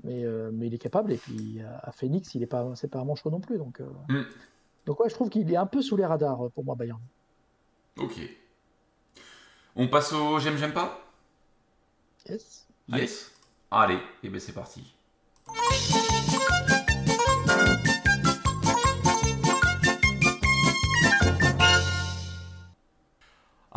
Mais, 0.03 0.23
euh, 0.23 0.49
mais 0.53 0.67
il 0.67 0.73
est 0.73 0.77
capable. 0.79 1.11
Et 1.11 1.17
puis 1.17 1.61
à 1.83 1.91
Phoenix, 1.91 2.33
il 2.35 2.41
est 2.43 2.47
pas, 2.47 2.65
c'est 2.75 2.87
pas 2.89 3.03
manchot 3.03 3.29
non 3.29 3.39
plus. 3.41 3.57
Donc, 3.57 3.79
Mm. 4.09 4.21
donc 4.85 4.99
ouais, 5.01 5.09
je 5.09 5.13
trouve 5.13 5.29
qu'il 5.29 5.51
est 5.51 5.57
un 5.57 5.65
peu 5.65 5.81
sous 5.81 5.95
les 5.97 6.05
radars 6.05 6.45
euh, 6.45 6.49
pour 6.49 6.63
moi, 6.63 6.75
Bayern. 6.75 6.99
Ok. 7.97 8.17
On 9.75 9.87
passe 9.87 10.11
au 10.13 10.39
j'aime, 10.39 10.57
j'aime 10.57 10.73
pas? 10.73 10.99
Yes. 12.27 12.67
Yes 12.89 13.31
Allez, 13.71 13.99
et 14.23 14.29
ben 14.29 14.39
c'est 14.39 14.51
parti. 14.53 14.95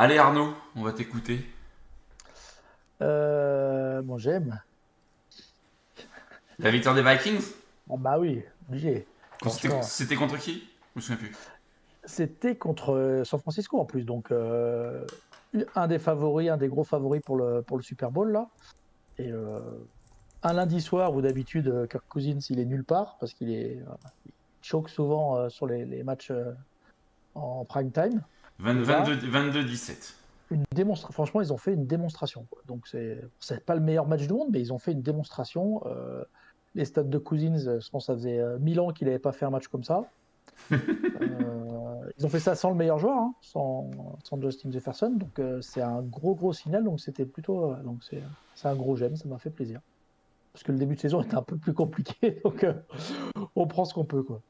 Allez 0.02 0.18
Arnaud, 0.18 0.52
on 0.74 0.82
va 0.82 0.92
t'écouter. 0.92 1.46
Euh, 3.02 4.02
bon, 4.02 4.18
j'aime. 4.18 4.60
La 6.58 6.72
victoire 6.72 6.96
des 6.96 7.04
Vikings? 7.04 7.52
Ah 7.88 7.94
bah 7.96 8.18
oui, 8.18 8.42
obligé. 8.68 9.06
C'était 9.82 10.16
contre 10.16 10.38
qui? 10.38 10.68
Je 10.96 10.98
me 10.98 11.00
souviens 11.00 11.18
plus. 11.18 11.32
C'était 12.02 12.56
contre 12.56 12.94
euh, 12.94 13.22
San 13.22 13.38
Francisco 13.38 13.78
en 13.78 13.84
plus, 13.84 14.02
donc 14.02 14.32
euh, 14.32 15.06
un 15.76 15.86
des 15.86 16.00
favoris, 16.00 16.50
un 16.50 16.56
des 16.56 16.66
gros 16.66 16.82
favoris 16.82 17.22
pour 17.22 17.36
le, 17.36 17.62
pour 17.62 17.76
le 17.76 17.84
Super 17.84 18.10
Bowl 18.10 18.32
là. 18.32 18.48
Et 19.18 19.30
euh, 19.30 19.60
un 20.42 20.52
lundi 20.52 20.80
soir 20.80 21.14
où 21.14 21.22
d'habitude 21.22 21.86
Kirk 21.88 22.02
Cousins 22.08 22.40
il 22.50 22.58
est 22.58 22.64
nulle 22.64 22.82
part 22.82 23.18
parce 23.20 23.34
qu'il 23.34 23.52
est 23.52 23.78
il 24.26 24.32
choque 24.62 24.88
souvent 24.88 25.48
sur 25.48 25.68
les, 25.68 25.84
les 25.84 26.02
matchs 26.02 26.32
en 27.36 27.64
prime 27.64 27.92
time. 27.92 28.20
20 28.62 28.75
Là. 28.75 29.03
22 29.03 29.61
22-17. 29.62 30.14
Une 30.51 30.64
démonstra- 30.75 31.12
Franchement, 31.12 31.40
ils 31.40 31.53
ont 31.53 31.57
fait 31.57 31.72
une 31.75 31.87
démonstration. 31.87 32.46
quoi. 32.51 32.61
Donc 32.66 32.87
c'est 32.87 33.65
pas 33.65 33.75
le 33.75 33.81
meilleur 33.81 34.06
match 34.06 34.27
du 34.27 34.33
monde, 34.33 34.48
mais 34.52 34.60
ils 34.60 34.73
ont 34.73 34.79
fait 34.79 34.92
une 34.92 35.02
démonstration. 35.02 35.83
Euh, 35.87 36.25
les 36.75 36.85
stats 36.85 37.02
de 37.02 37.19
Cousins, 37.19 37.67
euh, 37.67 37.81
je 37.81 37.90
pense 37.90 38.04
que 38.04 38.13
ça 38.13 38.15
faisait 38.15 38.38
euh, 38.38 38.58
1000 38.58 38.81
ans 38.81 38.90
qu'il 38.92 39.06
n'avait 39.06 39.19
pas 39.19 39.33
fait 39.33 39.44
un 39.44 39.50
match 39.50 39.69
comme 39.69 39.85
ça. 39.85 40.04
Euh, 40.73 42.10
ils 42.19 42.27
ont 42.27 42.29
fait 42.29 42.40
ça 42.40 42.54
sans 42.54 42.71
le 42.71 42.77
meilleur 42.77 42.98
joueur, 42.98 43.17
hein, 43.17 43.33
sans, 43.40 43.90
sans 44.25 44.40
Justin 44.42 44.71
Jefferson. 44.73 45.10
Donc 45.17 45.38
euh, 45.38 45.60
c'est 45.60 45.81
un 45.83 46.02
gros 46.02 46.35
gros 46.35 46.52
signal. 46.52 46.85
Donc 46.85 47.00
c'était 47.00 47.25
plutôt, 47.25 47.73
euh, 47.73 47.83
donc 47.83 47.98
c'est 48.02 48.69
un 48.69 48.75
gros 48.75 48.96
j'aime. 48.96 49.17
Ça 49.17 49.29
m'a 49.29 49.38
fait 49.38 49.50
plaisir. 49.50 49.81
Parce 50.52 50.65
que 50.65 50.73
le 50.73 50.79
début 50.79 50.96
de 50.96 51.00
saison 51.00 51.23
était 51.23 51.37
un 51.37 51.42
peu 51.42 51.56
plus 51.56 51.73
compliqué, 51.73 52.40
donc 52.44 52.65
euh, 52.65 52.75
on 53.56 53.67
prend 53.67 53.85
ce 53.85 53.94
qu'on 53.94 54.04
peut 54.04 54.23
quoi. 54.23 54.40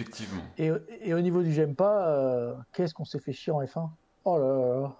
Effectivement. 0.00 0.42
Et, 0.58 0.70
et 1.02 1.12
au 1.14 1.20
niveau 1.20 1.42
du 1.42 1.52
j'aime 1.52 1.74
pas, 1.74 2.06
euh, 2.08 2.54
qu'est-ce 2.72 2.94
qu'on 2.94 3.04
s'est 3.04 3.18
fait 3.18 3.32
chier 3.32 3.52
en 3.52 3.60
F1 3.62 3.88
Oh 4.24 4.38
là 4.38 4.46
là 4.46 4.80
là. 4.82 4.96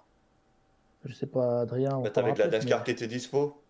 Je 1.05 1.13
sais 1.13 1.25
pas, 1.25 1.61
Adrien. 1.61 1.99
Bah, 2.01 2.09
T'avais 2.09 2.33
de 2.33 2.39
la 2.39 2.47
NASCAR 2.47 2.79
mais- 2.79 2.83
qui 2.83 2.91
était 2.91 3.07
dispo. 3.07 3.61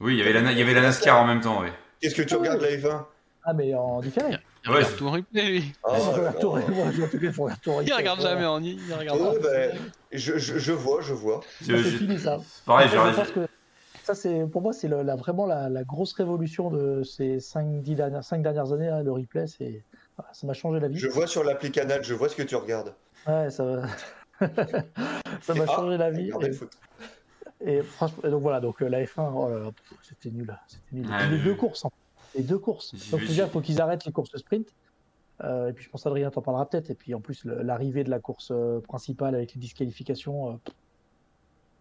Oui, 0.00 0.14
il 0.14 0.18
y 0.18 0.22
avait 0.22 0.32
la, 0.32 0.50
il 0.50 0.58
y 0.58 0.62
avait 0.62 0.74
la 0.74 0.80
NASCAR 0.82 1.16
en 1.22 1.24
même 1.24 1.40
temps, 1.40 1.60
oui. 1.62 1.68
Qu'est-ce 2.00 2.16
que 2.16 2.22
tu 2.22 2.34
Ah 2.34 2.38
ouais. 2.38 2.48
regardes 2.48 2.62
la 2.62 2.76
F1 2.76 3.04
Ah, 3.44 3.52
mais 3.54 3.72
en 3.74 4.00
différé. 4.00 4.30
Il 4.64 4.70
Ouais, 4.70 4.76
regarde 4.76 4.90
c'est- 4.92 4.96
tout 4.98 5.06
en 5.06 5.10
replay, 5.12 5.46
lui. 5.46 5.72
Ah, 5.84 5.92
Ouais, 5.92 5.98
je 6.00 6.10
regarde 6.10 6.38
tout- 6.40 6.48
ouais. 6.48 6.62
Il 6.68 7.04
replay. 7.04 7.94
regarde 7.94 8.20
jamais 8.20 8.44
en 8.44 8.60
il 8.60 8.76
Ouais, 8.90 9.38
ben, 9.40 9.78
je, 10.10 10.36
je, 10.38 10.58
je 10.58 10.72
vois, 10.72 11.00
je 11.00 11.14
vois. 11.14 11.40
Je- 11.62 11.76
Ça, 11.76 11.82
c'est 11.84 11.96
fini, 11.98 12.18
ça. 12.18 12.38
Pareil, 12.66 12.88
j'ai- 12.90 13.42
ça, 14.04 14.14
c'est 14.14 14.46
pour 14.46 14.62
moi, 14.62 14.72
c'est 14.72 14.86
la, 14.88 15.16
vraiment 15.16 15.46
la, 15.46 15.68
la 15.68 15.82
grosse 15.84 16.12
révolution 16.12 16.70
de 16.70 17.02
ces 17.02 17.40
5 17.40 17.82
dernières, 17.82 18.22
cinq 18.24 18.42
dernières 18.42 18.72
années. 18.72 18.88
hein, 18.88 19.02
le 19.02 19.10
replay, 19.12 19.46
c'est 19.46 19.82
voilà, 20.16 20.32
ça 20.32 20.46
m'a 20.46 20.52
changé 20.52 20.78
la 20.80 20.88
vie. 20.88 20.98
Je 20.98 21.08
vois 21.08 21.26
sur 21.26 21.42
l'appli 21.42 21.72
Canal, 21.72 22.04
je 22.04 22.14
vois 22.14 22.28
ce 22.28 22.36
que 22.36 22.42
tu 22.42 22.54
regardes. 22.56 22.94
Ouais, 23.26 23.50
ça 23.50 23.64
m'a- 23.64 23.88
ça 25.42 25.54
m'a 25.54 25.64
Ah, 25.68 25.74
changé 25.74 25.96
la 25.96 26.10
vie. 26.10 26.30
Et, 27.60 27.80
franchement, 27.82 28.28
donc 28.30 28.42
voilà, 28.42 28.60
donc 28.60 28.82
euh, 28.82 28.88
la 28.88 29.02
F1, 29.04 29.32
oh 29.34 29.48
là 29.48 29.58
là, 29.58 29.70
pff, 29.72 29.98
c'était 30.02 30.30
nul, 30.30 30.54
c'était 30.68 30.82
nul. 30.96 31.06
Ouais, 31.10 31.26
les 31.30 31.38
mais- 31.38 31.44
deux 31.44 31.54
courses, 31.54 31.84
les 32.34 32.42
deux 32.42 32.58
courses. 32.58 32.94
Donc 33.10 33.20
déjà, 33.20 33.44
il 33.44 33.50
faut 33.50 33.60
qu'ils 33.60 33.80
arrêtent 33.80 34.04
les 34.04 34.12
courses 34.12 34.36
sprint. 34.36 34.68
Euh, 35.42 35.68
et 35.70 35.72
puis 35.72 35.84
je 35.84 35.90
pense 35.90 36.06
Adrien 36.06 36.30
t'en 36.30 36.42
parlera 36.42 36.68
peut-être. 36.68 36.90
Et 36.90 36.94
puis 36.94 37.14
en 37.14 37.20
plus 37.20 37.44
l'arrivée 37.44 38.04
de 38.04 38.10
la 38.10 38.20
course 38.20 38.50
euh, 38.52 38.80
principale 38.80 39.34
avec 39.34 39.54
les 39.54 39.60
disqualifications, 39.60 40.52
euh, 40.52 40.56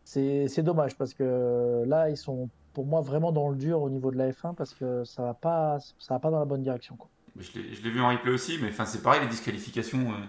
c'est 0.06 0.64
dommage 0.64 0.96
parce 0.98 1.14
que 1.14 1.84
là 1.88 2.10
ils 2.10 2.18
sont 2.18 2.50
pour 2.74 2.86
moi 2.86 3.02
vraiment 3.02 3.32
dans 3.32 3.50
le 3.50 3.56
dur 3.56 3.82
au 3.82 3.90
niveau 3.90 4.12
de 4.12 4.18
la 4.18 4.30
F1 4.32 4.56
parce 4.56 4.74
que 4.74 5.04
ça 5.04 5.22
va 5.24 5.34
pas 5.34 5.78
ça 6.00 6.16
va 6.16 6.20
pas 6.20 6.30
dans 6.32 6.40
la 6.40 6.46
bonne 6.46 6.64
direction. 6.64 6.96
Quoi. 6.96 7.10
Je 7.40 7.52
l'ai 7.60 7.74
je 7.74 7.82
l'ai 7.84 7.90
vu 7.90 8.02
en 8.02 8.10
replay 8.10 8.32
aussi, 8.32 8.60
mais 8.62 8.70
enfin, 8.70 8.86
c'est 8.86 9.02
pareil, 9.02 9.22
les 9.22 9.28
disqualifications. 9.28 10.00
euh, 10.12 10.26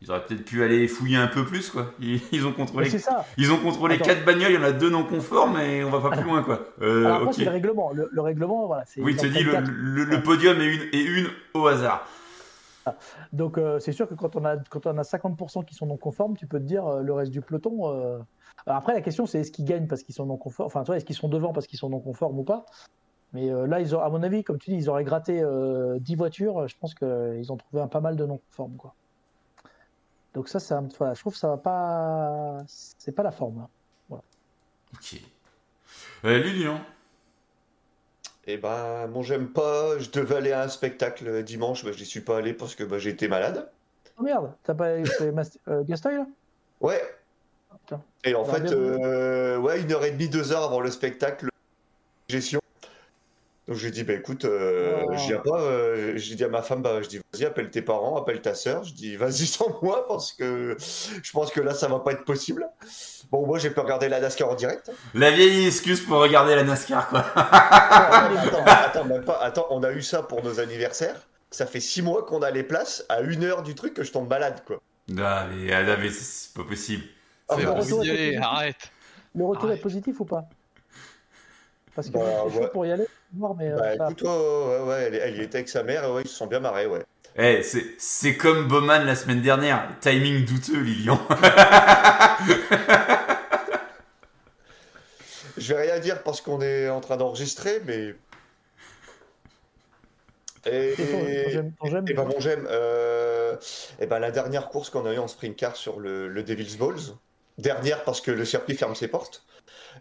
ils 0.00 0.10
auraient 0.12 0.24
peut-être 0.24 0.44
pu 0.44 0.62
aller 0.62 0.86
fouiller 0.86 1.16
un 1.16 1.26
peu 1.26 1.44
plus, 1.44 1.70
quoi. 1.70 1.92
Ils, 1.98 2.20
ils 2.30 2.46
ont 2.46 2.50
Mais 2.50 2.54
contrôlé, 2.54 2.88
ça. 2.88 3.24
ils 3.36 3.50
ont 3.50 3.58
contrôlé 3.58 3.96
Attends. 3.96 4.04
4 4.04 4.24
bagnoles, 4.24 4.52
il 4.52 4.54
y 4.54 4.58
en 4.58 4.62
a 4.62 4.70
deux 4.70 4.90
non 4.90 5.02
conformes, 5.02 5.58
et 5.58 5.82
on 5.82 5.90
va 5.90 6.08
pas 6.08 6.16
plus 6.16 6.24
loin, 6.24 6.44
quoi. 6.44 6.68
Euh, 6.80 7.04
Alors 7.04 7.16
après 7.16 7.28
ok. 7.30 7.34
c'est 7.34 7.44
le 7.44 7.50
règlement. 7.50 7.90
Le, 7.92 8.08
le 8.12 8.20
règlement 8.20 8.66
voilà. 8.68 8.84
Oui, 8.98 9.12
il 9.14 9.16
te 9.16 9.26
dit 9.26 9.42
le, 9.42 9.50
quatre. 9.52 9.68
le- 9.68 10.04
le 10.04 10.22
podium 10.22 10.60
est 10.60 10.72
une, 10.72 10.82
est 10.92 11.02
une 11.02 11.26
au 11.54 11.66
hasard. 11.66 12.06
Donc 13.32 13.58
euh, 13.58 13.78
c'est 13.80 13.92
sûr 13.92 14.08
que 14.08 14.14
quand 14.14 14.36
on 14.36 14.44
a 14.44 14.56
quand 14.56 14.86
on 14.86 14.96
a 14.98 15.02
50% 15.02 15.64
qui 15.64 15.74
sont 15.74 15.86
non 15.86 15.96
conformes, 15.96 16.36
tu 16.36 16.46
peux 16.46 16.58
te 16.58 16.64
dire 16.64 16.86
euh, 16.86 17.02
le 17.02 17.12
reste 17.12 17.30
du 17.32 17.40
peloton. 17.40 17.92
euh, 17.94 18.18
après 18.66 18.92
la 18.94 19.00
question 19.00 19.26
c'est 19.26 19.40
est-ce 19.40 19.50
qu'ils 19.52 19.64
gagnent 19.64 19.86
parce 19.86 20.02
qu'ils 20.02 20.14
sont 20.14 20.26
non 20.26 20.36
conformes, 20.36 20.66
enfin 20.66 20.84
est-ce 20.94 21.04
qu'ils 21.04 21.16
sont 21.16 21.28
devant 21.28 21.52
parce 21.52 21.66
qu'ils 21.66 21.78
sont 21.78 21.88
non 21.90 22.00
conformes 22.00 22.38
ou 22.38 22.44
pas? 22.44 22.64
Mais 23.32 23.48
là 23.50 23.80
ils 23.80 23.94
ont 23.94 24.00
à 24.00 24.08
mon 24.08 24.22
avis 24.22 24.42
comme 24.44 24.58
tu 24.58 24.70
dis 24.70 24.76
ils 24.76 24.88
auraient 24.90 25.04
gratté 25.04 25.40
euh, 25.42 25.98
10 26.00 26.14
voitures, 26.16 26.66
je 26.68 26.76
pense 26.78 26.94
qu'ils 26.94 27.52
ont 27.52 27.56
trouvé 27.56 27.82
un 27.82 27.88
pas 27.88 28.00
mal 28.00 28.16
de 28.16 28.24
non 28.24 28.38
conformes 28.50 28.76
quoi. 28.76 28.94
Donc 30.34 30.48
ça 30.48 30.60
ça 30.60 30.82
voilà, 30.98 31.14
je 31.14 31.20
trouve 31.20 31.32
que 31.34 31.38
ça 31.38 31.48
va 31.48 31.56
pas 31.58 32.62
c'est 32.66 33.12
pas 33.12 33.22
la 33.22 33.32
forme. 33.32 33.60
hein. 33.60 33.68
Ok. 34.94 35.20
Lilian 36.24 36.80
Et 38.48 38.56
ben, 38.56 39.06
bon, 39.08 39.22
j'aime 39.22 39.48
pas. 39.48 39.98
Je 39.98 40.10
devais 40.10 40.36
aller 40.36 40.52
à 40.52 40.62
un 40.62 40.68
spectacle 40.68 41.42
dimanche, 41.44 41.84
mais 41.84 41.92
je 41.92 42.00
n'y 42.00 42.06
suis 42.06 42.22
pas 42.22 42.38
allé 42.38 42.54
parce 42.54 42.74
que 42.74 42.82
bah, 42.82 42.96
été 43.04 43.28
malade. 43.28 43.70
Oh 44.18 44.22
merde, 44.22 44.52
t'as 44.64 44.74
pas 44.74 45.04
fait 45.04 45.32
euh, 45.68 45.84
Gastoy 45.84 46.14
là? 46.14 46.26
Ouais. 46.80 47.02
Et 48.24 48.34
en 48.34 48.44
Ça 48.46 48.54
fait, 48.54 48.72
euh, 48.72 49.58
ouais, 49.58 49.82
une 49.82 49.92
heure 49.92 50.04
et 50.04 50.10
demie, 50.10 50.28
deux 50.28 50.50
heures 50.52 50.64
avant 50.64 50.80
le 50.80 50.90
spectacle, 50.90 51.48
gestion. 52.28 52.60
Donc 53.68 53.76
j'ai 53.76 53.90
dit, 53.90 54.02
bah 54.02 54.14
écoute, 54.14 54.46
euh, 54.46 55.02
Oh. 55.06 55.12
je 55.12 55.26
viens 55.28 55.38
pas. 55.40 55.60
euh, 55.60 56.14
j'ai 56.16 56.34
dit 56.36 56.42
à 56.44 56.48
ma 56.48 56.62
femme, 56.62 56.80
bah 56.80 57.02
je 57.02 57.08
dis, 57.08 57.18
vas-y, 57.32 57.44
appelle 57.44 57.70
tes 57.70 57.82
parents, 57.82 58.16
appelle 58.16 58.40
ta 58.40 58.54
sœur. 58.54 58.82
Je 58.82 58.94
dis, 58.94 59.14
vas-y 59.16 59.46
sans 59.46 59.78
moi 59.82 60.08
parce 60.08 60.32
que 60.32 60.74
je 61.22 61.30
pense 61.32 61.50
que 61.52 61.60
là, 61.60 61.74
ça 61.74 61.86
va 61.86 61.98
pas 62.00 62.12
être 62.12 62.24
possible. 62.24 62.66
Bon, 63.30 63.46
moi, 63.46 63.58
j'ai 63.58 63.68
pu 63.70 63.78
regarder 63.80 64.08
la 64.08 64.20
NASCAR 64.20 64.48
en 64.50 64.54
direct. 64.54 64.90
La 65.12 65.30
vieille 65.30 65.66
excuse 65.66 66.00
pour 66.00 66.18
regarder 66.18 66.54
la 66.54 66.64
NASCAR, 66.64 67.08
quoi. 67.10 67.20
attends, 67.36 68.64
attends, 68.64 69.04
même 69.04 69.24
pas. 69.24 69.38
Attends, 69.42 69.66
on 69.70 69.82
a 69.82 69.92
eu 69.92 70.00
ça 70.02 70.22
pour 70.22 70.42
nos 70.42 70.60
anniversaires. 70.60 71.20
Ça 71.50 71.66
fait 71.66 71.80
six 71.80 72.00
mois 72.02 72.24
qu'on 72.24 72.40
a 72.42 72.50
les 72.50 72.62
places 72.62 73.04
à 73.10 73.20
une 73.20 73.44
heure 73.44 73.62
du 73.62 73.74
truc 73.74 73.92
que 73.94 74.02
je 74.02 74.12
tombe 74.12 74.28
malade, 74.30 74.62
quoi. 74.66 74.80
Ah, 75.18 75.46
mais, 75.50 75.72
ah, 75.72 75.96
mais 75.98 76.10
c'est 76.10 76.54
pas 76.54 76.64
possible. 76.64 77.04
Ah, 77.48 77.56
C'est 77.58 77.66
envie 77.66 77.80
retour 77.82 78.00
aller, 78.00 78.10
positif. 78.16 78.40
arrête. 78.42 78.90
Le 79.34 79.44
retour 79.44 79.70
est 79.72 79.76
positif 79.80 80.20
ou 80.20 80.24
pas? 80.24 80.44
Parce 81.94 82.08
que 82.08 82.12
Bah, 82.14 82.24
je 82.46 82.50
suis 82.52 82.58
ouais. 82.60 82.68
pour 82.70 82.86
y 82.86 82.92
aller, 82.92 83.06
voir, 83.34 83.54
mais 83.56 83.68
euh, 83.70 83.76
Bah 83.76 83.96
ça- 83.96 84.04
écoute, 84.10 84.22
ouais, 84.22 84.80
ouais, 84.86 85.02
elle, 85.06 85.14
elle 85.14 85.36
y 85.36 85.40
était 85.42 85.58
avec 85.58 85.68
sa 85.68 85.82
mère, 85.82 86.04
et 86.04 86.10
ouais, 86.10 86.22
ils 86.24 86.28
se 86.28 86.34
sont 86.36 86.46
bien 86.46 86.60
marrés, 86.60 86.86
ouais. 86.86 87.04
Eh, 87.36 87.62
c'est 87.62 87.84
c'est 87.98 88.36
comme 88.36 88.66
Bowman 88.68 89.04
la 89.04 89.14
semaine 89.14 89.42
dernière. 89.42 89.88
Timing 90.00 90.44
douteux, 90.44 90.80
Lilian. 90.80 91.20
Je 95.56 95.74
vais 95.74 95.82
rien 95.90 95.98
dire 96.00 96.22
parce 96.22 96.40
qu'on 96.40 96.60
est 96.60 96.88
en 96.88 97.00
train 97.00 97.16
d'enregistrer, 97.16 97.80
mais. 97.84 98.14
Et, 100.66 100.94
ben 100.96 101.72
bon, 102.14 102.34
j'aime. 102.40 102.66
euh, 102.68 103.56
et 104.00 104.06
ben 104.06 104.18
la 104.18 104.30
dernière 104.30 104.68
course 104.68 104.90
qu'on 104.90 105.06
a 105.06 105.14
eue 105.14 105.18
en 105.18 105.28
sprint 105.28 105.56
car 105.56 105.76
sur 105.76 105.98
le, 105.98 106.28
le 106.28 106.42
Devil's 106.42 106.76
Balls. 106.76 107.14
Dernière 107.56 108.04
parce 108.04 108.20
que 108.20 108.30
le 108.30 108.44
circuit 108.44 108.76
ferme 108.76 108.94
ses 108.94 109.08
portes. 109.08 109.44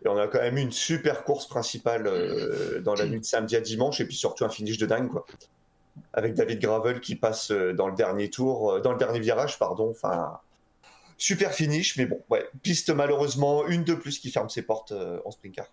Et 0.03 0.07
on 0.07 0.17
a 0.17 0.27
quand 0.27 0.39
même 0.39 0.57
eu 0.57 0.61
une 0.61 0.71
super 0.71 1.23
course 1.23 1.47
principale 1.47 2.07
euh, 2.07 2.79
dans 2.81 2.93
la 2.95 3.05
nuit 3.05 3.19
de 3.19 3.25
samedi 3.25 3.55
à 3.55 3.61
dimanche 3.61 3.99
et 4.01 4.05
puis 4.05 4.15
surtout 4.15 4.45
un 4.45 4.49
finish 4.49 4.77
de 4.77 4.85
dingue 4.85 5.09
quoi. 5.09 5.25
Avec 6.13 6.35
David 6.35 6.59
Gravel 6.59 6.99
qui 7.01 7.15
passe 7.15 7.51
euh, 7.51 7.73
dans 7.73 7.87
le 7.87 7.95
dernier 7.95 8.29
tour, 8.29 8.73
euh, 8.73 8.79
dans 8.81 8.91
le 8.91 8.99
dernier 8.99 9.19
virage, 9.19 9.57
pardon. 9.57 9.89
Enfin, 9.89 10.39
super 11.17 11.51
finish, 11.53 11.97
mais 11.97 12.05
bon, 12.05 12.21
ouais. 12.29 12.47
Piste 12.61 12.91
malheureusement 12.91 13.65
une 13.67 13.83
de 13.83 13.95
plus 13.95 14.19
qui 14.19 14.29
ferme 14.29 14.49
ses 14.49 14.61
portes 14.61 14.91
euh, 14.91 15.19
en 15.25 15.31
sprint 15.31 15.55
car. 15.55 15.65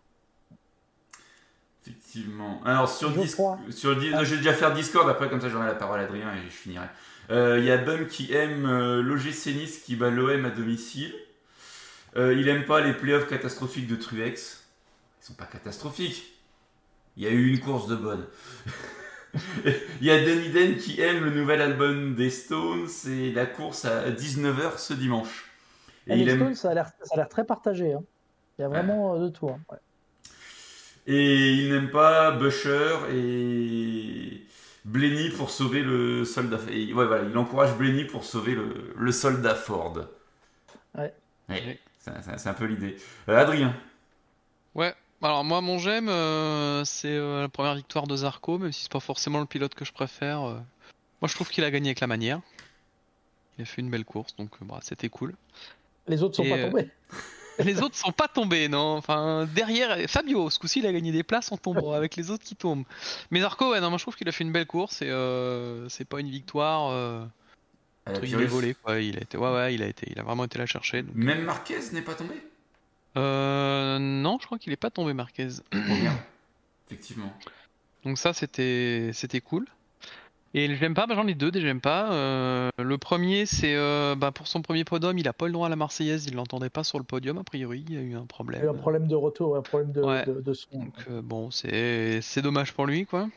Effectivement. 1.86 2.62
Alors, 2.64 2.88
sur 2.88 3.10
Discord, 3.10 3.58
sur 3.70 3.94
Dis- 3.96 4.10
je 4.22 4.30
vais 4.30 4.36
déjà 4.38 4.54
faire 4.54 4.72
Discord, 4.72 5.06
après, 5.10 5.28
comme 5.28 5.42
ça, 5.42 5.50
j'aurai 5.50 5.66
la 5.66 5.74
parole 5.74 6.00
à 6.00 6.04
Adrien 6.04 6.32
et 6.34 6.44
je 6.46 6.54
finirai. 6.54 6.86
Euh, 7.30 7.58
Il 7.58 7.64
y 7.66 7.70
a 7.70 7.76
Bum 7.76 8.06
qui 8.06 8.32
aime 8.32 8.64
euh, 8.66 9.02
l'OGC 9.02 9.54
Nice 9.54 9.80
qui 9.84 9.96
bat 9.96 10.08
l'OM 10.08 10.44
à 10.46 10.50
domicile. 10.50 11.14
Euh, 12.16 12.34
il 12.34 12.48
aime 12.48 12.64
pas 12.64 12.80
les 12.80 12.92
playoffs 12.92 13.28
catastrophiques 13.28 13.86
de 13.88 13.96
Truex. 13.96 14.64
Ils 15.22 15.26
sont 15.26 15.34
pas 15.34 15.46
catastrophiques. 15.46 16.32
Il 17.16 17.22
y 17.24 17.26
a 17.26 17.30
eu 17.30 17.46
une 17.48 17.60
course 17.60 17.86
de 17.88 17.96
bonne. 17.96 18.26
Il 20.00 20.06
y 20.06 20.10
a 20.10 20.24
Danny 20.24 20.50
Den 20.50 20.76
qui 20.76 21.00
aime 21.00 21.24
le 21.24 21.30
nouvel 21.30 21.60
album 21.60 22.14
des 22.14 22.30
Stones 22.30 22.88
et 23.08 23.32
la 23.32 23.46
course 23.46 23.84
à 23.84 24.10
19h 24.10 24.78
ce 24.78 24.94
dimanche. 24.94 25.50
Et 26.06 26.12
Ah, 26.12 26.16
les 26.16 26.22
il 26.22 26.28
aime... 26.28 26.38
Stones, 26.40 26.54
ça 26.54 26.70
a 26.70 26.74
l'air 26.74 26.86
ça 27.02 27.14
a 27.14 27.16
l'air 27.16 27.28
très 27.28 27.44
partagé. 27.44 27.92
hein. 27.94 28.02
Il 28.58 28.62
y 28.62 28.64
a 28.64 28.68
vraiment 28.68 29.16
euh, 29.16 29.18
de 29.24 29.28
tout. 29.28 29.48
hein. 29.48 29.58
Ouais. 29.70 29.78
Et 31.06 31.52
il 31.52 31.70
n'aime 31.70 31.90
pas 31.90 32.30
Busher 32.32 32.96
et 33.12 34.42
Blenny 34.84 35.30
pour 35.30 35.50
sauver 35.50 35.82
le 35.82 36.24
soldat. 36.24 36.58
et- 36.70 36.92
ouais, 36.94 37.06
voilà, 37.06 37.24
il 37.28 37.36
encourage 37.36 37.74
Blenny 37.76 38.04
pour 38.04 38.24
sauver 38.24 38.54
le, 38.54 38.92
le 38.96 39.12
soldat 39.12 39.54
Ford. 39.54 39.98
Ouais. 40.96 41.14
Ouais. 41.48 41.78
C'est- 42.36 42.48
un 42.48 42.54
peu 42.54 42.64
l'idée. 42.66 42.96
Euh, 43.28 43.36
Adrien. 43.38 43.74
Ouais. 44.74 44.94
Alors 45.22 45.42
moi, 45.44 45.60
mon 45.62 45.78
j'aime, 45.78 46.08
euh, 46.08 46.84
c'est 46.84 47.08
euh, 47.08 47.40
la 47.42 47.48
première 47.48 47.74
victoire 47.74 48.06
de 48.06 48.14
Zarco, 48.16 48.58
même 48.58 48.72
si 48.72 48.82
c'est 48.82 48.92
pas 48.92 49.00
forcément 49.00 49.40
le 49.40 49.46
pilote 49.46 49.74
que 49.74 49.84
je 49.84 49.92
préfère. 49.92 50.42
euh. 50.42 50.54
Moi, 51.22 51.28
je 51.28 51.34
trouve 51.34 51.48
qu'il 51.48 51.64
a 51.64 51.70
gagné 51.70 51.88
avec 51.88 52.00
la 52.00 52.06
manière. 52.06 52.40
Il 53.58 53.62
a 53.62 53.64
fait 53.64 53.80
une 53.80 53.88
belle 53.90 54.04
course, 54.04 54.36
donc 54.36 54.50
bah, 54.62 54.80
c'était 54.82 55.08
cool. 55.08 55.34
Les 56.08 56.22
autres 56.22 56.36
sont 56.36 56.42
Et, 56.44 56.50
pas 56.50 56.58
tombés. 56.68 56.90
Les 57.60 57.80
autres 57.82 57.94
sont 57.96 58.10
pas 58.10 58.26
tombés, 58.26 58.66
non. 58.68 58.96
Enfin, 58.96 59.48
derrière, 59.54 59.96
Fabio, 60.10 60.50
ce 60.50 60.58
coup-ci, 60.58 60.80
il 60.80 60.86
a 60.86 60.92
gagné 60.92 61.12
des 61.12 61.22
places 61.22 61.52
en 61.52 61.56
tombant 61.56 61.92
avec 61.92 62.16
les 62.16 62.30
autres 62.30 62.44
qui 62.44 62.56
tombent. 62.56 62.84
Mais 63.30 63.40
Zarco, 63.40 63.70
ouais, 63.70 63.80
non, 63.80 63.90
moi 63.90 63.98
je 63.98 64.04
trouve 64.04 64.16
qu'il 64.16 64.28
a 64.28 64.32
fait 64.32 64.42
une 64.42 64.50
belle 64.52 64.66
course 64.66 65.02
et 65.02 65.08
euh, 65.08 65.88
c'est 65.88 66.04
pas 66.04 66.18
une 66.18 66.28
victoire 66.30 66.90
euh, 66.90 67.24
guillemets 68.12 68.26
Pyrrhus. 68.28 68.46
volée, 68.46 68.74
quoi. 68.74 69.00
Il 69.00 69.16
a 69.16 69.22
été, 69.22 69.36
ouais, 69.38 69.52
ouais, 69.52 69.74
il 69.74 69.82
a 69.82 69.86
été, 69.86 70.06
il 70.10 70.18
a 70.18 70.22
vraiment 70.22 70.44
été 70.44 70.58
la 70.58 70.66
chercher. 70.66 71.02
donc. 71.02 71.14
Même 71.14 71.42
Marquez 71.44 71.78
n'est 71.92 72.02
pas 72.02 72.14
tombé? 72.14 72.34
Euh, 73.16 73.98
non, 73.98 74.38
je 74.40 74.46
crois 74.46 74.58
qu'il 74.58 74.72
est 74.72 74.76
pas 74.76 74.90
tombé, 74.90 75.12
Marquez. 75.14 75.48
Oh. 75.72 75.78
Effectivement. 76.90 77.32
Donc 78.04 78.18
ça, 78.18 78.32
c'était, 78.32 79.10
c'était 79.12 79.40
cool. 79.40 79.66
Et 80.56 80.68
le 80.68 80.76
j'aime 80.76 80.94
pas, 80.94 81.06
bah, 81.06 81.14
j'en 81.16 81.26
ai 81.26 81.34
deux 81.34 81.50
des 81.50 81.60
j'aime 81.60 81.80
pas. 81.80 82.12
Euh, 82.12 82.70
le 82.78 82.96
premier, 82.98 83.44
c'est 83.44 83.74
euh, 83.74 84.14
bah, 84.14 84.30
pour 84.30 84.46
son 84.46 84.62
premier 84.62 84.84
podium, 84.84 85.18
il 85.18 85.26
a 85.26 85.32
pas 85.32 85.46
eu 85.46 85.48
le 85.48 85.54
droit 85.54 85.66
à 85.66 85.70
la 85.70 85.74
Marseillaise, 85.74 86.26
il 86.26 86.34
l'entendait 86.36 86.70
pas 86.70 86.84
sur 86.84 86.98
le 86.98 87.04
podium, 87.04 87.38
a 87.38 87.42
priori, 87.44 87.84
il 87.88 87.94
y 87.94 87.96
a 87.96 88.00
eu 88.00 88.04
un 88.04 88.06
Il 88.06 88.12
y 88.12 88.16
a 88.16 88.22
eu 88.22 88.26
problème. 88.26 88.68
un 88.68 88.74
problème 88.74 89.06
de 89.08 89.14
retour, 89.16 89.56
un 89.56 89.62
problème 89.62 89.90
de, 89.90 90.00
Ouais. 90.00 90.24
de, 90.26 90.40
de 90.40 90.52
son. 90.54 90.78
Donc 90.78 90.94
euh, 91.10 91.22
bon, 91.22 91.50
c'est 91.50 92.20
c'est 92.22 92.40
dommage 92.42 92.72
pour 92.72 92.86
lui, 92.86 93.04
quoi. 93.04 93.28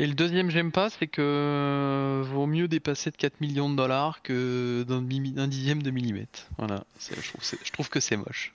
Et 0.00 0.06
le 0.06 0.14
deuxième 0.14 0.48
j'aime 0.48 0.70
pas, 0.70 0.90
c'est 0.90 1.08
que 1.08 1.20
euh, 1.20 2.22
vaut 2.24 2.46
mieux 2.46 2.68
dépasser 2.68 3.10
de 3.10 3.16
4 3.16 3.40
millions 3.40 3.68
de 3.68 3.74
dollars 3.74 4.22
que 4.22 4.84
d'un 4.86 5.48
dixième 5.48 5.82
de 5.82 5.90
millimètre. 5.90 6.46
Voilà, 6.56 6.84
je 7.00 7.14
trouve, 7.28 7.42
c'est- 7.42 7.58
je 7.64 7.72
trouve 7.72 7.88
que 7.90 7.98
c'est 7.98 8.16
moche. 8.16 8.52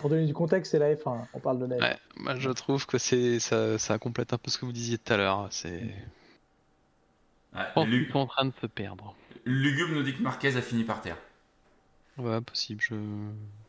Pour 0.00 0.10
donner 0.10 0.26
du 0.26 0.34
contexte, 0.34 0.72
c'est 0.72 0.80
la 0.80 0.92
F1. 0.92 1.26
On 1.32 1.38
parle 1.38 1.60
de 1.60 1.66
la 1.66 1.76
F1. 1.76 1.80
Ouais, 1.80 1.96
moi 2.16 2.34
je 2.36 2.50
trouve 2.50 2.86
que 2.86 2.98
c'est 2.98 3.38
ça, 3.38 3.78
ça 3.78 3.98
complète 3.98 4.32
un 4.32 4.38
peu 4.38 4.50
ce 4.50 4.58
que 4.58 4.66
vous 4.66 4.72
disiez 4.72 4.98
tout 4.98 5.12
à 5.12 5.16
l'heure. 5.16 5.46
C'est 5.50 5.80
sont 8.12 8.18
en 8.18 8.26
train 8.26 8.46
de 8.46 8.52
se 8.60 8.66
perdre. 8.66 9.14
Lugube 9.44 9.90
nous 9.94 10.02
dit 10.02 10.14
que 10.14 10.22
Marquez 10.22 10.56
a 10.56 10.62
fini 10.62 10.82
par 10.82 11.00
terre. 11.00 11.18
Ouais, 12.18 12.40
possible. 12.40 12.80
Je... 12.80 12.94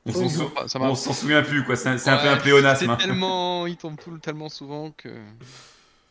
On 0.08 0.12
s'en 0.12 0.96
sou- 0.96 1.14
souvient 1.14 1.44
plus, 1.44 1.64
quoi. 1.64 1.76
C'est 1.76 1.90
un, 1.90 2.18
peu 2.18 2.30
un 2.30 2.38
pléonasme. 2.38 2.86
C'est 2.86 2.92
hein. 2.92 2.96
tellement, 2.96 3.66
il 3.68 3.76
tombe 3.76 4.00
tout 4.00 4.18
tellement 4.18 4.50
souvent 4.50 4.92
que. 4.92 5.10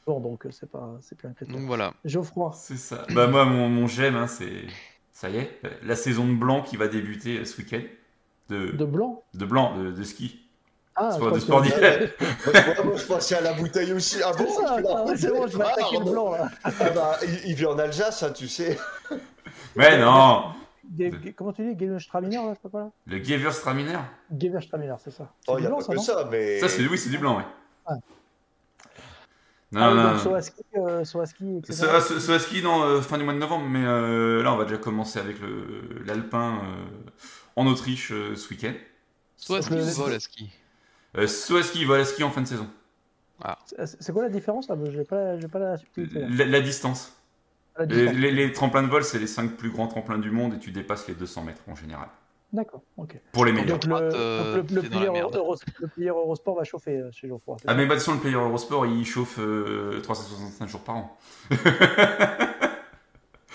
Bon, 0.07 0.21
donc 0.21 0.45
euh, 0.47 0.51
c'est 0.51 0.71
pas, 0.71 0.97
c'est 1.01 1.17
plus 1.17 1.29
un 1.29 1.33
critère. 1.33 1.55
Donc 1.57 1.67
voilà. 1.67 1.95
Geoffroy. 2.05 2.53
C'est 2.55 2.77
ça. 2.77 3.07
Bah 3.11 3.27
moi, 3.27 3.45
mon, 3.45 3.69
mon 3.69 3.87
j'aime, 3.87 4.17
hein, 4.17 4.27
c'est... 4.27 4.65
Ça 5.13 5.31
y 5.31 5.37
est, 5.37 5.61
la 5.85 5.95
saison 5.97 6.27
de 6.27 6.35
blanc 6.35 6.61
qui 6.63 6.77
va 6.77 6.89
débuter 6.89 7.39
euh, 7.39 7.45
ce 7.45 7.57
week-end. 7.59 7.81
De, 8.49 8.73
De 8.73 8.85
blanc? 8.85 9.23
de 9.33 9.45
blanc, 9.47 9.79
de, 9.79 9.91
de 9.93 10.03
ski. 10.03 10.41
Ah, 10.97 11.17
de 11.19 11.39
sport 11.39 11.63
d'hiver. 11.63 12.11
Je- 12.21 13.07
pensais 13.07 13.37
à 13.37 13.41
la 13.41 13.53
bouteille 13.55 13.93
aussi. 13.93 14.17
Ah 14.25 14.33
bon 14.37 14.45
C'est 14.47 14.65
ah 14.67 14.81
bon, 14.83 15.17
je 15.17 15.57
vais 15.59 15.65
Ah, 15.65 15.69
attaquer 15.73 15.99
le 15.99 16.11
blanc 16.11 16.33
là. 16.33 16.49
Ah 16.65 16.71
bah, 16.95 17.19
il, 17.25 17.51
il 17.51 17.55
vit 17.55 17.67
en 17.67 17.79
Alsace, 17.79 18.23
hein, 18.23 18.33
tu 18.33 18.47
sais. 18.49 18.77
Mais 19.77 19.99
non 19.99 20.53
Comment 21.37 21.53
tu 21.53 21.63
dis 21.75 21.79
Gewürztraminer, 21.79 22.37
là, 22.37 22.55
je 22.55 22.61
sais 22.63 22.69
pas 22.69 22.79
là? 22.81 22.91
Le 23.07 23.25
Gewürztraminer 23.25 23.99
Gewürztraminer, 24.31 24.95
c'est 24.99 25.11
ça. 25.11 25.33
Oh, 25.49 25.53
C'est 25.53 25.53
il 25.55 25.57
du 25.59 25.63
y 25.63 25.67
a 25.67 25.69
blanc, 25.71 25.79
pas 25.79 25.85
ça, 25.85 25.93
que 25.93 25.97
non? 25.97 26.03
ça, 26.03 26.29
mais. 26.31 26.61
Ça, 26.61 26.69
c'est 26.69 26.87
oui, 26.87 26.99
c'est 26.99 27.11
du 27.11 27.19
blanc, 27.19 27.39
ouais. 27.39 27.45
Ouais. 27.89 27.97
Non, 29.75 29.81
Ah, 29.83 29.91
oui, 29.91 29.97
non, 29.97 30.03
donc 30.05 30.13
non. 30.15 30.19
Soaski, 30.23 30.63
euh, 30.77 31.05
Soaski, 31.05 31.57
etc. 31.59 31.75
Euh, 31.85 33.01
fin 33.03 33.19
du 33.19 33.25
mois 33.25 33.35
de 33.35 33.39
novembre, 33.39 33.67
mais 33.69 33.85
euh, 33.85 34.43
là 34.43 34.53
on 34.53 34.57
va 34.57 34.65
déjà 34.65 34.79
commencer 34.79 35.19
avec 35.19 35.41
le 35.41 36.03
l'alpin 36.07 36.61
euh, 36.65 37.11
en 37.57 37.67
Autriche 37.67 38.13
euh, 38.13 38.37
ce 38.37 38.49
week-end. 38.51 38.73
Soit 39.37 39.63
ski 39.63 39.75
le- 39.75 39.83
ou 39.83 39.91
vol 39.91 40.13
à 40.13 40.21
ski. 40.21 40.51
Euh, 41.17 41.27
soit 41.27 41.63
ski, 41.63 41.85
voilà 41.85 42.05
ski 42.05 42.23
en 42.25 42.31
fin 42.31 42.41
de 42.43 42.47
saison. 42.47 42.69
C'est 43.67 43.87
c'est 44.01 44.13
quoi 44.13 44.23
la 44.23 44.29
différence 44.31 44.69
là? 44.69 44.77
J'ai 44.91 45.05
pas, 45.05 45.39
j'ai 45.39 45.49
pas 45.49 45.59
la 45.59 45.77
subtilité. 45.77 46.21
là. 46.21 46.27
La, 46.31 46.45
la 46.47 46.61
distance. 46.61 47.13
La 47.77 47.85
Les, 47.85 47.97
distance. 47.97 48.15
les- 48.17 48.31
les 48.31 48.53
tremplins 48.53 48.83
de 48.83 48.89
vol, 48.89 49.03
c'est 49.05 49.19
les 49.19 49.27
5 49.27 49.57
plus 49.57 49.71
grands 49.71 49.89
tremplins 49.89 50.19
du 50.19 50.31
monde 50.31 50.55
et 50.55 50.59
tu 50.59 50.71
dépasses 50.71 51.07
les 51.09 51.15
200 51.15 51.43
mètres 51.43 51.63
en 51.69 51.75
général. 51.75 52.09
D'accord, 52.55 52.83
ok. 52.97 53.17
Pour 53.33 53.45
les 53.45 53.53
meilleurs. 53.53 53.79
Donc 53.81 53.85
le, 53.87 54.11
euh, 54.15 54.55
donc 54.63 54.71
le, 54.71 54.83
player 54.83 55.11
merde. 55.11 55.35
Euro- 55.35 55.57
le 55.81 55.89
player 55.89 56.11
Eurosport 56.11 56.55
va 56.57 56.63
chauffer 56.63 56.99
euh, 56.99 57.11
chez 57.11 57.27
Geoffroy. 57.27 57.57
Ah 57.67 57.75
mais 57.75 57.85
bah, 57.85 57.95
de 57.97 57.99
toute 57.99 58.07
façon, 58.07 58.15
le 58.15 58.21
player 58.21 58.37
Eurosport, 58.37 58.87
il 58.87 59.05
chauffe 59.05 59.39
euh, 59.41 60.01
365 60.03 60.69
jours 60.69 60.81
par 60.83 60.97
an. 60.97 61.19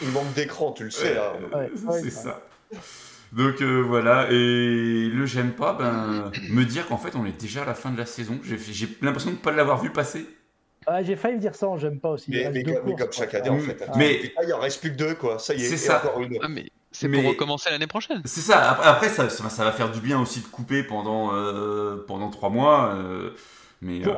Il 0.02 0.10
manque 0.12 0.34
d'écran, 0.34 0.72
tu 0.72 0.86
le 0.86 0.92
sais. 0.92 1.14
là. 1.14 1.34
Ouais, 1.54 1.70
ouais, 1.72 2.02
c'est 2.02 2.10
ça. 2.10 2.42
ça. 2.72 2.80
Donc 3.34 3.62
euh, 3.62 3.82
voilà, 3.82 4.28
et 4.32 5.10
le 5.10 5.26
j'aime 5.26 5.52
pas, 5.52 5.74
ben, 5.74 6.32
me 6.50 6.64
dire 6.64 6.88
qu'en 6.88 6.98
fait 6.98 7.16
on 7.16 7.26
est 7.26 7.40
déjà 7.40 7.62
à 7.64 7.66
la 7.66 7.74
fin 7.76 7.92
de 7.92 7.98
la 7.98 8.06
saison. 8.06 8.40
J'ai 8.44 8.88
l'impression 9.02 9.30
de 9.32 9.36
ne 9.36 9.42
pas 9.42 9.52
l'avoir 9.52 9.82
vu 9.82 9.92
passer. 9.92 10.26
Ah, 10.88 11.04
j'ai 11.04 11.16
failli 11.16 11.38
dire 11.38 11.54
ça, 11.54 11.68
j'aime 11.78 12.00
pas 12.00 12.10
aussi. 12.12 12.32
Mais, 12.32 12.50
mais 12.50 12.64
deux 12.64 12.74
comme, 12.74 12.82
mais 12.86 12.92
courses, 12.94 13.02
comme 13.02 13.10
quoi. 13.10 13.18
chaque 13.18 13.34
année, 13.36 13.50
en 13.50 13.60
fait. 13.60 13.84
mais- 13.98 14.34
Ah, 14.38 14.42
il 14.48 14.54
en 14.54 14.60
reste 14.60 14.80
plus 14.82 14.92
que 14.92 14.96
deux, 14.98 15.14
quoi. 15.14 15.38
Ça 15.38 15.54
y 15.54 15.62
est, 15.64 15.68
C'est 15.70 15.78
ça. 15.78 15.98
encore 16.04 16.22
une. 16.22 16.40
Ah, 16.42 16.48
mais 16.48 16.66
c'est 16.92 17.08
Mais- 17.08 17.22
pour 17.22 17.30
recommencer 17.32 17.70
l'année 17.70 17.88
prochaine. 17.88 18.22
C'est 18.26 18.42
ça, 18.42 18.72
après, 18.82 19.10
ça, 19.10 19.30
ça, 19.30 19.50
ça 19.50 19.64
va 19.64 19.72
faire 19.72 19.92
du 19.92 20.00
bien 20.02 20.20
aussi 20.20 20.42
de 20.42 20.48
couper 20.48 20.84
pendant, 20.84 21.34
euh, 21.34 22.04
pendant 22.08 22.30
3 22.30 22.50
mois. 22.50 22.94
euh, 22.96 23.32
mais, 23.82 24.06
euh, 24.08 24.14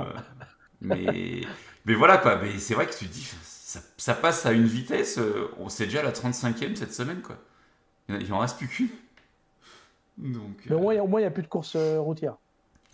mais, 0.82 1.42
mais 1.86 1.94
voilà 1.94 2.18
quoi, 2.18 2.38
mais 2.38 2.58
c'est 2.60 2.74
vrai 2.74 2.88
que 2.88 2.94
tu 2.98 3.08
te 3.08 3.14
dis, 3.14 3.30
ça, 3.44 3.80
ça 3.98 4.14
passe 4.14 4.46
à 4.46 4.52
une 4.54 4.66
vitesse, 4.68 5.18
euh, 5.18 5.50
on 5.60 5.70
c'est 5.70 5.86
déjà 5.86 6.02
la 6.04 6.12
35e 6.12 6.76
cette 6.76 6.94
semaine 6.94 7.22
quoi. 7.22 7.38
Il 8.10 8.32
en- 8.34 8.40
reste 8.40 8.58
plus 8.58 8.68
qu'une. 8.68 8.90
Donc, 10.18 10.58
Mais 10.66 10.74
euh, 10.74 10.78
au 10.78 10.82
moins, 10.82 10.94
il 10.94 10.98
y 10.98 11.00
a- 11.00 11.04
au 11.04 11.08
moins, 11.08 11.20
il 11.20 11.24
n'y 11.24 11.28
a 11.28 11.32
plus 11.32 11.44
de 11.44 11.48
course 11.48 11.74
euh, 11.76 12.00
routière. 12.00 12.36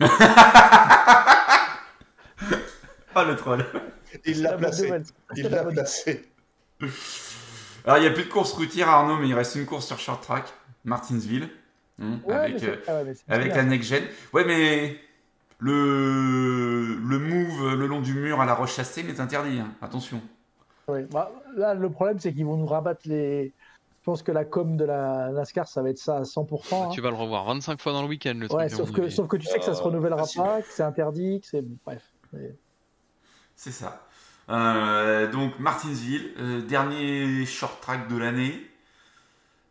Ah 3.14 3.24
le 3.24 3.34
troll 3.36 3.64
Il 4.24 4.42
l'a 4.42 4.52
placé. 4.56 4.92
Il 5.36 5.48
la 5.48 5.64
placé. 5.64 6.28
Alors 7.88 7.96
il 7.96 8.02
n'y 8.02 8.06
a 8.06 8.10
plus 8.10 8.24
de 8.24 8.28
course 8.28 8.52
routière 8.52 8.90
Arnaud, 8.90 9.16
mais 9.16 9.28
il 9.28 9.34
reste 9.34 9.54
une 9.54 9.64
course 9.64 9.86
sur 9.86 9.98
short 9.98 10.22
track, 10.22 10.44
Martinsville, 10.84 11.48
hein, 12.02 12.18
Ouais, 12.26 12.34
avec, 12.34 12.62
euh, 12.62 12.76
ah 12.86 13.02
ouais, 13.02 13.14
avec 13.28 13.54
la 13.54 13.62
next 13.62 13.88
gen. 13.88 14.04
Ouais 14.34 14.44
mais 14.44 14.98
le, 15.58 16.96
le 16.96 17.18
move 17.18 17.74
le 17.74 17.86
long 17.86 18.02
du 18.02 18.12
mur 18.12 18.42
à 18.42 18.44
la 18.44 18.54
roche 18.54 18.74
chassée 18.74 19.00
est 19.08 19.20
interdit, 19.20 19.58
hein. 19.58 19.72
attention. 19.80 20.20
Ouais. 20.86 21.06
Bah, 21.10 21.32
là, 21.56 21.72
le 21.74 21.90
problème, 21.90 22.18
c'est 22.18 22.32
qu'ils 22.34 22.44
vont 22.44 22.56
nous 22.58 22.66
rabattre 22.66 23.00
les. 23.06 23.52
Je 24.00 24.04
pense 24.04 24.22
que 24.22 24.32
la 24.32 24.44
com 24.44 24.76
de 24.76 24.84
la 24.84 25.30
NASCAR, 25.32 25.66
ça 25.68 25.82
va 25.82 25.88
être 25.90 25.98
ça 25.98 26.18
à 26.18 26.22
100%. 26.24 26.84
hein. 26.84 26.88
Tu 26.92 27.00
vas 27.00 27.08
le 27.10 27.16
revoir 27.16 27.44
25 27.46 27.80
fois 27.80 27.92
dans 27.92 28.02
le 28.02 28.08
week-end, 28.08 28.34
le 28.36 28.50
Ouais, 28.52 28.68
truc. 28.68 28.78
sauf 28.78 28.92
que, 28.92 29.00
avis. 29.02 29.10
sauf 29.12 29.28
que 29.28 29.36
tu 29.38 29.46
sais 29.46 29.58
que 29.58 29.64
ça 29.64 29.74
se 29.74 29.80
Euh, 29.80 29.84
renouvellera 29.84 30.18
facile. 30.20 30.42
pas, 30.42 30.60
que 30.62 30.68
c'est 30.70 30.82
interdit, 30.82 31.40
que 31.40 31.46
c'est. 31.46 31.62
Bref. 31.84 32.02
Mais- 32.34 32.54
C'est 33.54 33.72
ça. 33.72 34.06
Euh, 34.50 35.30
donc 35.30 35.58
Martinsville, 35.58 36.32
euh, 36.38 36.60
dernier 36.62 37.44
short 37.46 37.80
track 37.80 38.08
de 38.08 38.16
l'année. 38.16 38.66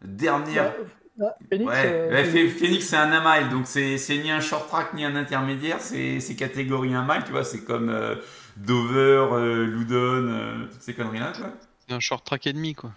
Dernière. 0.03 0.73
Ah, 1.19 1.35
Phoenix, 1.49 1.67
Ouais, 1.71 1.83
euh, 1.85 2.49
Phoenix 2.49 2.85
c'est 2.85 2.95
un 2.95 3.11
1 3.11 3.39
mile, 3.41 3.49
donc 3.49 3.65
c'est 3.65 3.97
ni 4.21 4.29
un 4.29 4.39
short 4.39 4.67
track 4.69 4.93
ni 4.93 5.03
un 5.03 5.15
intermédiaire, 5.15 5.81
c'est 5.81 6.35
catégorie 6.37 6.93
1 6.93 7.01
mile, 7.07 7.23
tu 7.25 7.31
vois, 7.31 7.43
c'est 7.43 7.63
comme 7.63 7.89
euh, 7.89 8.15
Dover, 8.55 9.27
euh, 9.33 9.65
Loudon, 9.65 10.27
euh, 10.29 10.65
toutes 10.71 10.81
ces 10.83 10.93
conneries-là, 10.93 11.33
quoi. 11.35 11.47
C'est 11.87 11.95
un 11.95 11.99
short 11.99 12.23
track 12.23 12.45
et 12.45 12.53
demi, 12.53 12.75
quoi. 12.75 12.91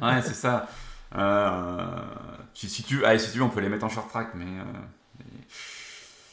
Ouais, 0.00 0.22
c'est 0.22 0.34
ça. 0.34 0.68
Euh, 1.16 1.86
si, 2.54 2.68
si 2.68 2.84
tu, 2.84 3.04
allez, 3.04 3.18
si 3.18 3.32
tu 3.32 3.38
veux, 3.38 3.44
on 3.44 3.48
peut 3.48 3.60
les 3.60 3.68
mettre 3.68 3.84
en 3.84 3.88
short 3.88 4.08
track, 4.08 4.28
mais. 4.34 4.44
euh, 4.60 4.64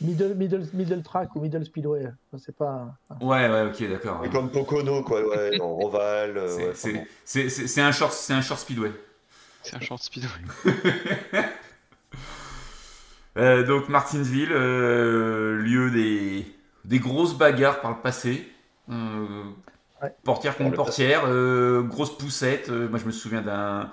middle, 0.02 0.36
middle, 0.36 0.66
middle 0.74 1.02
track 1.04 1.36
ou 1.36 1.39
middle 1.41 1.66
speedway. 1.66 2.08
C'est 2.38 2.56
pas. 2.56 2.95
Ouais, 3.22 3.50
ouais, 3.50 3.64
ok, 3.72 3.89
d'accord. 3.89 4.22
Et 4.26 4.30
comme 4.30 4.50
Pocono, 4.52 5.02
quoi. 5.04 5.22
Ouais, 5.28 5.58
en 5.62 5.76
Roval. 5.76 6.38
euh, 6.38 6.72
C'est- 6.74 6.93
ouais, 6.93 7.82
un 7.82 7.91
short, 7.91 8.14
c'est 8.14 8.34
un 8.34 8.41
short 8.41 8.60
speedway. 8.60 8.91
C'est 9.64 9.76
un 9.76 9.80
short 9.82 10.02
speedway. 10.02 10.30
Euh, 13.38 13.64
donc 13.64 13.88
Martinsville, 13.88 14.52
euh, 14.52 15.58
lieu 15.62 15.91
des, 15.91 16.43
des 16.86 16.98
grosses 16.98 17.38
bagarres 17.38 17.82
par 17.82 17.91
le 17.91 17.98
passé. 17.98 18.52
Euh, 18.89 19.26
Ouais. 20.00 20.14
Portière 20.24 20.56
contre 20.56 20.76
portière, 20.76 21.24
euh, 21.26 21.82
grosse 21.82 22.16
poussette. 22.16 22.70
Euh, 22.70 22.88
moi 22.88 23.00
je 23.00 23.06
me 23.06 23.12
souviens 23.12 23.41
d'un 23.41 23.89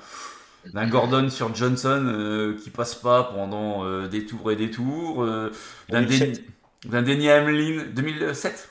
d'un 0.73 0.87
Gordon 0.89 1.29
sur 1.31 1.55
Johnson 1.55 2.05
euh, 2.07 2.57
qui 2.63 2.71
passe 2.71 2.95
pas 2.95 3.25
pendant 3.25 3.85
euh, 3.85 4.09
des 4.09 4.25
tours 4.27 4.51
et 4.51 4.57
des 4.57 4.71
tours. 4.71 5.23
euh, 5.23 5.51
d'un 5.89 6.03
2007. 6.03 6.45
Denny- 6.87 7.31
Hamlin 7.31 7.85
2007. 7.95 8.71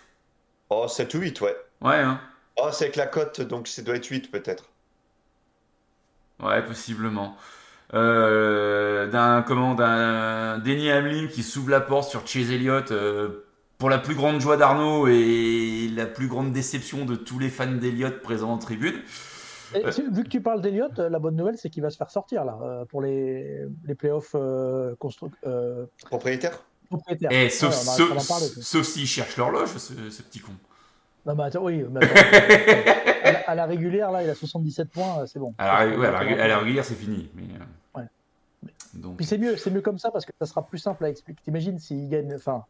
Oh, 0.70 0.88
7 0.88 1.14
ou 1.14 1.20
8, 1.20 1.41
ouais. 1.41 1.56
Ouais, 1.82 1.96
hein. 1.98 2.20
Oh, 2.58 2.70
c'est 2.72 2.86
avec 2.86 2.96
la 2.96 3.08
cote, 3.08 3.41
donc 3.41 3.68
ça 3.68 3.82
doit 3.82 3.96
être 3.96 4.06
8 4.08 4.32
peut-être. 4.32 4.70
Ouais, 6.41 6.64
possiblement. 6.66 7.38
Euh, 7.94 9.08
d'un 9.08 9.44
comment 9.44 9.76
d'un 9.76 10.58
Denny 10.60 10.91
Hamlin 10.91 11.28
qui 11.28 11.44
s'ouvre 11.44 11.70
la 11.70 11.80
porte 11.82 12.10
sur 12.10 12.26
Chase 12.28 12.50
Elliott 12.52 12.91
euh, 12.91 13.46
pour 13.78 13.89
la 13.89 14.00
plus 14.00 14.16
grande 14.16 14.41
joie 14.41 14.58
d'Arnaud 14.58 15.08
et 15.08 15.89
la 15.96 16.06
plus 16.08 16.28
grande 16.28 16.52
déception 16.54 17.06
de 17.06 17.16
tous 17.16 17.38
les 17.39 17.50
fans 17.50 17.72
d'Elliott 17.72 18.22
présents 18.22 18.52
en 18.54 18.58
tribune. 18.58 18.96
Et 19.76 20.02
vu 20.12 20.24
que 20.24 20.30
tu 20.30 20.42
parles 20.42 20.62
d'Eliott, 20.62 20.98
euh, 21.00 21.10
la 21.10 21.20
bonne 21.20 21.36
nouvelle, 21.36 21.58
c'est 21.58 21.70
qu'il 21.70 21.82
va 21.84 21.90
se 21.90 21.98
faire 21.98 22.10
sortir 22.12 22.46
là 22.46 22.58
euh, 22.62 22.86
pour 22.86 23.02
les, 23.02 23.66
les 23.86 23.96
playoffs 23.96 24.36
euh, 24.36 24.96
constru- 25.00 25.32
euh, 25.46 25.86
Propriétaire 26.06 26.64
propriétaires. 26.90 27.30
Eh, 27.34 27.50
sauf, 27.50 27.70
Ouais, 27.70 28.20
sauf, 28.62 28.96
cherchent 29.06 29.38
l'horloge, 29.38 29.70
ce, 29.78 30.10
ce 30.12 30.22
petit 30.22 30.40
con. 30.40 30.52
Non, 31.26 31.34
mais 31.36 31.44
attends, 31.46 31.64
oui, 31.64 31.84
mais 31.90 32.06
attends, 32.06 32.16
à, 33.24 33.32
la, 33.32 33.40
à 33.50 33.56
la 33.56 33.66
régulière, 33.66 34.12
là, 34.12 34.24
il 34.24 34.30
a 34.30 34.36
77 34.36 34.90
points, 34.90 35.22
euh, 35.22 35.26
c'est 35.26 35.40
bon. 35.40 35.56
À 35.58 35.86
la, 35.86 35.98
ouais, 35.98 36.06
à 36.06 36.12
la, 36.12 36.20
régu- 36.20 36.40
à 36.40 36.48
la 36.48 36.58
régulière, 36.60 36.86
c'est 36.86 36.94
fini. 36.96 37.32
Mais, 37.34 37.44
Ouais. 37.96 38.08
Donc, 38.94 39.18
Puis 39.18 39.26
c'est 39.26 39.38
mieux, 39.40 39.58
c'est 39.58 39.72
mieux 39.72 39.82
comme 39.82 39.98
ça 39.98 40.12
parce 40.12 40.26
que 40.26 40.32
ça 40.40 40.46
sera 40.46 40.68
plus 40.68 40.78
simple 40.78 41.04
à 41.06 41.10
expliquer. 41.10 41.42
T'imagines 41.44 41.80
s'il 41.80 42.08
gagne, 42.10 42.36
enfin, 42.36 42.64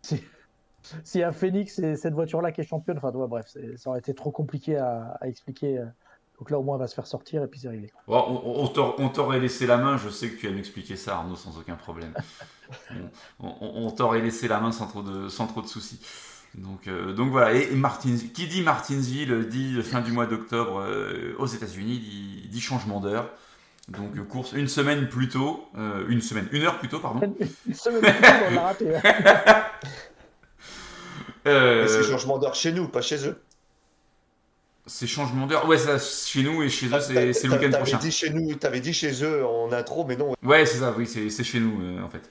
si, 0.00 0.22
s'il 1.04 1.20
y 1.20 1.24
a 1.24 1.32
Phoenix 1.32 1.78
et 1.80 1.96
cette 1.96 2.14
voiture-là 2.14 2.52
qui 2.52 2.62
est 2.62 2.64
championne, 2.64 2.96
enfin, 2.96 3.10
ouais, 3.10 3.28
bref, 3.28 3.46
ça 3.76 3.90
aurait 3.90 3.98
été 3.98 4.14
trop 4.14 4.30
compliqué 4.30 4.76
à, 4.78 5.18
à 5.20 5.26
expliquer. 5.28 5.82
Donc 6.38 6.50
là, 6.50 6.58
au 6.58 6.62
moins, 6.62 6.76
elle 6.76 6.80
va 6.82 6.86
se 6.86 6.94
faire 6.94 7.06
sortir 7.06 7.42
et 7.42 7.46
puis 7.48 7.58
c'est 7.60 7.68
réglé. 7.68 7.90
Bon, 8.06 8.42
on, 8.44 8.62
on 8.64 8.68
t'aur- 8.68 8.94
on 8.98 9.08
t'aurait 9.08 9.40
laissé 9.40 9.66
la 9.66 9.76
main, 9.76 9.96
je 9.96 10.08
sais 10.08 10.30
que 10.30 10.38
tu 10.40 10.46
aimes 10.46 10.58
expliquer 10.58 10.94
ça, 10.96 11.16
Arnaud, 11.16 11.34
sans 11.36 11.58
aucun 11.58 11.74
problème. 11.74 12.12
on 13.40 13.48
on- 13.60 13.86
on 13.86 13.90
t'aurait 13.90 14.20
laissé 14.20 14.46
la 14.48 14.60
main 14.60 14.70
sans 14.72 14.86
trop 14.86 15.02
de, 15.02 15.28
sans 15.28 15.46
trop 15.48 15.62
de 15.62 15.66
soucis. 15.66 16.00
Donc, 16.54 16.86
euh, 16.88 17.12
donc 17.12 17.30
voilà, 17.30 17.52
et 17.54 17.74
Martins, 17.74 18.16
qui 18.34 18.46
dit 18.46 18.62
Martinsville 18.62 19.48
dit 19.48 19.82
fin 19.82 20.00
du 20.00 20.12
mois 20.12 20.26
d'octobre 20.26 20.80
euh, 20.80 21.34
aux 21.38 21.46
États-Unis, 21.46 21.98
dit, 21.98 22.48
dit 22.48 22.60
changement 22.60 23.00
d'heure. 23.00 23.28
Donc 23.88 24.16
euh, 24.16 24.22
course 24.22 24.52
une 24.52 24.68
semaine 24.68 25.08
plus 25.08 25.28
tôt, 25.28 25.64
euh, 25.76 26.04
une 26.08 26.20
semaine, 26.20 26.48
une 26.52 26.62
heure 26.62 26.78
plus 26.78 26.88
tôt, 26.88 27.00
pardon. 27.00 27.20
Une 27.66 27.74
semaine 27.74 28.00
plus 28.02 28.20
tard, 28.20 28.40
on 28.50 28.54
l'a 28.54 28.60
raté. 28.62 28.96
hein. 28.96 29.02
Euh, 31.46 31.82
Mais 31.82 31.88
c'est 31.88 32.10
changement 32.10 32.38
d'heure 32.38 32.54
chez 32.54 32.72
nous, 32.72 32.88
pas 32.88 33.00
chez 33.00 33.26
eux. 33.26 33.40
C'est 34.88 35.06
changement 35.06 35.46
d'heure. 35.46 35.68
Ouais, 35.68 35.78
ça, 35.78 35.98
chez 35.98 36.42
nous 36.42 36.62
et 36.62 36.68
chez 36.68 36.86
eux, 36.86 37.00
c'est 37.00 37.32
c'est 37.32 37.46
le 37.46 37.52
week-end 37.54 37.70
t'avais 37.70 37.76
prochain. 37.84 37.98
dit 37.98 38.10
chez 38.10 38.30
nous, 38.30 38.54
t'avais 38.56 38.80
dit 38.80 38.92
chez 38.92 39.22
eux 39.24 39.46
en 39.46 39.70
intro, 39.72 40.04
mais 40.06 40.16
non. 40.16 40.34
Ouais, 40.42 40.66
c'est 40.66 40.78
ça, 40.78 40.92
oui, 40.98 41.06
c'est 41.06 41.30
c'est 41.30 41.44
chez 41.44 41.60
nous 41.60 41.80
euh, 41.82 42.02
en 42.02 42.08
fait. 42.08 42.30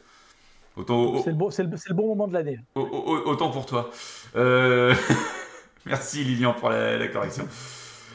Autant, 0.76 1.24
C'est 1.24 1.32
le, 1.32 1.36
bon, 1.36 1.50
c'est, 1.50 1.64
le, 1.64 1.76
c'est 1.78 1.90
le 1.90 1.96
bon 1.96 2.08
moment 2.10 2.28
de 2.28 2.34
l'année. 2.34 2.60
Au- 2.76 2.82
au- 2.82 3.30
Autant 3.30 3.50
pour 3.50 3.66
toi. 3.66 3.90
Euh, 4.36 4.94
Merci 5.86 6.24
Lilian 6.24 6.54
pour 6.54 6.70
la, 6.70 6.98
la 6.98 7.08
correction. 7.08 7.48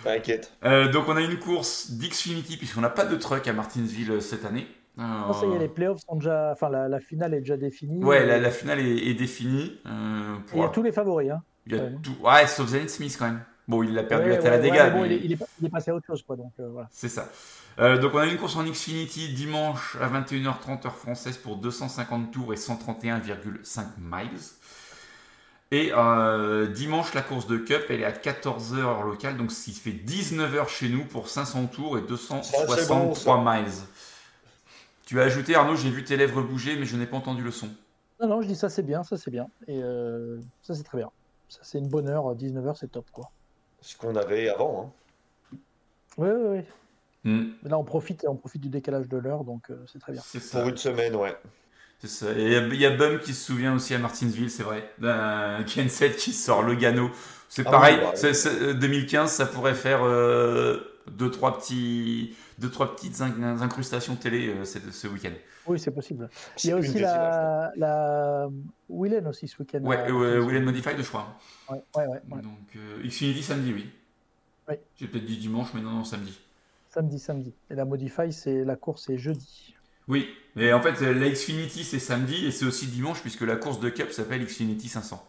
T'inquiète. 0.05 0.53
Euh, 0.65 0.89
donc 0.91 1.09
on 1.09 1.17
a 1.17 1.21
une 1.21 1.39
course 1.39 1.91
d'Xfinity 1.93 2.57
puisqu'on 2.57 2.81
n'a 2.81 2.91
pas 2.91 3.05
de 3.05 3.17
truck 3.17 3.47
à 3.49 3.53
Martinsville 3.53 4.21
cette 4.21 4.45
année. 4.45 4.67
Euh, 4.99 5.03
Non, 5.03 5.33
ça 5.33 5.47
y 5.47 5.53
est, 5.55 5.59
les 5.59 5.69
playoffs 5.69 6.01
sont 6.09 6.17
déjà. 6.17 6.51
Enfin, 6.53 6.69
la, 6.69 6.89
la 6.89 7.01
finale 7.01 7.35
est 7.35 7.41
déjà 7.41 7.57
définie. 7.57 8.05
Ouais, 8.05 8.27
la, 8.27 8.39
la 8.39 8.51
finale 8.51 8.81
est, 8.81 9.09
est 9.09 9.15
définie. 9.15 9.79
euh, 9.87 10.37
pour- 10.49 10.59
Il 10.59 10.63
y 10.63 10.65
a 10.65 10.69
tous 10.69 10.83
les 10.83 10.93
favoris. 10.93 11.31
Hein. 11.31 11.41
Il 11.67 11.75
y 11.77 11.79
a 11.79 11.83
Ouais. 11.85 11.93
tout. 12.03 12.15
Ouais, 12.23 12.47
sauf 12.47 12.69
Zenith 12.69 12.91
Smith 12.91 13.17
quand 13.19 13.27
même. 13.27 13.43
Bon, 13.73 13.83
il 13.83 13.95
l'a 13.95 14.03
perdu 14.03 14.29
Ouais, 14.31 14.37
à 14.37 14.43
Talladega, 14.43 14.75
ouais, 14.75 14.83
ouais, 14.83 14.91
bon, 14.91 15.01
mais 15.03 15.07
il, 15.07 15.13
est, 15.13 15.25
il 15.25 15.33
est 15.33 15.37
pas- 15.37 15.47
il 15.61 15.67
est 15.67 15.71
passé 15.71 15.91
à 15.91 15.95
autre 15.95 16.07
chose, 16.07 16.23
quoi. 16.23 16.37
Donc 16.37 16.53
euh, 16.61 16.69
voilà. 16.69 16.89
c'est 16.93 17.09
ça. 17.09 17.29
Euh, 17.79 17.97
donc 17.99 18.13
on 18.15 18.19
a 18.19 18.27
une 18.27 18.37
course 18.37 18.55
en 18.57 18.65
Xfinity 18.65 19.33
dimanche 19.33 19.97
à 20.01 20.09
21h30 20.09 20.87
heure 20.87 20.95
française 20.97 21.39
pour 21.39 21.57
250 21.57 22.31
tours 22.31 22.53
et 22.53 22.57
131,5 22.57 23.85
miles. 23.99 24.29
Et 25.71 25.91
euh, 25.97 26.67
dimanche, 26.67 27.15
la 27.15 27.23
course 27.23 27.47
de 27.47 27.57
Cup, 27.57 27.85
elle 27.89 28.03
est 28.03 28.05
à 28.05 28.13
14h 28.13 28.75
heure 28.77 29.03
locale, 29.05 29.39
donc 29.39 29.51
ce 29.51 29.65
qui 29.65 29.73
fait 29.73 29.91
19h 29.93 30.69
chez 30.69 30.91
nous 30.91 31.05
pour 31.07 31.29
500 31.31 31.67
tours 31.69 31.97
et 31.97 32.03
263 32.03 33.43
miles. 33.43 33.73
Tu 35.07 35.19
as 35.19 35.25
ajouté, 35.25 35.55
Arnaud, 35.55 35.77
j'ai 35.77 35.89
vu 35.91 36.05
tes 36.05 36.19
lèvres 36.19 36.43
bouger, 36.43 36.77
mais 36.77 36.85
je 36.85 36.95
n'ai 36.97 37.07
pas 37.07 37.17
entendu 37.17 37.43
le 37.43 37.51
son. 37.51 37.69
Non, 38.21 38.29
non, 38.29 38.43
je 38.43 38.49
dis 38.49 38.55
ça, 38.57 38.69
c'est 38.69 38.83
bien, 38.83 39.03
ça, 39.03 39.17
c'est 39.17 39.31
bien. 39.31 39.49
Et 39.67 39.83
euh, 39.83 40.39
ça, 40.63 40.75
c'est 40.75 40.85
très 40.85 40.99
bien. 40.99 41.11
Ça, 41.49 41.61
c'est 41.63 41.79
une 41.79 41.89
bonne 41.89 42.09
heure. 42.09 42.35
19h, 42.37 42.77
c'est 42.79 42.93
top, 42.93 43.07
quoi. 43.11 43.31
Ce 43.83 43.97
qu'on 43.97 44.17
avait 44.17 44.49
avant. 44.49 44.93
Hein. 45.53 45.57
Oui, 46.19 46.29
oui, 46.31 46.59
oui. 46.59 46.65
Hmm, 47.25 47.51
Mais 47.63 47.71
là, 47.71 47.79
on 47.79 47.85
profite, 47.85 48.25
on 48.29 48.35
profite 48.35 48.63
du 48.63 48.69
décalage 48.69 49.09
de 49.09 49.17
l'heure, 49.17 49.45
donc 49.45 49.71
euh, 49.71 49.77
c'est 49.93 49.99
très 50.01 50.13
bien. 50.13 50.23
c'est. 50.25 50.51
Pour 50.51 50.69
une 50.69 50.77
semaine, 50.77 51.15
ouais. 51.17 51.37
C'est 52.01 52.09
ça. 52.09 52.33
Et 52.33 52.43
il 52.47 52.53
y 52.53 52.57
a- 52.57 52.67
il 52.67 52.81
y, 52.81 52.87
a 52.87 52.91
Bum 52.91 53.21
qui 53.21 53.33
se 53.33 53.45
souvient 53.47 53.75
aussi 53.75 53.95
à 53.95 53.99
Martinsville, 53.99 54.51
c'est 54.51 54.65
vrai. 54.65 54.91
D'un 54.99 55.63
Ken 55.65 55.89
7 55.89 56.17
qui 56.17 56.33
sort 56.33 56.63
le 56.63 56.75
Gano. 56.75 57.11
C'est 57.49 57.65
Ah 57.67 57.71
pareil, 57.71 57.97
oui, 57.99 58.03
bah, 58.03 58.13
c'est- 58.17 58.35
c'est- 58.35 58.61
euh, 58.63 58.75
2015, 58.75 59.31
ça 59.31 59.47
pourrait 59.47 59.75
faire 59.75 60.01
euh, 60.03 60.81
deux, 61.11 61.31
trois 61.31 61.59
petits, 61.59 62.35
deux, 62.63 62.71
trois 62.71 62.95
petites 62.97 63.21
in- 63.21 63.61
incrustations 63.61 64.17
télé 64.17 64.49
euh, 64.49 64.65
ce, 64.65 64.79
ce 64.91 65.07
week-end. 65.09 65.33
Oui, 65.67 65.79
c'est 65.79 65.91
possible. 65.91 66.31
Il 66.65 66.71
y 66.71 66.73
a 66.73 66.77
aussi 66.77 66.99
la, 66.99 67.73
la 67.77 68.49
Willen 68.89 69.27
aussi 69.27 69.47
ce 69.49 69.59
week-end. 69.59 69.81
Ouais, 69.83 69.97
à- 69.99 70.11
ouais, 70.13 70.39
Will 70.39 70.63
Modified, 70.63 70.97
je 70.97 71.07
crois. 71.09 71.37
Ouais, 71.69 71.83
ouais, 71.97 72.07
ouais, 72.07 72.21
ouais. 72.31 72.43
Donc, 72.43 72.59
euh, 72.77 73.03
Xfinity 73.07 73.43
samedi, 73.43 73.73
oui. 73.75 73.91
Oui. 74.69 74.77
J'ai 74.97 75.09
peut-être 75.09 75.27
dit 75.27 75.37
dimanche, 75.39 75.69
mais 75.75 75.81
non, 75.83 75.91
non, 75.91 76.05
samedi. 76.05 76.39
Samedi, 76.89 77.19
samedi. 77.19 77.53
Et 77.71 77.75
la 77.75 77.85
Modify, 77.85 78.33
c'est 78.33 78.65
la 78.65 78.77
course, 78.77 79.05
c'est 79.07 79.19
jeudi. 79.19 79.75
Oui, 80.09 80.29
mais 80.57 80.73
en 80.73 80.81
fait, 80.81 81.03
euh, 81.05 81.13
la 81.15 81.29
Xfinity, 81.31 81.85
c'est 81.85 81.99
samedi 81.99 82.47
et 82.47 82.51
c'est 82.51 82.65
aussi 82.65 82.87
dimanche, 82.87 83.21
puisque 83.21 83.43
la 83.43 83.57
course 83.57 83.81
de 83.81 83.89
Cup 83.89 84.11
s'appelle 84.13 84.45
Xfinity 84.45 84.89
500. 84.89 85.29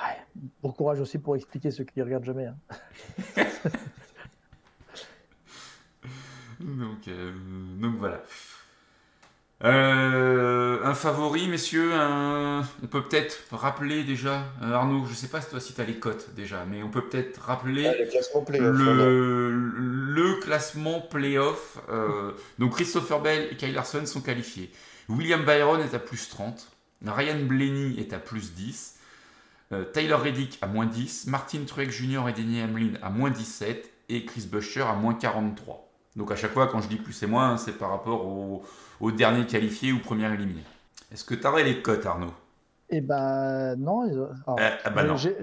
Ouais. 0.00 0.16
Bon 0.62 0.70
courage 0.70 1.00
aussi 1.00 1.18
pour 1.18 1.34
expliquer 1.34 1.70
ceux 1.72 1.82
qui 1.84 2.00
regardent 2.02 2.24
jamais. 2.24 2.46
hein. 2.46 2.56
Donc, 6.60 7.06
euh, 7.08 7.32
donc 7.80 7.96
voilà. 7.98 8.22
Euh, 9.64 10.78
un 10.84 10.94
favori, 10.94 11.48
messieurs, 11.48 11.92
un- 11.92 12.62
on 12.82 12.86
peut 12.86 13.02
peut-être 13.02 13.38
rappeler 13.50 14.04
déjà, 14.04 14.44
euh, 14.62 14.72
Arnaud, 14.72 15.04
je 15.06 15.14
sais 15.14 15.26
pas 15.26 15.40
toi 15.40 15.58
si 15.58 15.74
tu 15.74 15.80
as 15.80 15.84
les 15.84 15.98
cotes 15.98 16.32
déjà, 16.36 16.64
mais 16.64 16.84
on 16.84 16.90
peut 16.90 17.02
peut-être 17.08 17.40
rappeler 17.40 17.86
Ah, 17.88 17.94
le 17.98 18.06
classement 18.06 18.42
playoff. 18.44 18.76
on 18.78 18.86
a- 18.88 18.94
le, 18.94 19.50
le 19.50 20.34
classement 20.36 21.00
playoff. 21.00 21.78
euh, 21.90 22.32
donc 22.60 22.74
Christopher 22.74 23.20
Bell 23.20 23.48
et 23.50 23.56
Kyle 23.56 23.72
Larson 23.74 24.06
sont 24.06 24.20
qualifiés. 24.20 24.70
William 25.08 25.42
Byron 25.44 25.80
est 25.80 25.94
à 25.94 25.98
plus 25.98 26.28
30. 26.28 26.68
Ryan 27.04 27.40
Blaney 27.44 27.96
est 27.98 28.12
à 28.12 28.18
plus 28.18 28.52
10. 28.54 28.94
euh, 29.72 29.84
Tyler 29.84 30.14
Reddick 30.14 30.56
à 30.62 30.66
moins 30.68 30.86
10. 30.86 31.26
Martin 31.26 31.58
Truex 31.66 31.92
Jr. 31.94 32.28
et 32.28 32.32
Denny 32.32 32.62
Hamlin 32.62 32.92
à 33.02 33.10
moins 33.10 33.30
17. 33.30 33.90
Et 34.08 34.24
Chris 34.24 34.46
Buescher 34.50 34.82
à 34.82 34.94
moins 34.94 35.12
43. 35.14 35.87
Donc 36.16 36.32
à 36.32 36.36
chaque 36.36 36.52
fois, 36.52 36.66
quand 36.66 36.80
je 36.80 36.88
dis 36.88 36.96
plus 36.96 37.22
et 37.22 37.26
moins, 37.26 37.56
c'est 37.56 37.72
par 37.72 37.90
rapport 37.90 38.26
au, 38.26 38.62
au 39.00 39.12
dernier 39.12 39.46
qualifié 39.46 39.92
ou 39.92 40.00
premier 40.00 40.32
éliminé. 40.32 40.62
Est-ce 41.12 41.24
que 41.24 41.34
tu 41.34 41.46
aurais 41.46 41.64
les 41.64 41.80
cotes, 41.82 42.06
Arnaud? 42.06 42.32
Et 42.90 43.00
ben 43.00 43.76
non. 43.76 44.00
alors, 44.02 44.30
Euh, 44.58 44.70
ah 44.84 44.90
bah 44.90 45.04
non. 45.04 45.16
J'ai 45.16 45.36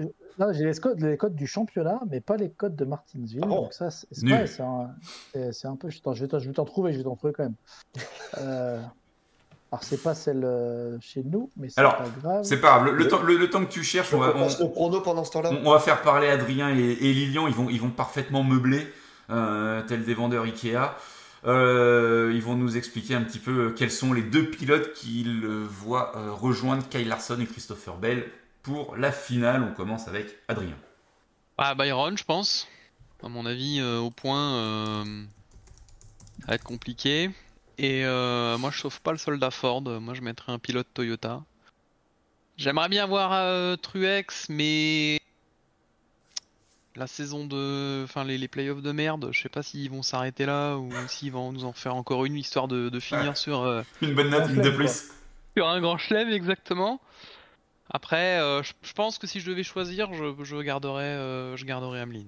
les 0.64 0.74
codes, 0.74 1.00
les 1.00 1.16
codes 1.16 1.34
du 1.34 1.46
championnat, 1.46 2.00
mais 2.10 2.20
pas 2.20 2.36
les 2.36 2.50
codes 2.50 2.76
de 2.76 2.84
Martinsville. 2.84 3.40
Ah 3.42 3.46
bon 3.46 3.62
donc 3.62 3.72
ça, 3.72 3.90
c'est 3.90 4.60
un, 4.60 4.90
c'est- 5.32 5.52
c'est 5.52 5.66
un 5.68 5.76
peu. 5.76 5.88
Attends, 5.88 6.12
je 6.12 6.22
vais 6.22 6.28
t'en- 6.28 6.38
je 6.40 6.48
vais 6.48 6.52
t'en 6.54 6.64
trouver, 6.64 6.92
je 6.92 6.98
vais 6.98 7.04
t'en 7.04 7.16
trouver 7.16 7.32
quand 7.32 7.44
même. 7.44 7.54
Euh, 8.38 8.78
alors 9.72 9.82
c'est 9.82 10.02
pas 10.02 10.14
celle 10.14 10.44
euh, 10.44 10.98
chez 11.00 11.22
nous, 11.24 11.50
mais 11.56 11.68
c'est 11.70 11.80
Alors, 11.80 11.96
pas 11.96 12.04
grave. 12.20 12.44
C'est 12.44 12.60
pas 12.60 12.78
grave. 12.80 12.94
Le, 12.94 13.08
temps, 13.08 13.22
le- 13.22 13.36
le 13.36 13.48
temps 13.48 13.64
que 13.64 13.70
tu 13.70 13.82
cherches, 13.82 14.12
on 14.12 14.18
va, 14.18 14.34
On 14.36 15.00
pendant 15.00 15.24
ce 15.24 15.30
temps-là 15.32 15.50
On, 15.52 15.68
on 15.68 15.72
va 15.72 15.78
faire 15.78 16.02
parler 16.02 16.28
Adrien 16.28 16.68
et, 16.70 16.80
et 16.82 17.12
Lilian, 17.14 17.46
ils 17.46 17.54
vont, 17.54 17.70
ils 17.70 17.80
vont 17.80 17.90
parfaitement 17.90 18.42
meubler, 18.44 18.80
euh, 18.80 18.90
tels 19.28 20.04
des 20.04 20.14
vendeurs 20.14 20.44
Ikea. 20.44 20.94
Euh, 21.46 22.32
ils 22.34 22.42
vont 22.42 22.56
nous 22.56 22.76
expliquer 22.76 23.14
un 23.14 23.22
petit 23.22 23.38
peu 23.38 23.72
quels 23.72 23.92
sont 23.92 24.12
les 24.12 24.22
deux 24.22 24.50
pilotes 24.50 24.92
qu'ils 24.94 25.44
euh, 25.44 25.64
voient 25.68 26.16
euh, 26.16 26.32
rejoindre 26.32 26.88
Kyle 26.88 27.06
Larson 27.06 27.38
et 27.40 27.46
Christopher 27.46 27.96
Bell 27.96 28.28
pour 28.62 28.96
la 28.96 29.12
finale. 29.12 29.62
On 29.62 29.72
commence 29.72 30.08
avec 30.08 30.36
Adrien. 30.48 30.76
Ah, 31.58 31.74
Byron, 31.76 32.18
je 32.18 32.24
pense. 32.24 32.66
À 33.22 33.28
mon 33.28 33.46
avis, 33.46 33.78
euh, 33.80 33.98
au 33.98 34.10
point, 34.10 34.54
euh, 34.54 35.24
ça 36.46 36.54
être 36.54 36.64
compliqué. 36.64 37.30
Et 37.78 38.04
euh, 38.04 38.58
moi, 38.58 38.70
je 38.72 38.80
sauve 38.80 39.00
pas 39.00 39.12
le 39.12 39.18
soldat 39.18 39.50
Ford. 39.52 39.82
Moi, 39.82 40.14
je 40.14 40.22
mettrais 40.22 40.52
un 40.52 40.58
pilote 40.58 40.88
Toyota. 40.94 41.42
J'aimerais 42.56 42.88
bien 42.88 43.06
voir 43.06 43.30
euh, 43.34 43.76
Truex, 43.76 44.48
mais 44.48 45.20
la 46.96 47.06
saison 47.06 47.46
de, 47.46 48.02
enfin 48.04 48.24
les, 48.24 48.38
les 48.38 48.48
playoffs 48.48 48.82
de 48.82 48.92
merde, 48.92 49.28
je 49.32 49.40
sais 49.40 49.48
pas 49.48 49.62
s'ils 49.62 49.90
vont 49.90 50.02
s'arrêter 50.02 50.46
là 50.46 50.76
ou 50.76 50.90
s'ils 51.08 51.32
vont 51.32 51.52
nous 51.52 51.64
en 51.64 51.72
faire 51.72 51.94
encore 51.94 52.24
une 52.24 52.36
histoire 52.36 52.68
de, 52.68 52.88
de 52.88 53.00
finir 53.00 53.30
Ouais. 53.30 53.34
sur 53.34 53.62
euh, 53.62 53.82
Une 54.02 54.14
bonne 54.14 54.30
note, 54.30 54.44
Un 54.44 54.54
une 54.54 54.62
de 54.62 54.70
plus. 54.70 55.10
sur 55.56 55.66
un 55.68 55.80
grand 55.80 55.98
chelem 55.98 56.28
exactement. 56.30 57.00
Après, 57.90 58.40
euh, 58.40 58.62
je, 58.62 58.72
je 58.82 58.92
pense 58.94 59.18
que 59.18 59.26
si 59.26 59.38
je 59.40 59.48
devais 59.50 59.62
choisir, 59.62 60.12
je, 60.12 60.34
je 60.42 60.56
garderais, 60.56 61.04
euh, 61.04 61.56
je 61.56 61.64
garderais 61.64 62.00
Hamlin. 62.00 62.24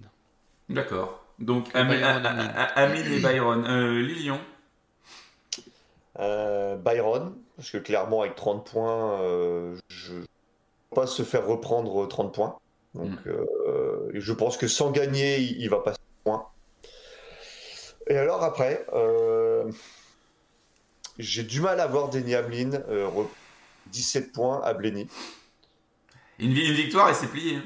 D'accord. 0.68 1.24
Donc 1.40 1.72
Byron, 1.72 1.90
Ami- 1.90 2.02
A- 2.02 2.08
A- 2.08 2.30
Hamlin. 2.30 2.52
A- 2.56 2.80
Hamlin 2.84 3.12
et 3.12 3.18
Byron. 3.20 3.64
Euh, 3.66 4.02
Lilian. 4.02 4.40
Euh, 6.20 6.76
Byron, 6.76 7.34
parce 7.56 7.70
que 7.70 7.78
clairement, 7.78 8.22
avec 8.22 8.34
30 8.34 8.66
points, 8.68 9.20
euh, 9.20 9.76
je 9.88 10.14
ne 10.14 10.20
peux 10.20 10.94
pas 10.96 11.06
se 11.06 11.22
faire 11.22 11.46
reprendre 11.46 12.06
30 12.08 12.34
points. 12.34 12.56
Donc, 12.98 13.10
Mm. 13.24 13.28
euh, 13.28 14.10
et 14.14 14.20
je 14.20 14.32
pense 14.32 14.56
que 14.58 14.66
sans 14.68 14.90
gagner, 14.90 15.38
il, 15.38 15.60
il 15.62 15.70
va 15.70 15.78
passer 15.78 15.98
points. 16.24 16.46
Et 18.08 18.16
alors, 18.16 18.42
après, 18.42 18.84
euh, 18.92 19.70
j'ai 21.18 21.42
du 21.44 21.60
mal 21.60 21.80
à 21.80 21.86
voir 21.86 22.08
Denny 22.10 22.34
Hamlin 22.34 22.70
euh, 22.88 23.06
re- 23.08 23.28
17 23.92 24.32
points 24.32 24.60
à 24.64 24.72
Blenny. 24.74 25.06
Une, 26.38 26.50
une 26.50 26.72
victoire 26.72 27.08
et 27.10 27.14
c'est 27.14 27.26
plié. 27.28 27.56
hein. 27.56 27.62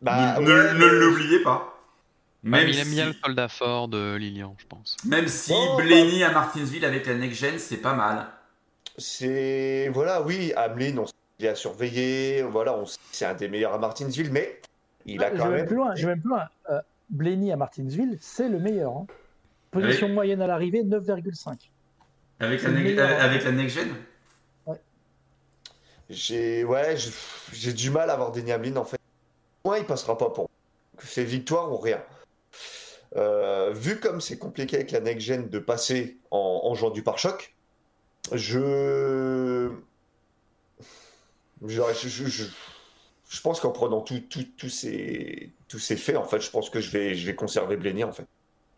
Bah, 0.00 0.38
ne 0.40 0.46
ouais, 0.46 0.74
ne 0.74 0.78
mais- 0.78 0.86
l'oubliez 0.86 1.40
pas. 1.40 1.74
Ouais, 2.44 2.50
Même 2.50 2.68
il 2.68 2.78
aime 2.78 2.84
si- 2.86 2.94
bien 2.94 3.06
le 3.06 3.12
soldat 3.14 3.48
Ford, 3.48 3.90
euh, 3.94 4.16
Lilian, 4.16 4.54
je 4.58 4.66
pense. 4.66 4.96
Même 5.04 5.26
si 5.28 5.52
Non, 5.52 5.76
Blaney 5.76 6.22
à 6.22 6.30
Martinsville 6.30 6.84
avec 6.84 7.06
la 7.06 7.14
next 7.14 7.40
gen, 7.40 7.58
c'est 7.58 7.78
pas 7.78 7.94
mal. 7.94 8.28
C'est 8.96 9.88
voilà, 9.92 10.22
oui, 10.22 10.52
Hamlin, 10.56 10.98
on 10.98 11.06
sait 11.06 11.12
qu'il 11.38 11.46
est 11.46 11.50
à 11.50 11.54
surveiller, 11.54 12.42
voilà, 12.42 12.74
on 12.76 12.84
sait 12.84 12.98
que 12.98 13.16
c'est 13.16 13.24
un 13.24 13.34
des 13.34 13.48
meilleurs 13.48 13.72
à 13.72 13.78
Martinsville, 13.78 14.30
mais 14.32 14.60
il 15.06 15.22
a 15.22 15.28
Ah, 15.28 15.30
je 15.34 15.38
quand 15.40 15.48
vais 15.48 15.56
même 15.58 15.66
plus 15.66 15.76
loin. 15.76 15.94
Je 15.94 16.02
vais 16.06 16.12
même 16.14 16.20
plus 16.20 16.30
loin. 16.30 16.48
Euh, 16.70 16.80
Blaney 17.10 17.52
à 17.52 17.56
Martinsville, 17.56 18.18
c'est 18.20 18.48
le 18.48 18.58
meilleur. 18.58 18.92
hein. 18.96 19.06
Position 19.70 20.08
moyenne 20.08 20.42
à 20.42 20.46
l'arrivée, 20.46 20.82
9,5. 20.82 21.70
Avec 22.40 22.62
la, 22.62 22.70
ne- 22.70 22.74
meilleur. 22.80 23.20
avec 23.20 23.44
la 23.44 23.52
next 23.52 23.76
gen? 23.78 23.88
J'ai 26.10 26.64
ouais, 26.64 26.96
j'ai- 26.96 27.10
j'ai 27.52 27.72
du 27.74 27.90
mal 27.90 28.08
à 28.08 28.14
avoir 28.14 28.32
Denny 28.32 28.50
Hamlin 28.52 28.76
en 28.76 28.84
fait. 28.84 28.98
Moi, 29.64 29.78
il 29.78 29.84
passera 29.84 30.16
pas 30.16 30.30
pour 30.30 30.48
c'est 30.98 31.22
victoire 31.24 31.70
ou 31.70 31.76
rien. 31.76 32.02
Euh, 33.16 33.72
vu 33.74 34.00
comme 34.00 34.20
c'est 34.22 34.38
compliqué 34.38 34.76
avec 34.76 34.90
la 34.90 35.00
next 35.00 35.26
gen 35.26 35.48
de 35.50 35.58
passer 35.58 36.16
en, 36.30 36.62
en 36.64 36.74
jouant 36.74 36.90
du 36.90 37.02
pare-choc, 37.02 37.54
je... 38.32 39.70
Je, 41.66 41.82
je, 42.02 42.08
je- 42.08 42.26
je- 42.28 42.44
je 43.30 43.40
pense 43.40 43.60
qu'en 43.60 43.70
prenant 43.70 44.00
tout- 44.00 44.20
tout- 44.30 44.46
tous 44.56 44.68
ces, 44.70 45.52
tous 45.68 45.78
ces 45.78 45.96
faits, 45.96 46.16
en 46.16 46.24
fait, 46.24 46.40
je 46.40 46.50
pense 46.50 46.70
que 46.70 46.80
je 46.80 46.90
vais, 46.90 47.14
je 47.14 47.26
vais 47.26 47.34
conserver 47.34 47.76
Blenny 47.76 48.04
en 48.04 48.12
fait. 48.12 48.26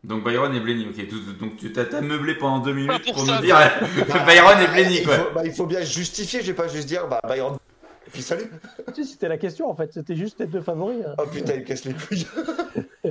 Donc 0.03 0.25
Byron 0.25 0.55
et 0.55 0.61
Blenny, 0.61 0.87
ok. 0.89 1.39
donc 1.39 1.57
tu 1.59 1.73
t'as 1.73 2.01
meublé 2.01 2.35
pendant 2.35 2.59
deux 2.61 2.73
minutes 2.73 3.05
pour 3.05 3.15
pour, 3.15 3.27
ça, 3.27 3.37
nous 3.37 3.43
dire 3.43 3.59
que 3.59 4.25
Byron 4.27 4.59
et 4.61 4.67
Blenny, 4.69 4.97
il 5.01 5.05
quoi. 5.07 5.19
faut, 5.19 5.31
bah, 5.35 5.43
il 5.45 5.53
faut 5.53 5.67
bien 5.67 5.83
justifier, 5.83 6.41
je 6.41 6.47
vais 6.47 6.55
pas 6.55 6.69
juste 6.69 6.89
dire 6.89 7.07
bah, 7.07 7.21
Byron. 7.29 7.59
Et 8.07 8.11
puis 8.11 8.23
salut. 8.23 8.51
Tu 8.95 9.05
sais, 9.05 9.11
c'était 9.13 9.29
la 9.29 9.37
question 9.37 9.69
en 9.71 9.75
fait. 9.77 9.93
C'était 9.93 10.17
juste 10.17 10.41
les 10.41 10.47
deux 10.47 10.63
favoris. 10.63 11.05
hein. 11.07 11.15
Oh 11.19 11.27
putain, 11.31 11.53
il 11.55 11.61
me 11.61 11.65
casse 11.67 11.85
les 11.85 11.93
couilles. 11.93 12.27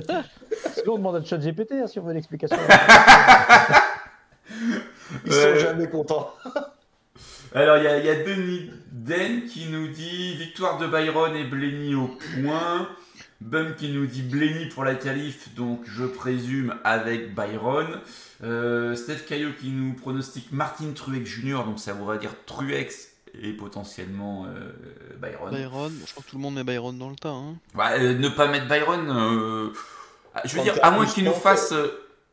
Sinon, 0.74 0.94
on 0.94 0.98
demande 0.98 1.16
à 1.16 1.24
ChatGPT 1.24 1.72
hein, 1.72 1.86
si 1.86 1.98
on 2.00 2.02
veut 2.02 2.12
l'explication. 2.12 2.56
Ils 5.26 5.32
sont 5.32 5.54
jamais 5.56 5.88
contents. 5.88 6.34
Alors 7.54 7.78
il 7.78 7.84
y, 7.84 7.86
a- 7.86 7.98
il 7.98 8.04
y 8.06 8.08
a 8.08 8.14
Denis 8.22 8.70
Den 8.92 9.44
qui 9.44 9.66
nous 9.66 9.88
dit 9.88 10.34
victoire 10.36 10.78
de 10.78 10.86
Byron 10.86 11.34
et 11.34 11.44
Blenny 11.44 11.94
au 11.94 12.06
point. 12.42 12.88
Bum 13.40 13.74
qui 13.74 13.88
nous 13.88 14.04
dit 14.06 14.20
Blenny 14.20 14.66
pour 14.66 14.84
la 14.84 14.94
qualif, 14.94 15.54
donc 15.54 15.80
je 15.86 16.04
présume 16.04 16.74
avec 16.84 17.34
Byron. 17.34 17.86
Euh, 18.44 18.94
Steph 18.94 19.24
Caillot 19.26 19.50
qui 19.58 19.70
nous 19.70 19.94
pronostique 19.94 20.52
Martin 20.52 20.92
Truex 20.94 21.26
Jr., 21.28 21.62
donc 21.64 21.78
ça 21.78 21.94
voudrait 21.94 22.18
dire 22.18 22.32
Truex 22.44 23.08
et 23.40 23.52
potentiellement 23.54 24.44
euh, 24.46 24.70
Byron. 25.22 25.50
Byron, 25.54 25.92
je 26.06 26.10
crois 26.12 26.22
que 26.22 26.28
tout 26.30 26.36
le 26.36 26.42
monde 26.42 26.56
met 26.56 26.64
Byron 26.64 26.98
dans 26.98 27.08
le 27.08 27.16
tas. 27.16 27.30
Hein. 27.30 27.54
Ouais, 27.74 27.98
euh, 28.02 28.14
ne 28.18 28.28
pas 28.28 28.46
mettre 28.46 28.68
Byron, 28.68 29.08
euh, 29.08 29.72
je 30.44 30.56
veux 30.56 30.62
dire, 30.62 30.74
à 30.82 30.90
moins 30.90 31.06
qu'il 31.06 31.24
nous 31.24 31.32
fasse 31.32 31.72
euh, 31.72 31.88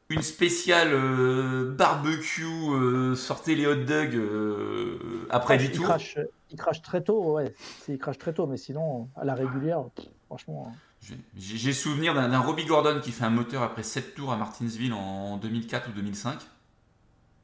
une 0.10 0.22
spéciale 0.22 0.90
euh, 0.94 1.72
barbecue, 1.72 2.46
euh, 2.46 3.16
sortez 3.16 3.56
les 3.56 3.68
hot 3.68 3.76
dogs 3.84 4.16
euh, 4.16 5.00
après 5.30 5.58
du 5.58 5.66
il 5.66 5.72
tour. 5.72 5.86
crache, 5.86 6.18
il 6.50 6.58
crache 6.58 6.82
très 6.82 7.02
tôt, 7.02 7.34
ouais. 7.34 7.54
Il 7.90 7.98
crache 7.98 8.18
très 8.18 8.34
tôt, 8.34 8.48
mais 8.48 8.58
sinon, 8.58 9.10
à 9.18 9.26
la 9.26 9.36
régulière, 9.36 9.84
pff, 9.96 10.06
franchement. 10.28 10.74
J'ai- 11.02 11.18
J'ai 11.38 11.74
souvenir 11.74 12.14
d'un 12.14 12.30
d'un 12.30 12.40
Robbie 12.40 12.66
Gordon 12.66 13.00
qui 13.02 13.12
fait 13.12 13.24
un 13.26 13.30
moteur 13.30 13.62
après 13.64 13.84
7 13.84 14.16
tours 14.16 14.32
à 14.32 14.38
Martinsville 14.38 14.94
en 14.94 15.38
2004 15.38 15.90
ou 15.90 15.92
2005. 15.92 16.40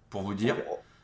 Pour 0.09 0.22
vous 0.24 0.34
dire. 0.34 0.55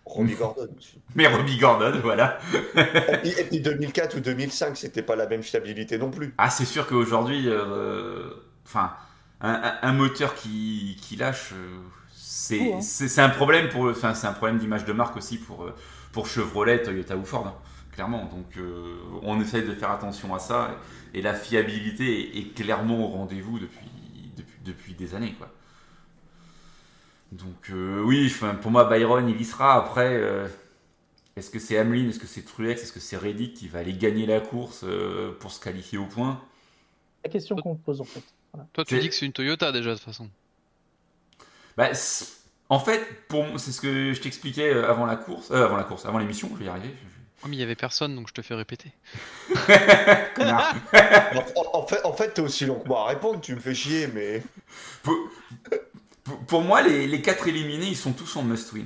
Robbie 0.05 0.35
Gordon. 0.35 0.67
Mais 1.15 1.27
Robbie 1.27 1.57
Gordon, 1.57 1.99
voilà. 2.01 2.39
Et 2.75 3.17
puis, 3.21 3.29
et 3.37 3.43
puis 3.43 3.59
2004 3.59 4.17
ou 4.17 4.19
2005, 4.21 4.75
c'était 4.77 5.03
pas 5.03 5.15
la 5.15 5.27
même 5.27 5.43
fiabilité 5.43 5.97
non 5.99 6.09
plus. 6.09 6.33
Ah, 6.37 6.49
c'est 6.49 6.65
sûr 6.65 6.87
qu'aujourd'hui, 6.87 7.43
euh, 7.47 8.31
enfin, 8.65 8.93
un, 9.41 9.51
un- 9.53 9.79
un 9.81 9.93
moteur 9.93 10.35
qui, 10.35 10.97
qui 11.01 11.15
lâche, 11.15 11.51
euh, 11.53 11.79
c'est 12.13 12.73
hein. 12.73 12.81
c'est- 12.81 13.07
c'est 13.07 13.21
un 13.21 13.29
problème 13.29 13.69
pour, 13.69 13.85
enfin, 13.85 14.13
c'est 14.13 14.27
un 14.27 14.33
problème 14.33 14.57
d'image 14.59 14.85
de 14.85 14.93
marque 14.93 15.17
aussi 15.17 15.37
pour 15.37 15.63
euh, 15.65 15.75
pour 16.11 16.27
Chevrolet, 16.27 16.81
Toyota 16.83 17.15
ou 17.17 17.25
Ford, 17.25 17.47
hein, 17.47 17.55
clairement. 17.93 18.25
Donc, 18.25 18.57
euh, 18.57 18.97
on 19.23 19.39
essaye 19.41 19.63
de 19.63 19.73
faire 19.75 19.91
attention 19.91 20.33
à 20.35 20.39
ça 20.39 20.75
et, 21.13 21.21
la 21.21 21.33
fiabilité 21.35 22.37
est, 22.37 22.39
est 22.39 22.53
clairement 22.55 23.05
au 23.05 23.07
rendez-vous 23.09 23.59
depuis, 23.59 23.87
depuis 24.37 24.57
depuis 24.65 24.93
des 24.95 25.15
années, 25.15 25.33
quoi. 25.37 25.49
Donc, 27.31 27.69
euh, 27.69 28.01
oui, 28.03 28.25
enfin, 28.31 28.55
pour 28.55 28.71
moi, 28.71 28.85
Byron, 28.85 29.29
il 29.29 29.39
y 29.39 29.45
sera. 29.45 29.75
Après, 29.75 30.15
euh, 30.15 30.47
est-ce 31.37 31.51
que 31.51 31.59
c'est 31.59 31.79
Hamlin, 31.79 32.09
est-ce 32.09 32.19
que 32.19 32.27
c'est 32.27 32.43
Truex, 32.43 32.83
est-ce 32.83 32.93
que 32.93 32.99
c'est 33.01 33.17
Reddick 33.17 33.55
qui 33.55 33.67
va 33.69 33.79
aller 33.79 33.93
gagner 33.93 34.25
la 34.27 34.41
course 34.41 34.83
euh, 34.85 35.33
pour 35.39 35.51
se 35.51 35.61
qualifier 35.61 35.97
au 35.99 36.05
point? 36.05 36.41
La 37.23 37.29
question 37.29 37.55
qu'on 37.61 37.75
me 37.75 37.79
pose 37.79 38.01
en 38.01 38.05
fait. 38.05 38.35
Voilà. 38.53 38.67
Toi, 38.73 38.85
tu 38.85 38.99
dis 38.99 39.09
que 39.09 39.15
c'est 39.15 39.25
une 39.25 39.33
Toyota 39.33 39.71
déjà 39.71 39.91
de 39.91 39.95
toute 39.95 40.05
façon. 40.05 40.29
Bah, 41.77 41.89
en 42.69 42.79
fait, 42.79 43.27
pour 43.27 43.45
moi, 43.45 43.57
c'est 43.57 43.71
ce 43.71 43.81
que 43.81 44.13
je 44.13 44.21
t'expliquais 44.21 44.73
euh, 44.73 44.89
avant 44.89 45.05
la 45.05 45.15
course, 45.15 45.51
euh, 45.51 45.65
avant 45.65 45.77
la 45.77 45.83
course, 45.83 46.05
avant 46.05 46.19
l'émission, 46.19 46.49
je 46.53 46.59
vais 46.59 46.65
y 46.65 46.69
arriver. 46.69 46.93
Oh, 47.43 47.47
mais 47.47 47.55
il 47.55 47.59
y 47.59 47.63
avait 47.63 47.75
personne, 47.75 48.15
donc 48.15 48.27
je 48.27 48.33
te 48.33 48.41
fais 48.41 48.55
répéter. 48.55 48.91
En, 51.55 51.79
en 51.79 51.87
fait, 51.87 52.03
en 52.03 52.13
fait 52.13 52.33
t'es 52.33 52.41
aussi 52.41 52.65
long 52.65 52.79
que 52.79 52.87
moi 52.87 53.03
à 53.05 53.07
répondre, 53.07 53.39
tu 53.41 53.55
me 53.55 53.59
fais 53.59 53.73
chier, 53.73 54.07
mais. 54.07 54.43
pour, 56.47 56.61
moi, 56.61 56.81
les, 56.81 57.07
les 57.07 57.21
quatre 57.21 57.47
éliminés, 57.47 57.87
ils 57.87 57.97
sont 57.97 58.13
tous 58.13 58.35
en 58.35 58.43
must-win. 58.43 58.85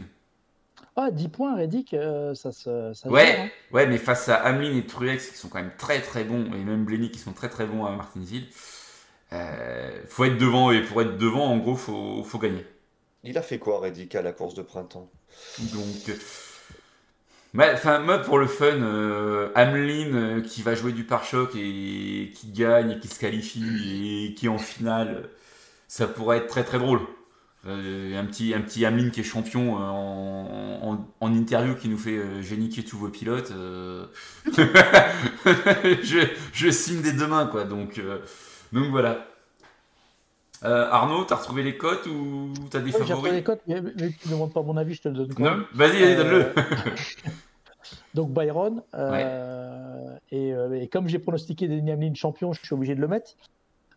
Ah, 0.95 1.09
10 1.09 1.29
points, 1.29 1.55
Reddick, 1.55 1.93
euh, 1.93 2.35
ça 2.35 2.51
se. 2.51 2.93
Ça 2.93 3.09
Ouais, 3.09 3.25
gère, 3.25 3.39
hein. 3.45 3.49
ouais, 3.71 3.87
mais 3.87 3.97
face 3.97 4.29
à 4.29 4.45
Hamlin 4.45 4.77
et 4.77 4.85
Truex 4.85 5.31
qui 5.31 5.37
sont 5.37 5.49
quand 5.49 5.59
même 5.59 5.75
très 5.77 6.01
très 6.01 6.23
bons, 6.23 6.45
et 6.53 6.63
même 6.63 6.85
Blenny 6.85 7.09
qui 7.09 7.19
sont 7.19 7.33
très 7.33 7.49
très 7.49 7.65
bons 7.65 7.85
à 7.85 7.91
Martinsville, 7.95 8.47
euh, 9.33 10.01
faut 10.07 10.25
être 10.25 10.37
devant, 10.37 10.71
et 10.71 10.81
pour 10.83 11.01
être 11.01 11.17
devant, 11.17 11.45
en 11.47 11.57
gros, 11.57 11.75
faut, 11.75 12.23
faut 12.23 12.39
gagner. 12.39 12.65
Il 13.23 13.39
a 13.39 13.41
fait 13.41 13.57
quoi, 13.57 13.79
Reddick, 13.79 14.13
à 14.13 14.21
la 14.21 14.33
course 14.33 14.53
de 14.53 14.61
printemps? 14.61 15.09
Donc, 15.59 16.09
euh, 16.09 16.15
ouais, 17.53 17.71
enfin, 17.73 17.99
moi, 17.99 18.19
pour 18.19 18.37
le 18.39 18.47
fun, 18.47 18.65
euh, 18.81 19.49
Hamlin 19.55 20.13
euh, 20.15 20.41
qui 20.41 20.61
va 20.61 20.75
jouer 20.75 20.91
du 20.91 21.03
pare-choc 21.05 21.51
et 21.55 22.31
qui 22.35 22.51
gagne 22.51 22.91
et 22.91 22.99
qui 22.99 23.07
se 23.07 23.19
qualifie 23.19 24.27
et 24.29 24.33
qui 24.35 24.45
est 24.47 24.49
en 24.49 24.57
finale, 24.57 25.29
ça 25.87 26.07
pourrait 26.07 26.39
être 26.39 26.47
très 26.47 26.63
très 26.65 26.79
drôle. 26.79 27.01
Euh, 27.67 28.19
un 28.19 28.25
petit 28.25 28.53
un 28.55 28.61
petit 28.61 28.85
Hamlin 28.85 29.09
qui 29.11 29.21
est 29.21 29.23
champion 29.23 29.75
en, 29.75 30.89
en- 30.93 31.07
en 31.21 31.33
interview 31.35 31.75
qui 31.75 31.89
nous 31.89 31.97
fait 31.99 32.19
j'ai 32.41 32.57
niqué 32.57 32.83
tous 32.83 32.97
vos 32.97 33.09
pilotes. 33.09 33.53
je, 35.45 36.27
je 36.53 36.69
signe 36.71 37.01
des 37.01 37.13
deux 37.13 37.27
mains 37.27 37.47
quoi. 37.47 37.65
Donc 37.65 37.99
donc 38.73 38.89
voilà. 38.91 39.25
Euh, 40.63 40.87
Arnaud, 40.89 41.25
t'as 41.25 41.35
retrouvé 41.35 41.61
les 41.63 41.77
cotes 41.77 42.05
ou 42.07 42.53
t'as 42.69 42.79
des 42.79 42.85
Ouais, 42.85 42.91
J'ai 42.91 43.13
favoris 43.13 43.15
retrouvé 43.15 43.31
les 43.31 43.43
cotes, 43.43 43.61
mais 43.67 43.81
tu 44.11 44.27
ne 44.27 44.31
demandes 44.31 44.53
pas 44.53 44.61
mon 44.61 44.77
avis, 44.77 44.93
je 44.93 45.01
te 45.01 45.09
le 45.09 45.15
donne 45.15 45.33
quand. 45.33 45.43
Non 45.43 45.65
Vas-y, 45.73 46.01
Euh, 46.03 46.15
donne-le. 46.15 46.53
Donc 48.13 48.31
Byron, 48.31 48.81
euh, 48.93 50.15
et, 50.31 50.53
euh, 50.53 50.79
et 50.79 50.87
comme 50.87 51.07
j'ai 51.07 51.19
pronostiqué 51.19 51.67
Denny 51.67 51.91
Hamlin 51.91 52.13
champion, 52.13 52.53
je 52.53 52.61
suis 52.63 52.73
obligé 52.73 52.95
de 52.95 53.01
le 53.01 53.07
mettre, 53.07 53.35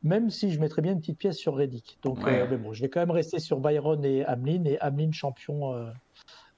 même 0.02 0.30
si 0.30 0.50
je 0.50 0.58
mettrais 0.58 0.82
bien 0.82 0.92
une 0.92 1.00
petite 1.00 1.18
pièce 1.18 1.36
sur 1.36 1.54
Reddick. 1.54 1.98
Donc, 2.02 2.24
Ouais. 2.24 2.40
euh, 2.40 2.46
mais 2.50 2.56
bon, 2.56 2.72
je 2.72 2.80
vais 2.82 2.88
quand 2.88 3.00
même 3.00 3.10
rester 3.12 3.38
sur 3.38 3.60
Byron 3.60 4.04
et 4.04 4.24
Hamlin, 4.26 4.64
et 4.64 4.78
Hamlin 4.80 5.12
champion. 5.12 5.72
euh, 5.74 5.90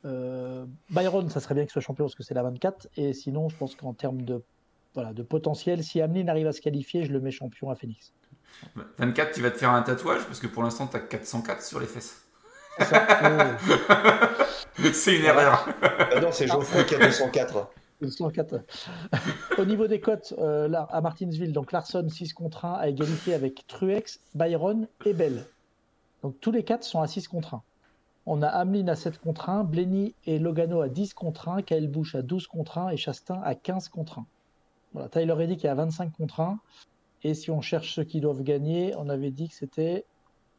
euh, 0.04 0.64
Byron, 0.90 1.28
ça 1.28 1.40
serait 1.40 1.54
bien 1.54 1.64
qu'il 1.64 1.72
soit 1.72 1.82
champion 1.82 2.04
parce 2.06 2.14
que 2.14 2.22
c'est 2.22 2.34
la 2.34 2.44
24, 2.44 2.88
et 2.96 3.12
sinon, 3.12 3.48
je 3.48 3.56
pense 3.56 3.74
qu'en 3.74 3.92
termes 3.92 4.22
de, 4.22 4.42
voilà, 4.94 5.12
de 5.12 5.22
potentiel, 5.22 5.84
si 5.84 6.00
Hamlin 6.02 6.28
arrive 6.28 6.46
à 6.46 6.52
se 6.52 6.60
qualifier, 6.60 7.04
je 7.04 7.12
le 7.12 7.20
mets 7.20 7.30
champion 7.30 7.70
à 7.70 7.76
Phoenix. 7.76 8.12
24, 8.98 9.34
tu 9.34 9.42
vas 9.42 9.50
te 9.50 9.58
faire 9.58 9.70
un 9.70 9.82
tatouage 9.82 10.24
parce 10.26 10.40
que 10.40 10.46
pour 10.46 10.62
l'instant, 10.62 10.86
t'as 10.86 11.00
404 11.00 11.62
sur 11.62 11.80
les 11.80 11.86
fesses. 11.86 12.24
C'est 14.92 15.16
une 15.16 15.24
erreur. 15.24 15.68
Ah 15.82 16.20
non, 16.20 16.28
c'est 16.30 16.46
Geoffroy 16.46 16.84
qui 16.84 16.94
a 16.94 16.98
204. 16.98 17.68
204. 18.00 18.60
Au 19.58 19.64
niveau 19.64 19.88
des 19.88 20.00
cotes, 20.00 20.34
euh, 20.38 20.68
là, 20.68 20.86
à 20.90 21.00
Martinsville, 21.00 21.52
donc 21.52 21.72
Larson 21.72 22.08
6 22.08 22.32
contre 22.32 22.64
1 22.64 22.74
à 22.74 22.88
égalité 22.88 23.34
avec 23.34 23.66
Truex, 23.66 24.20
Byron 24.36 24.86
et 25.04 25.14
Bell. 25.14 25.44
Donc 26.22 26.38
tous 26.40 26.52
les 26.52 26.62
quatre 26.62 26.84
sont 26.84 27.00
à 27.00 27.08
6 27.08 27.26
contre 27.26 27.54
1. 27.54 27.62
On 28.26 28.42
a 28.42 28.48
Hamlin 28.48 28.86
à 28.88 28.94
7 28.94 29.18
contre 29.18 29.48
1, 29.48 29.64
Blenny 29.64 30.14
et 30.26 30.38
Logano 30.38 30.80
à 30.80 30.88
10 30.88 31.14
contre 31.14 31.48
1, 31.48 31.62
Kyle 31.62 31.88
Busch 31.88 32.14
à 32.14 32.22
12 32.22 32.46
contre 32.46 32.78
1 32.78 32.90
et 32.90 32.96
Chastain 32.96 33.40
à 33.42 33.54
15 33.54 33.88
contre 33.88 34.20
1. 34.20 34.26
Voilà, 34.92 35.08
Tyler 35.08 35.32
Reddick 35.32 35.64
est 35.64 35.68
à 35.68 35.74
25 35.74 36.12
contre 36.16 36.40
1. 36.40 36.58
Et 37.24 37.34
si 37.34 37.50
on 37.50 37.60
cherche 37.60 37.94
ceux 37.94 38.04
qui 38.04 38.20
doivent 38.20 38.42
gagner, 38.42 38.94
on 38.96 39.08
avait 39.08 39.30
dit 39.30 39.48
que 39.48 39.54
c'était. 39.54 40.04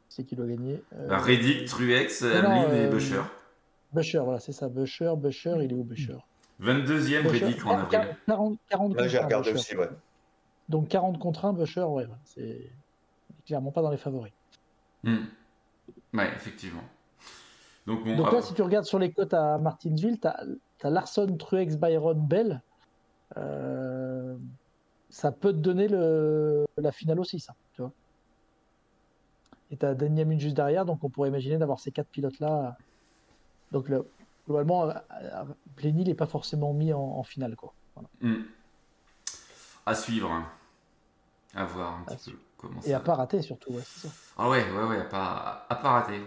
C'est 0.09 0.23
qui 0.23 0.35
doit 0.35 0.47
gagner 0.47 0.81
Euh, 0.95 1.07
Bah, 1.07 1.19
Reddick, 1.19 1.67
Truex, 1.67 2.23
non, 2.23 2.29
Hamlin 2.29 2.73
et 2.73 2.85
euh, 2.85 2.89
Busher. 2.89 3.21
Busher, 3.93 4.19
voilà, 4.19 4.39
c'est 4.39 4.51
ça. 4.51 4.67
Busher, 4.67 5.13
Busher, 5.17 5.55
il 5.61 5.71
est 5.71 5.75
où 5.75 5.83
Busher 5.83 6.17
22e 6.61 7.23
Busher, 7.23 7.45
Reddick 7.45 7.65
en 7.65 7.77
avril. 7.77 8.17
40, 8.27 8.59
40 8.69 8.95
Là, 8.95 9.07
j'ai 9.07 9.17
contre 9.17 9.23
1, 9.23 9.25
regardé 9.25 9.53
aussi, 9.53 9.75
ouais. 9.75 9.89
Donc 10.67 10.87
40 10.89 11.19
contre 11.19 11.45
1, 11.45 11.53
Busher, 11.53 11.81
ouais, 11.81 12.05
ouais, 12.05 12.09
c'est 12.25 12.71
clairement 13.45 13.71
pas 13.71 13.81
dans 13.81 13.91
les 13.91 13.97
favoris. 13.97 14.33
Hmm. 15.03 15.25
Ouais, 16.13 16.29
effectivement. 16.35 16.83
Donc, 17.87 18.03
bon, 18.03 18.17
Donc 18.17 18.27
ah, 18.29 18.35
là, 18.35 18.41
si 18.41 18.53
tu 18.53 18.61
regardes 18.61 18.85
sur 18.85 18.99
les 18.99 19.11
cotes 19.11 19.33
à 19.33 19.57
Martinsville, 19.57 20.19
tu 20.19 20.27
as, 20.27 20.89
Larson, 20.89 21.37
Truex, 21.37 21.77
Byron, 21.77 22.19
Bell. 22.19 22.61
Euh, 23.37 24.35
ça 25.09 25.31
peut 25.31 25.51
te 25.51 25.57
donner 25.57 25.87
le, 25.87 26.65
la 26.77 26.91
finale 26.91 27.19
aussi, 27.19 27.39
ça. 27.39 27.53
Tu 27.73 27.81
vois 27.81 27.91
Et 29.71 29.77
tu 29.77 29.85
as 29.85 29.89
Hamlin 29.91 30.37
juste 30.39 30.55
derrière, 30.55 30.85
donc 30.85 31.03
on 31.03 31.09
pourrait 31.09 31.29
imaginer 31.29 31.57
d'avoir 31.57 31.79
ces 31.79 31.91
quatre 31.91 32.09
pilotes-là. 32.09 32.77
Donc 33.71 33.89
le- 33.89 34.05
globalement, 34.45 34.85
euh, 34.89 34.93
euh, 35.21 35.43
Blenny 35.77 36.03
n'est 36.05 36.15
pas 36.15 36.25
forcément 36.27 36.73
mis 36.73 36.93
en, 36.93 36.99
en 36.99 37.23
finale. 37.23 37.55
Quoi. 37.55 37.73
Voilà. 37.95 38.09
hmm. 38.21 38.43
à 39.85 39.95
suivre. 39.95 40.31
hein. 40.31 40.45
À 41.55 41.65
voir 41.65 41.93
un 41.99 42.11
À 42.11 42.15
petit 42.15 42.31
peu 42.31 42.37
comment 42.57 42.79
Et 42.81 42.89
ça 42.91 42.97
à 42.97 42.99
pas 42.99 43.15
rater 43.15 43.41
surtout, 43.41 43.73
ouais, 43.73 43.81
c'est 43.83 44.07
ça. 44.07 44.13
Ah 44.37 44.49
ouais, 44.49 44.63
ouais, 44.71 44.83
ouais, 44.83 44.99
à 45.01 45.05
pas, 45.05 45.65
à 45.69 45.75
pas 45.75 45.91
rater. 45.91 46.21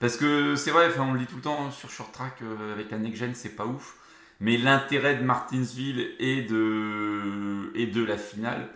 Parce 0.00 0.16
que 0.16 0.56
c'est 0.56 0.72
vrai, 0.72 0.88
enfin, 0.88 1.02
on 1.08 1.12
le 1.12 1.20
dit 1.20 1.26
tout 1.26 1.36
le 1.36 1.42
temps 1.42 1.70
sur 1.70 1.88
Short 1.90 2.10
Track 2.12 2.42
euh, 2.42 2.72
avec 2.72 2.90
la 2.90 2.98
Next 2.98 3.16
Gen, 3.18 3.34
c'est 3.34 3.54
pas 3.54 3.66
ouf. 3.66 3.96
Mais 4.44 4.58
l'intérêt 4.58 5.16
de 5.16 5.22
Martinsville 5.22 6.06
et 6.18 6.42
de, 6.42 7.72
et 7.74 7.86
de 7.86 8.04
la 8.04 8.18
finale, 8.18 8.68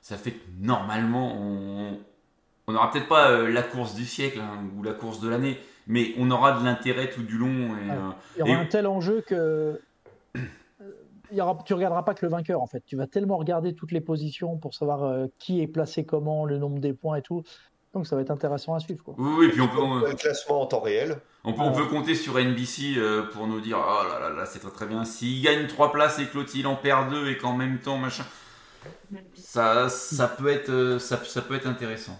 ça 0.00 0.16
fait 0.16 0.32
que 0.32 0.44
normalement, 0.60 1.32
on 1.40 1.98
on 2.66 2.72
n'aura 2.72 2.90
peut-être 2.90 3.08
pas 3.08 3.30
euh, 3.30 3.48
la 3.50 3.62
course 3.62 3.94
du 3.94 4.04
siècle 4.04 4.40
hein, 4.40 4.62
ou 4.76 4.82
la 4.82 4.92
course 4.92 5.20
de 5.20 5.28
l'année, 5.30 5.58
mais 5.86 6.12
on 6.18 6.30
aura 6.30 6.58
de 6.58 6.64
l'intérêt 6.64 7.08
tout 7.08 7.22
du 7.22 7.38
long. 7.38 7.48
Et, 7.78 7.88
Ouais. 7.88 7.96
euh, 7.96 8.10
Il 8.34 8.38
y 8.40 8.42
aura 8.42 8.50
Et- 8.50 8.54
un 8.56 8.66
tel 8.66 8.86
enjeu 8.88 9.22
que 9.22 9.34
euh, 10.36 10.90
il 11.30 11.36
y 11.38 11.40
aura, 11.40 11.56
tu 11.64 11.72
regarderas 11.72 12.02
pas 12.02 12.14
que 12.14 12.26
le 12.26 12.30
vainqueur 12.32 12.60
en 12.60 12.66
fait. 12.66 12.82
Tu 12.84 12.96
vas 12.96 13.06
tellement 13.06 13.36
regarder 13.38 13.74
toutes 13.74 13.92
les 13.92 14.00
positions 14.02 14.56
pour 14.58 14.74
savoir 14.74 15.04
euh, 15.04 15.26
qui 15.38 15.62
est 15.62 15.66
placé 15.68 16.04
comment, 16.04 16.44
le 16.44 16.58
nombre 16.58 16.80
des 16.80 16.92
points 16.92 17.16
et 17.16 17.22
tout. 17.22 17.42
Donc 17.98 18.06
ça 18.06 18.14
va 18.14 18.22
être 18.22 18.30
intéressant 18.30 18.74
à 18.74 18.78
suivre. 18.78 19.02
Quoi. 19.02 19.14
oui, 19.18 19.34
oui, 19.38 19.48
puis 19.48 19.60
on 19.60 19.66
peut, 19.66 19.78
on, 19.80 19.98
Le 19.98 20.14
classement 20.14 20.62
en 20.62 20.66
temps 20.66 20.78
réel. 20.78 21.18
on 21.42 21.52
peut, 21.52 21.62
on 21.62 21.72
peut 21.72 21.86
compter 21.86 22.14
sur 22.14 22.38
NBC 22.38 22.94
euh, 22.96 23.24
pour 23.24 23.48
nous 23.48 23.60
dire 23.60 23.76
oh 23.80 24.08
là 24.08 24.20
là 24.20 24.30
là, 24.30 24.46
c'est 24.46 24.60
très 24.60 24.70
très 24.70 24.86
bien. 24.86 25.04
S'il 25.04 25.42
gagne 25.42 25.66
3 25.66 25.90
places 25.90 26.20
et 26.20 26.26
que 26.26 26.36
l'autre 26.38 26.52
il 26.54 26.64
en 26.68 26.76
perd 26.76 27.10
2 27.10 27.28
et 27.28 27.36
qu'en 27.36 27.54
même 27.56 27.80
temps, 27.80 27.98
machin. 27.98 28.24
Ça, 29.34 29.88
ça, 29.88 30.28
peut, 30.28 30.46
être, 30.46 30.70
euh, 30.70 30.98
ça, 31.00 31.20
ça 31.24 31.42
peut 31.42 31.54
être 31.56 31.66
intéressant. 31.66 32.16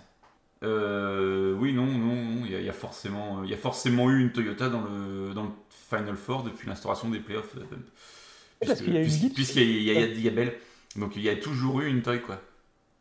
Euh, 0.65 1.55
oui, 1.61 1.73
non, 1.73 1.87
non, 1.87 2.45
il 2.45 2.51
y, 2.51 2.57
a- 2.57 2.59
il 2.59 2.67
y 2.67 2.69
a 2.69 2.73
forcément, 2.73 3.45
il 3.45 3.51
y 3.51 3.55
a 3.55 3.57
forcément 3.57 4.11
eu 4.11 4.21
une 4.21 4.33
Toyota 4.33 4.69
dans 4.69 4.83
le, 4.83 5.33
dans 5.33 5.45
le 5.45 5.51
Final 5.71 6.17
Four 6.17 6.43
depuis 6.43 6.67
l'instauration 6.69 7.09
des 7.09 7.21
playoffs. 7.21 7.55
euh, 7.57 8.67
y 8.67 8.71
a. 8.71 9.31
Puisqu'il 9.31 9.83
y 9.83 9.91
a, 9.91 9.93
il 9.95 9.99
y 10.01 10.03
a- 10.03 10.07
il 10.07 10.21
y 10.23 10.29
a 10.29 10.33
Bell. 10.33 10.55
Donc 10.97 11.15
il 11.15 11.23
y 11.23 11.29
a 11.29 11.37
toujours 11.37 11.81
eu 11.83 11.89
une 11.89 12.03
Toy, 12.03 12.21
quoi. 12.21 12.41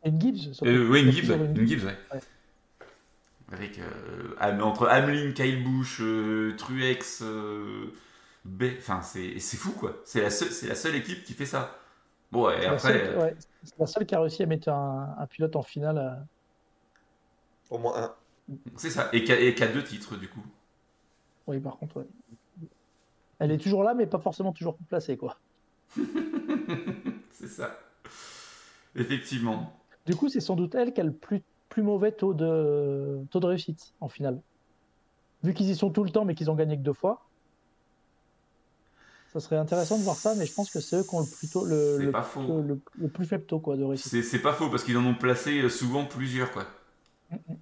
Une 0.05 0.21
Gibbs. 0.21 0.61
Euh, 0.63 0.87
oui, 0.89 1.01
une 1.01 1.11
Gibbs, 1.11 1.31
une 1.31 1.57
une 1.61 1.67
Gibbs, 1.67 1.83
ouais. 1.85 1.97
Ouais. 2.13 2.19
Avec, 3.51 3.79
euh, 3.79 4.35
entre 4.61 4.87
Hamlin, 4.89 5.31
Kyle 5.33 5.63
Busch, 5.63 5.99
euh, 6.01 6.55
Truex, 6.57 7.21
euh, 7.23 7.93
B. 8.45 8.63
Enfin, 8.77 9.01
c'est 9.01 9.39
c'est 9.39 9.55
fou 9.57 9.71
quoi. 9.71 10.01
C'est 10.05 10.21
la, 10.21 10.29
seule- 10.29 10.51
c'est 10.51 10.67
la 10.67 10.75
seule 10.75 10.95
équipe 10.95 11.23
qui 11.23 11.33
fait 11.33 11.45
ça. 11.45 11.79
Bon, 12.31 12.49
et 12.51 12.65
C'est 12.65 12.69
la, 12.69 12.77
après. 12.77 12.79
seule, 12.79 13.01
euh, 13.01 13.23
ouais, 13.23 13.35
c'est 13.63 13.79
la 13.79 13.85
seule 13.87 14.05
qui 14.05 14.15
a 14.15 14.19
réussi 14.21 14.43
à 14.43 14.45
mettre 14.45 14.69
un, 14.69 15.15
un 15.17 15.27
pilote 15.27 15.55
en 15.55 15.63
finale. 15.63 15.97
euh, 15.97 16.15
Au 17.69 17.77
moins 17.77 17.95
un. 18.03 18.15
C'est 18.77 18.89
ça. 18.89 19.09
Et 19.13 19.23
qui 19.23 19.31
a, 19.31 19.39
et 19.39 19.55
qui 19.55 19.63
a 19.63 19.67
deux 19.67 19.83
titres 19.83 20.17
du 20.17 20.27
coup. 20.27 20.43
Oui, 21.47 21.59
par 21.59 21.77
contre, 21.77 21.97
ouais. 21.97 22.07
Elle 23.39 23.51
est 23.51 23.57
toujours 23.57 23.83
là, 23.83 23.95
mais 23.95 24.05
pas 24.05 24.19
forcément 24.19 24.53
toujours 24.53 24.77
placée, 24.89 25.17
quoi. 25.17 25.39
c'est 27.31 27.47
ça. 27.47 27.77
Effectivement. 28.95 29.79
Du 30.07 30.15
coup, 30.15 30.27
c'est 30.29 30.39
sans 30.39 30.55
doute 30.55 30.73
elle 30.75 30.91
qui 30.93 31.01
a 31.01 31.03
le 31.03 31.13
plus, 31.15 31.43
plus 31.69 31.83
mauvais 31.83 32.11
taux 32.11 32.33
de, 32.33 33.19
taux 33.31 33.39
de 33.39 33.45
réussite 33.45 33.93
en 34.01 34.09
finale. 34.09 34.41
Vu 35.43 35.53
qu'ils 35.53 35.69
y 35.69 35.75
sont 35.75 35.89
tout 35.89 36.03
le 36.03 36.09
temps, 36.09 36.25
mais 36.25 36.35
qu'ils 36.35 36.49
ont 36.49 36.55
gagné 36.55 36.77
que 36.77 36.81
deux 36.81 36.93
fois, 36.93 37.27
ça 39.33 39.39
serait 39.39 39.57
intéressant 39.57 39.97
de 39.97 40.03
voir 40.03 40.15
ça, 40.15 40.33
mais 40.35 40.45
je 40.45 40.53
pense 40.53 40.71
que 40.71 40.79
c'est 40.79 40.97
eux 40.97 41.03
qui 41.03 41.13
ont 41.13 41.19
le 41.19 41.27
plus, 41.27 41.49
tôt, 41.49 41.65
le, 41.65 43.07
plus 43.07 43.25
faible 43.25 43.45
taux 43.45 43.59
quoi, 43.59 43.77
de 43.77 43.83
réussite. 43.83 44.23
C'est 44.23 44.41
pas 44.41 44.53
faux 44.53 44.69
parce 44.69 44.83
qu'ils 44.83 44.97
en 44.97 45.05
ont 45.05 45.15
placé 45.15 45.61
euh, 45.61 45.69
souvent 45.69 46.05
plusieurs 46.05 46.51
quoi. 46.51 46.65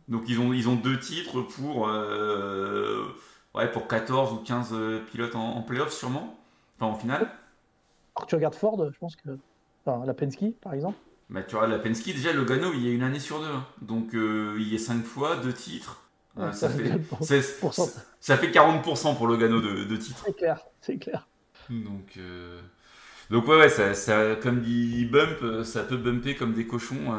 Donc 0.08 0.24
ils 0.28 0.40
ont, 0.40 0.54
ils 0.54 0.70
ont 0.70 0.76
deux 0.76 1.00
titres 1.00 1.42
pour, 1.42 1.88
euh, 1.90 3.04
ouais, 3.56 3.70
pour 3.72 3.88
14 3.88 4.34
ou 4.34 4.38
15 4.38 4.70
euh, 4.74 5.00
pilotes 5.12 5.36
en, 5.36 5.58
en 5.58 5.62
playoff 5.64 5.92
sûrement. 5.92 6.38
Enfin 6.78 6.92
en 6.92 6.96
finale. 6.96 7.32
Alors 8.16 8.26
que 8.26 8.30
tu 8.30 8.36
regardes 8.36 8.56
Ford, 8.56 8.90
je 8.92 8.98
pense 8.98 9.16
que. 9.16 9.38
Enfin, 9.86 10.06
la 10.06 10.14
Penske, 10.14 10.54
par 10.62 10.74
exemple. 10.74 10.98
Bah, 11.30 11.42
tu 11.44 11.56
vois, 11.56 11.68
la 11.68 11.80
Penske, 11.80 12.06
déjà, 12.06 12.34
le 12.34 12.46
Gano, 12.46 12.72
il 12.74 12.86
y 12.86 12.90
a 12.90 12.94
une 12.94 13.04
année 13.04 13.20
sur 13.20 13.40
deux. 13.40 13.48
hein. 13.48 13.66
Donc, 13.82 14.14
euh, 14.14 14.56
il 14.60 14.72
y 14.72 14.76
a 14.76 14.80
5 14.80 15.04
fois, 15.04 15.38
deux 15.38 15.54
titres. 15.54 16.02
Euh, 16.38 16.48
Ouais, 16.48 16.54
ça, 16.54 16.70
ça 16.70 16.70
fait, 16.70 16.92
ça 18.20 18.38
fait 18.38 18.52
40% 18.52 19.16
pour 19.16 19.28
le 19.28 19.38
Gano 19.38 19.62
de, 19.62 19.86
de 19.86 19.96
titres. 19.98 20.24
C'est 20.26 20.36
clair, 20.36 20.60
c'est 20.82 20.98
clair. 20.98 21.28
Donc, 21.70 22.18
euh, 22.18 22.62
donc 23.32 23.48
ouais, 23.48 23.58
ouais 23.58 23.70
ça, 23.70 23.94
ça- 23.96 24.36
comme 24.36 24.62
dit 24.62 25.06
Bump, 25.06 25.64
ça 25.64 25.84
peut 25.84 25.98
bumper 25.98 26.36
comme 26.36 26.54
des 26.54 26.68
cochons 26.68 27.12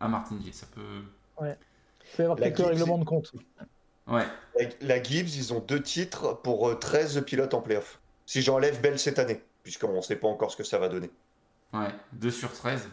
à 0.00 0.08
Martinville. 0.08 0.52
Ça 0.54 0.66
peut. 0.74 0.80
Il 1.40 2.16
peut 2.16 2.22
y 2.22 2.26
avoir 2.26 2.38
La 2.38 2.50
quelques 2.50 2.58
Gibbs, 2.58 2.66
règlements 2.68 2.98
de 2.98 3.04
compte. 3.04 3.32
Ouais. 4.06 4.26
La, 4.82 5.02
Gibbs, 5.02 5.34
ils 5.36 5.52
ont 5.52 5.60
deux 5.60 5.82
titres 5.82 6.40
pour 6.42 6.68
euh, 6.68 6.74
13 6.74 7.22
pilotes 7.24 7.54
en 7.54 7.60
playoff. 7.60 8.00
Si 8.26 8.42
j'enlève 8.42 8.80
Bell 8.80 8.98
cette 8.98 9.18
année, 9.18 9.42
puisqu'on 9.62 9.94
ne 9.96 10.00
sait 10.02 10.16
pas 10.16 10.28
encore 10.28 10.50
ce 10.50 10.56
que 10.56 10.64
ça 10.64 10.78
va 10.78 10.88
donner. 10.88 11.10
Ouais. 11.74 11.88
2 12.12 12.30
sur 12.30 12.52
13. 12.52 12.88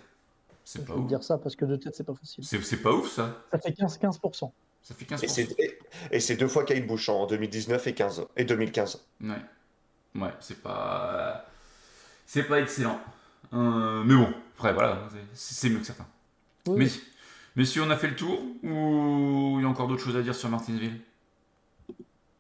C'est 0.64 0.82
Je 0.82 0.86
pas 0.86 0.96
ouf. 0.96 1.08
dire 1.08 1.24
ça 1.24 1.38
parce 1.38 1.56
que 1.56 1.66
de 1.66 1.76
tête, 1.76 1.96
c'est 1.96 2.04
pas 2.04 2.14
facile. 2.14 2.44
C'est 2.46 2.62
c'est 2.64 2.78
pas 2.78 2.92
ouf 2.92 3.10
ça. 3.10 3.36
Ça 3.52 3.58
fait 3.60 3.72
15-15%. 3.72 4.52
Ça 4.84 4.96
fait 4.96 5.06
Et 5.06 5.08
15%. 5.16 5.28
c'est, 5.28 5.60
et, 5.60 5.80
et 6.12 6.20
c'est 6.20 6.36
deux 6.36 6.48
fois 6.48 6.64
Kyle 6.66 6.86
Busch 6.86 7.08
en 7.10 7.26
2019 7.28 7.88
et, 7.88 7.94
15, 7.94 8.26
et 8.38 8.46
2015. 8.46 9.04
Ouais. 9.22 9.30
Ouais, 10.16 10.34
c'est 10.40 10.62
pas. 10.62 11.46
C'est 12.26 12.44
pas 12.44 12.60
excellent. 12.60 13.00
Euh, 13.54 14.04
mais 14.04 14.16
bon, 14.16 14.34
après 14.58 14.74
voilà, 14.74 15.08
c'est 15.10 15.20
c'est 15.34 15.70
mieux 15.70 15.80
que 15.80 15.86
certains. 15.86 16.08
Oui, 16.68 16.76
Mais, 16.78 16.86
oui. 16.86 17.02
messieurs, 17.56 17.84
on 17.84 17.90
a 17.90 17.98
fait 17.98 18.08
le 18.08 18.16
tour 18.16 18.40
ou 18.64 19.56
il 19.60 19.64
y 19.64 19.66
a 19.66 19.68
encore 19.70 19.88
d'autres 19.88 20.04
choses 20.04 20.16
à 20.16 20.22
dire 20.22 20.36
sur 20.36 20.50
Martinsville? 20.50 21.00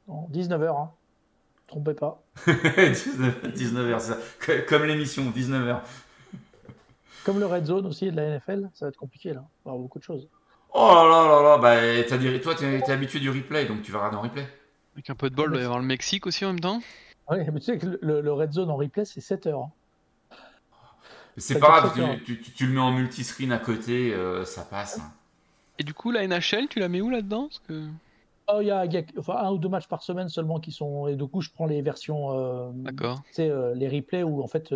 En 0.07 0.29
19h, 0.31 0.81
hein. 0.83 0.91
Trompez 1.67 1.93
pas. 1.93 2.21
19h, 2.47 3.99
ça. 3.99 4.17
Co- 4.45 4.51
Comme 4.67 4.83
l'émission, 4.85 5.29
19h. 5.31 5.81
Comme 7.23 7.39
le 7.39 7.45
Red 7.45 7.65
Zone 7.65 7.85
aussi 7.85 8.09
de 8.11 8.15
la 8.15 8.23
NFL, 8.37 8.69
ça 8.73 8.85
va 8.85 8.89
être 8.89 8.97
compliqué 8.97 9.33
là. 9.33 9.43
Il 9.43 9.65
va 9.65 9.69
y 9.71 9.73
avoir 9.73 9.77
beaucoup 9.77 9.99
de 9.99 10.03
choses. 10.03 10.27
Oh 10.73 10.91
là 10.93 11.03
là 11.03 11.27
là 11.27 11.43
là, 11.43 11.57
bah, 11.57 12.03
t'as 12.07 12.17
dit- 12.17 12.39
toi 12.41 12.55
t'es 12.55 12.81
t'es 12.81 12.91
habitué 12.91 13.19
du 13.19 13.29
replay, 13.29 13.65
donc 13.65 13.81
tu 13.81 13.91
vas 13.91 13.99
regarder 13.99 14.17
en 14.17 14.21
replay. 14.21 14.47
Avec 14.93 15.09
un 15.09 15.15
peu 15.15 15.29
de 15.29 15.35
bol, 15.35 15.47
il 15.49 15.53
doit 15.53 15.61
y 15.61 15.65
avoir 15.65 15.79
le 15.79 15.85
Mexique 15.85 16.25
aussi 16.27 16.45
en 16.45 16.49
même 16.49 16.59
temps. 16.59 16.81
Oui, 17.29 17.37
mais 17.53 17.59
tu 17.59 17.65
sais 17.67 17.77
que 17.77 17.97
le, 18.01 18.21
le 18.21 18.33
Red 18.33 18.51
Zone 18.53 18.69
en 18.71 18.75
replay, 18.77 19.05
c'est 19.05 19.21
7 19.21 19.47
heures. 19.47 19.59
hein. 19.63 19.71
C'est 21.37 21.59
pas 21.59 21.79
grave, 21.79 21.93
tu, 22.25 22.41
tu- 22.41 22.51
tu 22.51 22.67
le 22.67 22.73
mets 22.73 22.81
en 22.81 22.91
multiscreen 22.91 23.51
à 23.53 23.57
côté, 23.57 24.13
euh, 24.13 24.43
ça 24.43 24.63
passe. 24.63 24.99
hein. 24.99 25.11
Et 25.79 25.83
du 25.83 25.93
coup, 25.93 26.11
la 26.11 26.27
NHL, 26.27 26.67
tu 26.69 26.79
la 26.79 26.89
mets 26.89 26.99
où 27.01 27.09
là-dedans? 27.09 27.47
Parce 27.47 27.59
que... 27.59 27.87
Oh, 28.47 28.57
il 28.61 28.67
y 28.67 28.71
a, 28.71 28.85
il 28.85 28.91
y 28.93 28.97
a- 28.97 29.03
enfin, 29.17 29.37
un 29.37 29.51
ou 29.51 29.57
deux 29.57 29.69
matchs 29.69 29.87
par 29.87 30.03
semaine 30.03 30.27
seulement 30.27 30.59
qui 30.59 30.71
sont. 30.73 31.07
Et 31.07 31.15
du 31.15 31.25
coup, 31.25 31.41
je 31.41 31.49
prends 31.49 31.67
les 31.67 31.81
versions. 31.81 32.37
euh, 32.37 32.69
D'accord. 32.73 33.21
tu 33.27 33.33
sais, 33.33 33.49
euh, 33.49 33.73
les 33.75 33.87
replays 33.87 34.23
où 34.23 34.43
en 34.43 34.47
fait. 34.47 34.73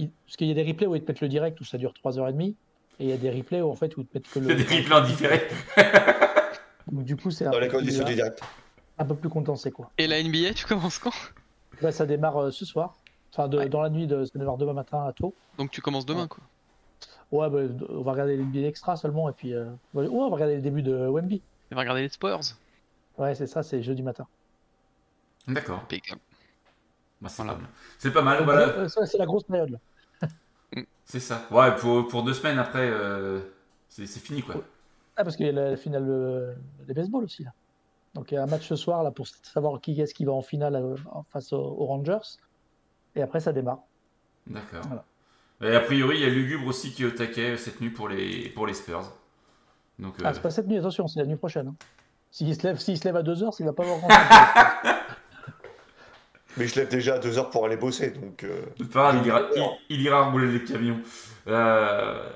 Euh, 0.00 0.06
Parce 0.26 0.36
qu'il 0.36 0.46
y 0.48 0.50
a 0.50 0.54
des 0.54 0.62
replays 0.64 0.86
où 0.86 0.94
ils 0.96 1.02
te 1.02 1.10
mettent 1.10 1.20
le 1.20 1.28
direct 1.28 1.60
où 1.60 1.64
ça 1.64 1.78
dure 1.78 1.92
3h30. 2.04 2.54
Et 3.00 3.04
il 3.04 3.08
y 3.08 3.12
a 3.12 3.16
des 3.16 3.30
replays 3.30 3.60
où 3.60 3.70
en 3.70 3.74
fait 3.74 3.96
où 3.96 4.00
ils 4.02 4.06
te 4.06 4.16
mettent 4.18 4.28
que 4.30 4.38
Il 4.38 4.46
y 4.46 4.50
a 4.50 4.54
le. 4.54 4.64
des 4.64 4.76
replays 4.76 4.94
en 4.94 5.00
différé. 5.04 5.42
Donc, 6.92 7.04
du 7.04 7.16
coup, 7.16 7.30
c'est 7.30 7.46
un, 7.46 7.50
Dans 7.50 7.58
les 7.58 7.66
peu 7.66 7.70
plus- 7.72 7.78
conditions 7.78 8.04
du 8.04 8.14
direct. 8.14 8.40
un 8.98 9.04
peu 9.04 9.14
plus 9.16 9.28
condensé 9.28 9.70
quoi. 9.70 9.90
Et 9.98 10.06
la 10.06 10.22
NBA, 10.22 10.54
tu 10.54 10.66
commences 10.66 10.98
quand? 10.98 11.12
Là, 11.80 11.90
ça 11.92 12.06
démarre 12.06 12.36
euh, 12.36 12.50
ce 12.50 12.64
soir. 12.64 12.94
Enfin, 13.32 13.48
de- 13.48 13.58
Ouais. 13.58 13.68
dans 13.68 13.82
la 13.82 13.90
nuit, 13.90 14.06
de, 14.06 14.24
ça 14.24 14.38
démarre 14.38 14.58
demain 14.58 14.74
matin 14.74 15.04
à 15.06 15.12
tôt. 15.12 15.34
Donc 15.58 15.70
tu 15.70 15.80
commences 15.80 16.06
demain, 16.06 16.28
quoi. 16.28 16.42
Ouais, 17.32 17.50
bah, 17.50 17.74
on 17.88 18.02
va 18.02 18.12
regarder 18.12 18.36
les 18.36 18.44
NBA 18.44 18.68
extra 18.68 18.96
seulement. 18.96 19.28
Et 19.28 19.32
puis. 19.32 19.54
euh, 19.54 19.64
ouais, 19.94 20.06
on 20.08 20.28
va 20.28 20.34
regarder 20.34 20.56
le 20.56 20.62
début 20.62 20.82
de 20.82 20.94
Wemby. 21.08 21.40
Tu 21.68 21.74
vas 21.74 21.80
regarder 21.80 22.02
les 22.02 22.08
Spurs. 22.10 22.40
Ouais, 23.18 23.34
c'est 23.34 23.46
ça, 23.48 23.62
c'est 23.64 23.82
jeudi 23.82 24.02
matin. 24.02 24.26
D'accord. 25.48 25.80
Impeccable. 25.82 26.20
Bah, 27.24 27.28
c'est 27.30 27.42
Voilà. 27.42 27.54
pas 27.54 27.60
mal. 27.62 27.70
C'est 27.98 28.12
pas 28.12 28.22
mal, 28.22 28.44
voilà. 28.44 28.68
Euh, 28.68 28.88
c'est 29.06 29.18
la 29.18 29.26
grosse 29.26 29.44
période 29.44 29.70
là. 29.70 29.78
C'est 31.06 31.20
ça. 31.20 31.42
Ouais, 31.50 31.74
pour, 31.76 32.06
pour 32.08 32.22
deux 32.22 32.34
semaines 32.34 32.58
après, 32.58 32.88
euh, 32.90 33.40
c'est 33.88 34.06
c'est 34.06 34.20
fini 34.20 34.42
quoi. 34.42 34.56
Ah, 35.16 35.24
parce 35.24 35.36
qu'il 35.36 35.46
y 35.46 35.48
a 35.48 35.52
la 35.52 35.76
finale 35.76 36.06
euh, 36.08 36.54
des 36.86 36.94
baseball 36.94 37.24
aussi 37.24 37.44
là. 37.44 37.52
Donc 38.14 38.30
il 38.30 38.34
y 38.34 38.38
a 38.38 38.42
un 38.42 38.46
match 38.46 38.66
ce 38.68 38.76
soir 38.76 39.02
là 39.02 39.10
pour 39.10 39.26
savoir 39.26 39.80
qui 39.80 40.00
est-ce 40.00 40.14
qui 40.14 40.24
va 40.24 40.32
en 40.32 40.42
finale 40.42 40.76
euh, 40.76 40.96
face 41.32 41.52
aux, 41.52 41.58
aux 41.62 41.86
Rangers. 41.86 42.18
Et 43.16 43.22
après 43.22 43.40
ça 43.40 43.52
démarre. 43.52 43.80
D'accord. 44.46 44.82
Voilà. 44.86 45.04
Et 45.62 45.76
a 45.76 45.80
priori, 45.80 46.16
il 46.18 46.22
y 46.22 46.26
a 46.26 46.28
Lugubre 46.28 46.66
aussi 46.66 46.92
qui 46.92 47.02
est 47.04 47.06
au 47.06 47.10
taquet 47.10 47.56
cette 47.56 47.80
nuit 47.80 47.90
pour 47.90 48.08
les, 48.08 48.48
pour 48.50 48.66
les 48.66 48.74
Spurs. 48.74 49.12
Donc, 49.98 50.18
euh, 50.18 50.22
Ah, 50.26 50.34
c'est 50.34 50.42
pas 50.42 50.50
cette 50.50 50.66
nuit, 50.66 50.78
attention, 50.78 51.06
c'est 51.06 51.20
la 51.20 51.26
nuit 51.26 51.36
prochaine. 51.36 51.68
hein. 51.68 51.74
S'il 52.32 52.52
se 52.54 52.66
lève, 52.66 52.78
s'il 52.78 52.98
se 52.98 53.04
lève 53.04 53.16
à 53.16 53.22
2h, 53.22 53.54
il 53.60 53.64
va 53.64 53.72
pas 53.72 53.84
avoir 53.84 53.98
grand. 54.00 54.08
Mais 56.56 56.66
je 56.68 56.76
lève 56.76 56.88
déjà 56.88 57.14
à 57.14 57.18
2 57.18 57.38
heures 57.38 57.50
pour 57.50 57.66
aller 57.66 57.76
bosser, 57.76 58.10
donc. 58.10 58.44
euh, 58.44 58.62
c'est 58.78 58.88
pas 58.90 59.12
grave, 59.12 59.22
il 59.22 59.26
ira, 59.26 59.42
il, 59.56 59.96
il 59.96 60.02
ira 60.02 60.30
rouler 60.30 60.50
les 60.52 60.64
camions. 60.64 61.00
Euh, 61.48 62.28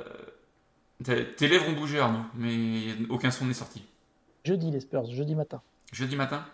tes 1.04 1.48
lèvres 1.48 1.68
ont 1.68 1.72
bougé, 1.72 2.00
Arnaud, 2.00 2.24
mais 2.34 2.96
aucun 3.08 3.30
son 3.30 3.46
n'est 3.46 3.54
sorti. 3.54 3.84
jeudi 4.44 4.70
les 4.70 4.80
Spurs, 4.80 5.04
jeudi 5.06 5.34
matin. 5.34 5.62
Jeudi 5.92 6.16
matin? 6.16 6.44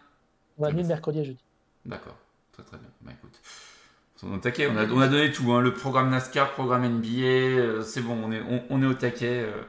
On 0.59 0.63
va 0.65 0.73
nuit 0.73 0.83
de 0.83 0.89
mercredi 0.89 1.21
à 1.21 1.25
jeudi. 1.25 1.43
D'accord, 1.87 2.17
très 2.53 2.63
très 2.63 2.77
bien. 2.77 2.89
Bah 3.01 3.13
écoute, 3.13 3.41
on 4.23 4.33
est 4.33 4.37
au 4.37 4.39
taquet, 4.39 4.69
on 4.71 4.77
a, 4.77 4.87
on 4.87 5.01
a 5.01 5.09
donné 5.09 5.33
tout, 5.33 5.53
hein, 5.53 5.61
le 5.61 5.75
programme 5.75 6.11
NASCAR, 6.11 6.53
programme 6.53 6.85
NBA, 6.87 7.09
euh, 7.09 7.83
c'est 7.83 8.01
bon, 8.03 8.19
on 8.23 8.31
est, 8.33 8.41
on, 8.43 8.63
on 8.71 8.83
est 8.83 8.87
au 8.87 8.95
taquet. 8.95 9.41
euh. 9.43 9.63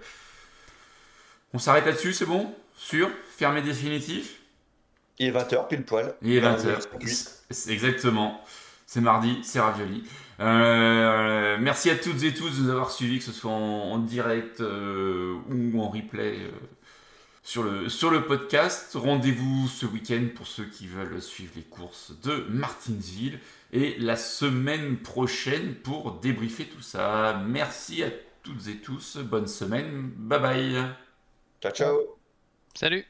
On 1.54 1.58
s'arrête 1.60 1.86
là-dessus, 1.86 2.14
c'est 2.14 2.26
bon? 2.26 2.54
Sûr? 2.76 3.10
Fermé 3.38 3.62
définitif? 3.62 4.42
Il 5.20 5.28
est 5.28 5.32
20h, 5.32 5.68
pile 5.68 5.84
poil. 5.84 6.16
Il 6.22 6.34
est 6.34 6.42
Dans 6.42 6.56
20h. 6.56 6.76
le 6.76 6.82
circuit. 6.82 7.18
C'est 7.50 7.72
exactement. 7.72 8.42
C'est 8.86 9.02
mardi, 9.02 9.40
c'est 9.44 9.60
ravioli. 9.60 10.04
Euh, 10.40 11.58
merci 11.60 11.90
à 11.90 11.96
toutes 11.96 12.22
et 12.24 12.34
tous 12.34 12.58
de 12.60 12.64
nous 12.64 12.70
avoir 12.70 12.92
suivis, 12.92 13.20
que 13.20 13.26
ce 13.26 13.32
soit 13.32 13.52
en, 13.52 13.92
en 13.94 13.98
direct 14.00 14.60
euh, 14.62 15.36
ou 15.50 15.82
en 15.82 15.90
replay 15.90 16.40
euh, 16.42 16.52
sur, 17.44 17.64
le, 17.64 17.90
sur 17.90 18.12
le 18.12 18.26
podcast. 18.26 18.92
Rendez-vous 18.96 19.68
ce 19.68 19.86
week-end 19.86 20.28
pour 20.36 20.48
ceux 20.48 20.66
qui 20.66 20.88
veulent 20.88 21.22
suivre 21.22 21.54
les 21.56 21.64
courses 21.64 22.12
de 22.24 22.46
Martinsville 22.50 23.40
et 23.72 23.96
la 24.00 24.18
semaine 24.18 24.98
prochaine 24.98 25.76
pour 25.76 26.20
débriefer 26.20 26.66
tout 26.66 26.82
ça. 26.82 27.42
Merci 27.48 28.04
à 28.04 28.10
toutes 28.44 28.68
et 28.68 28.78
tous. 28.78 29.18
Bonne 29.18 29.48
semaine. 29.48 30.12
Bye 30.18 30.40
bye. 30.42 30.86
Ciao, 31.62 31.72
ciao. 31.72 32.18
Salut 32.74 33.06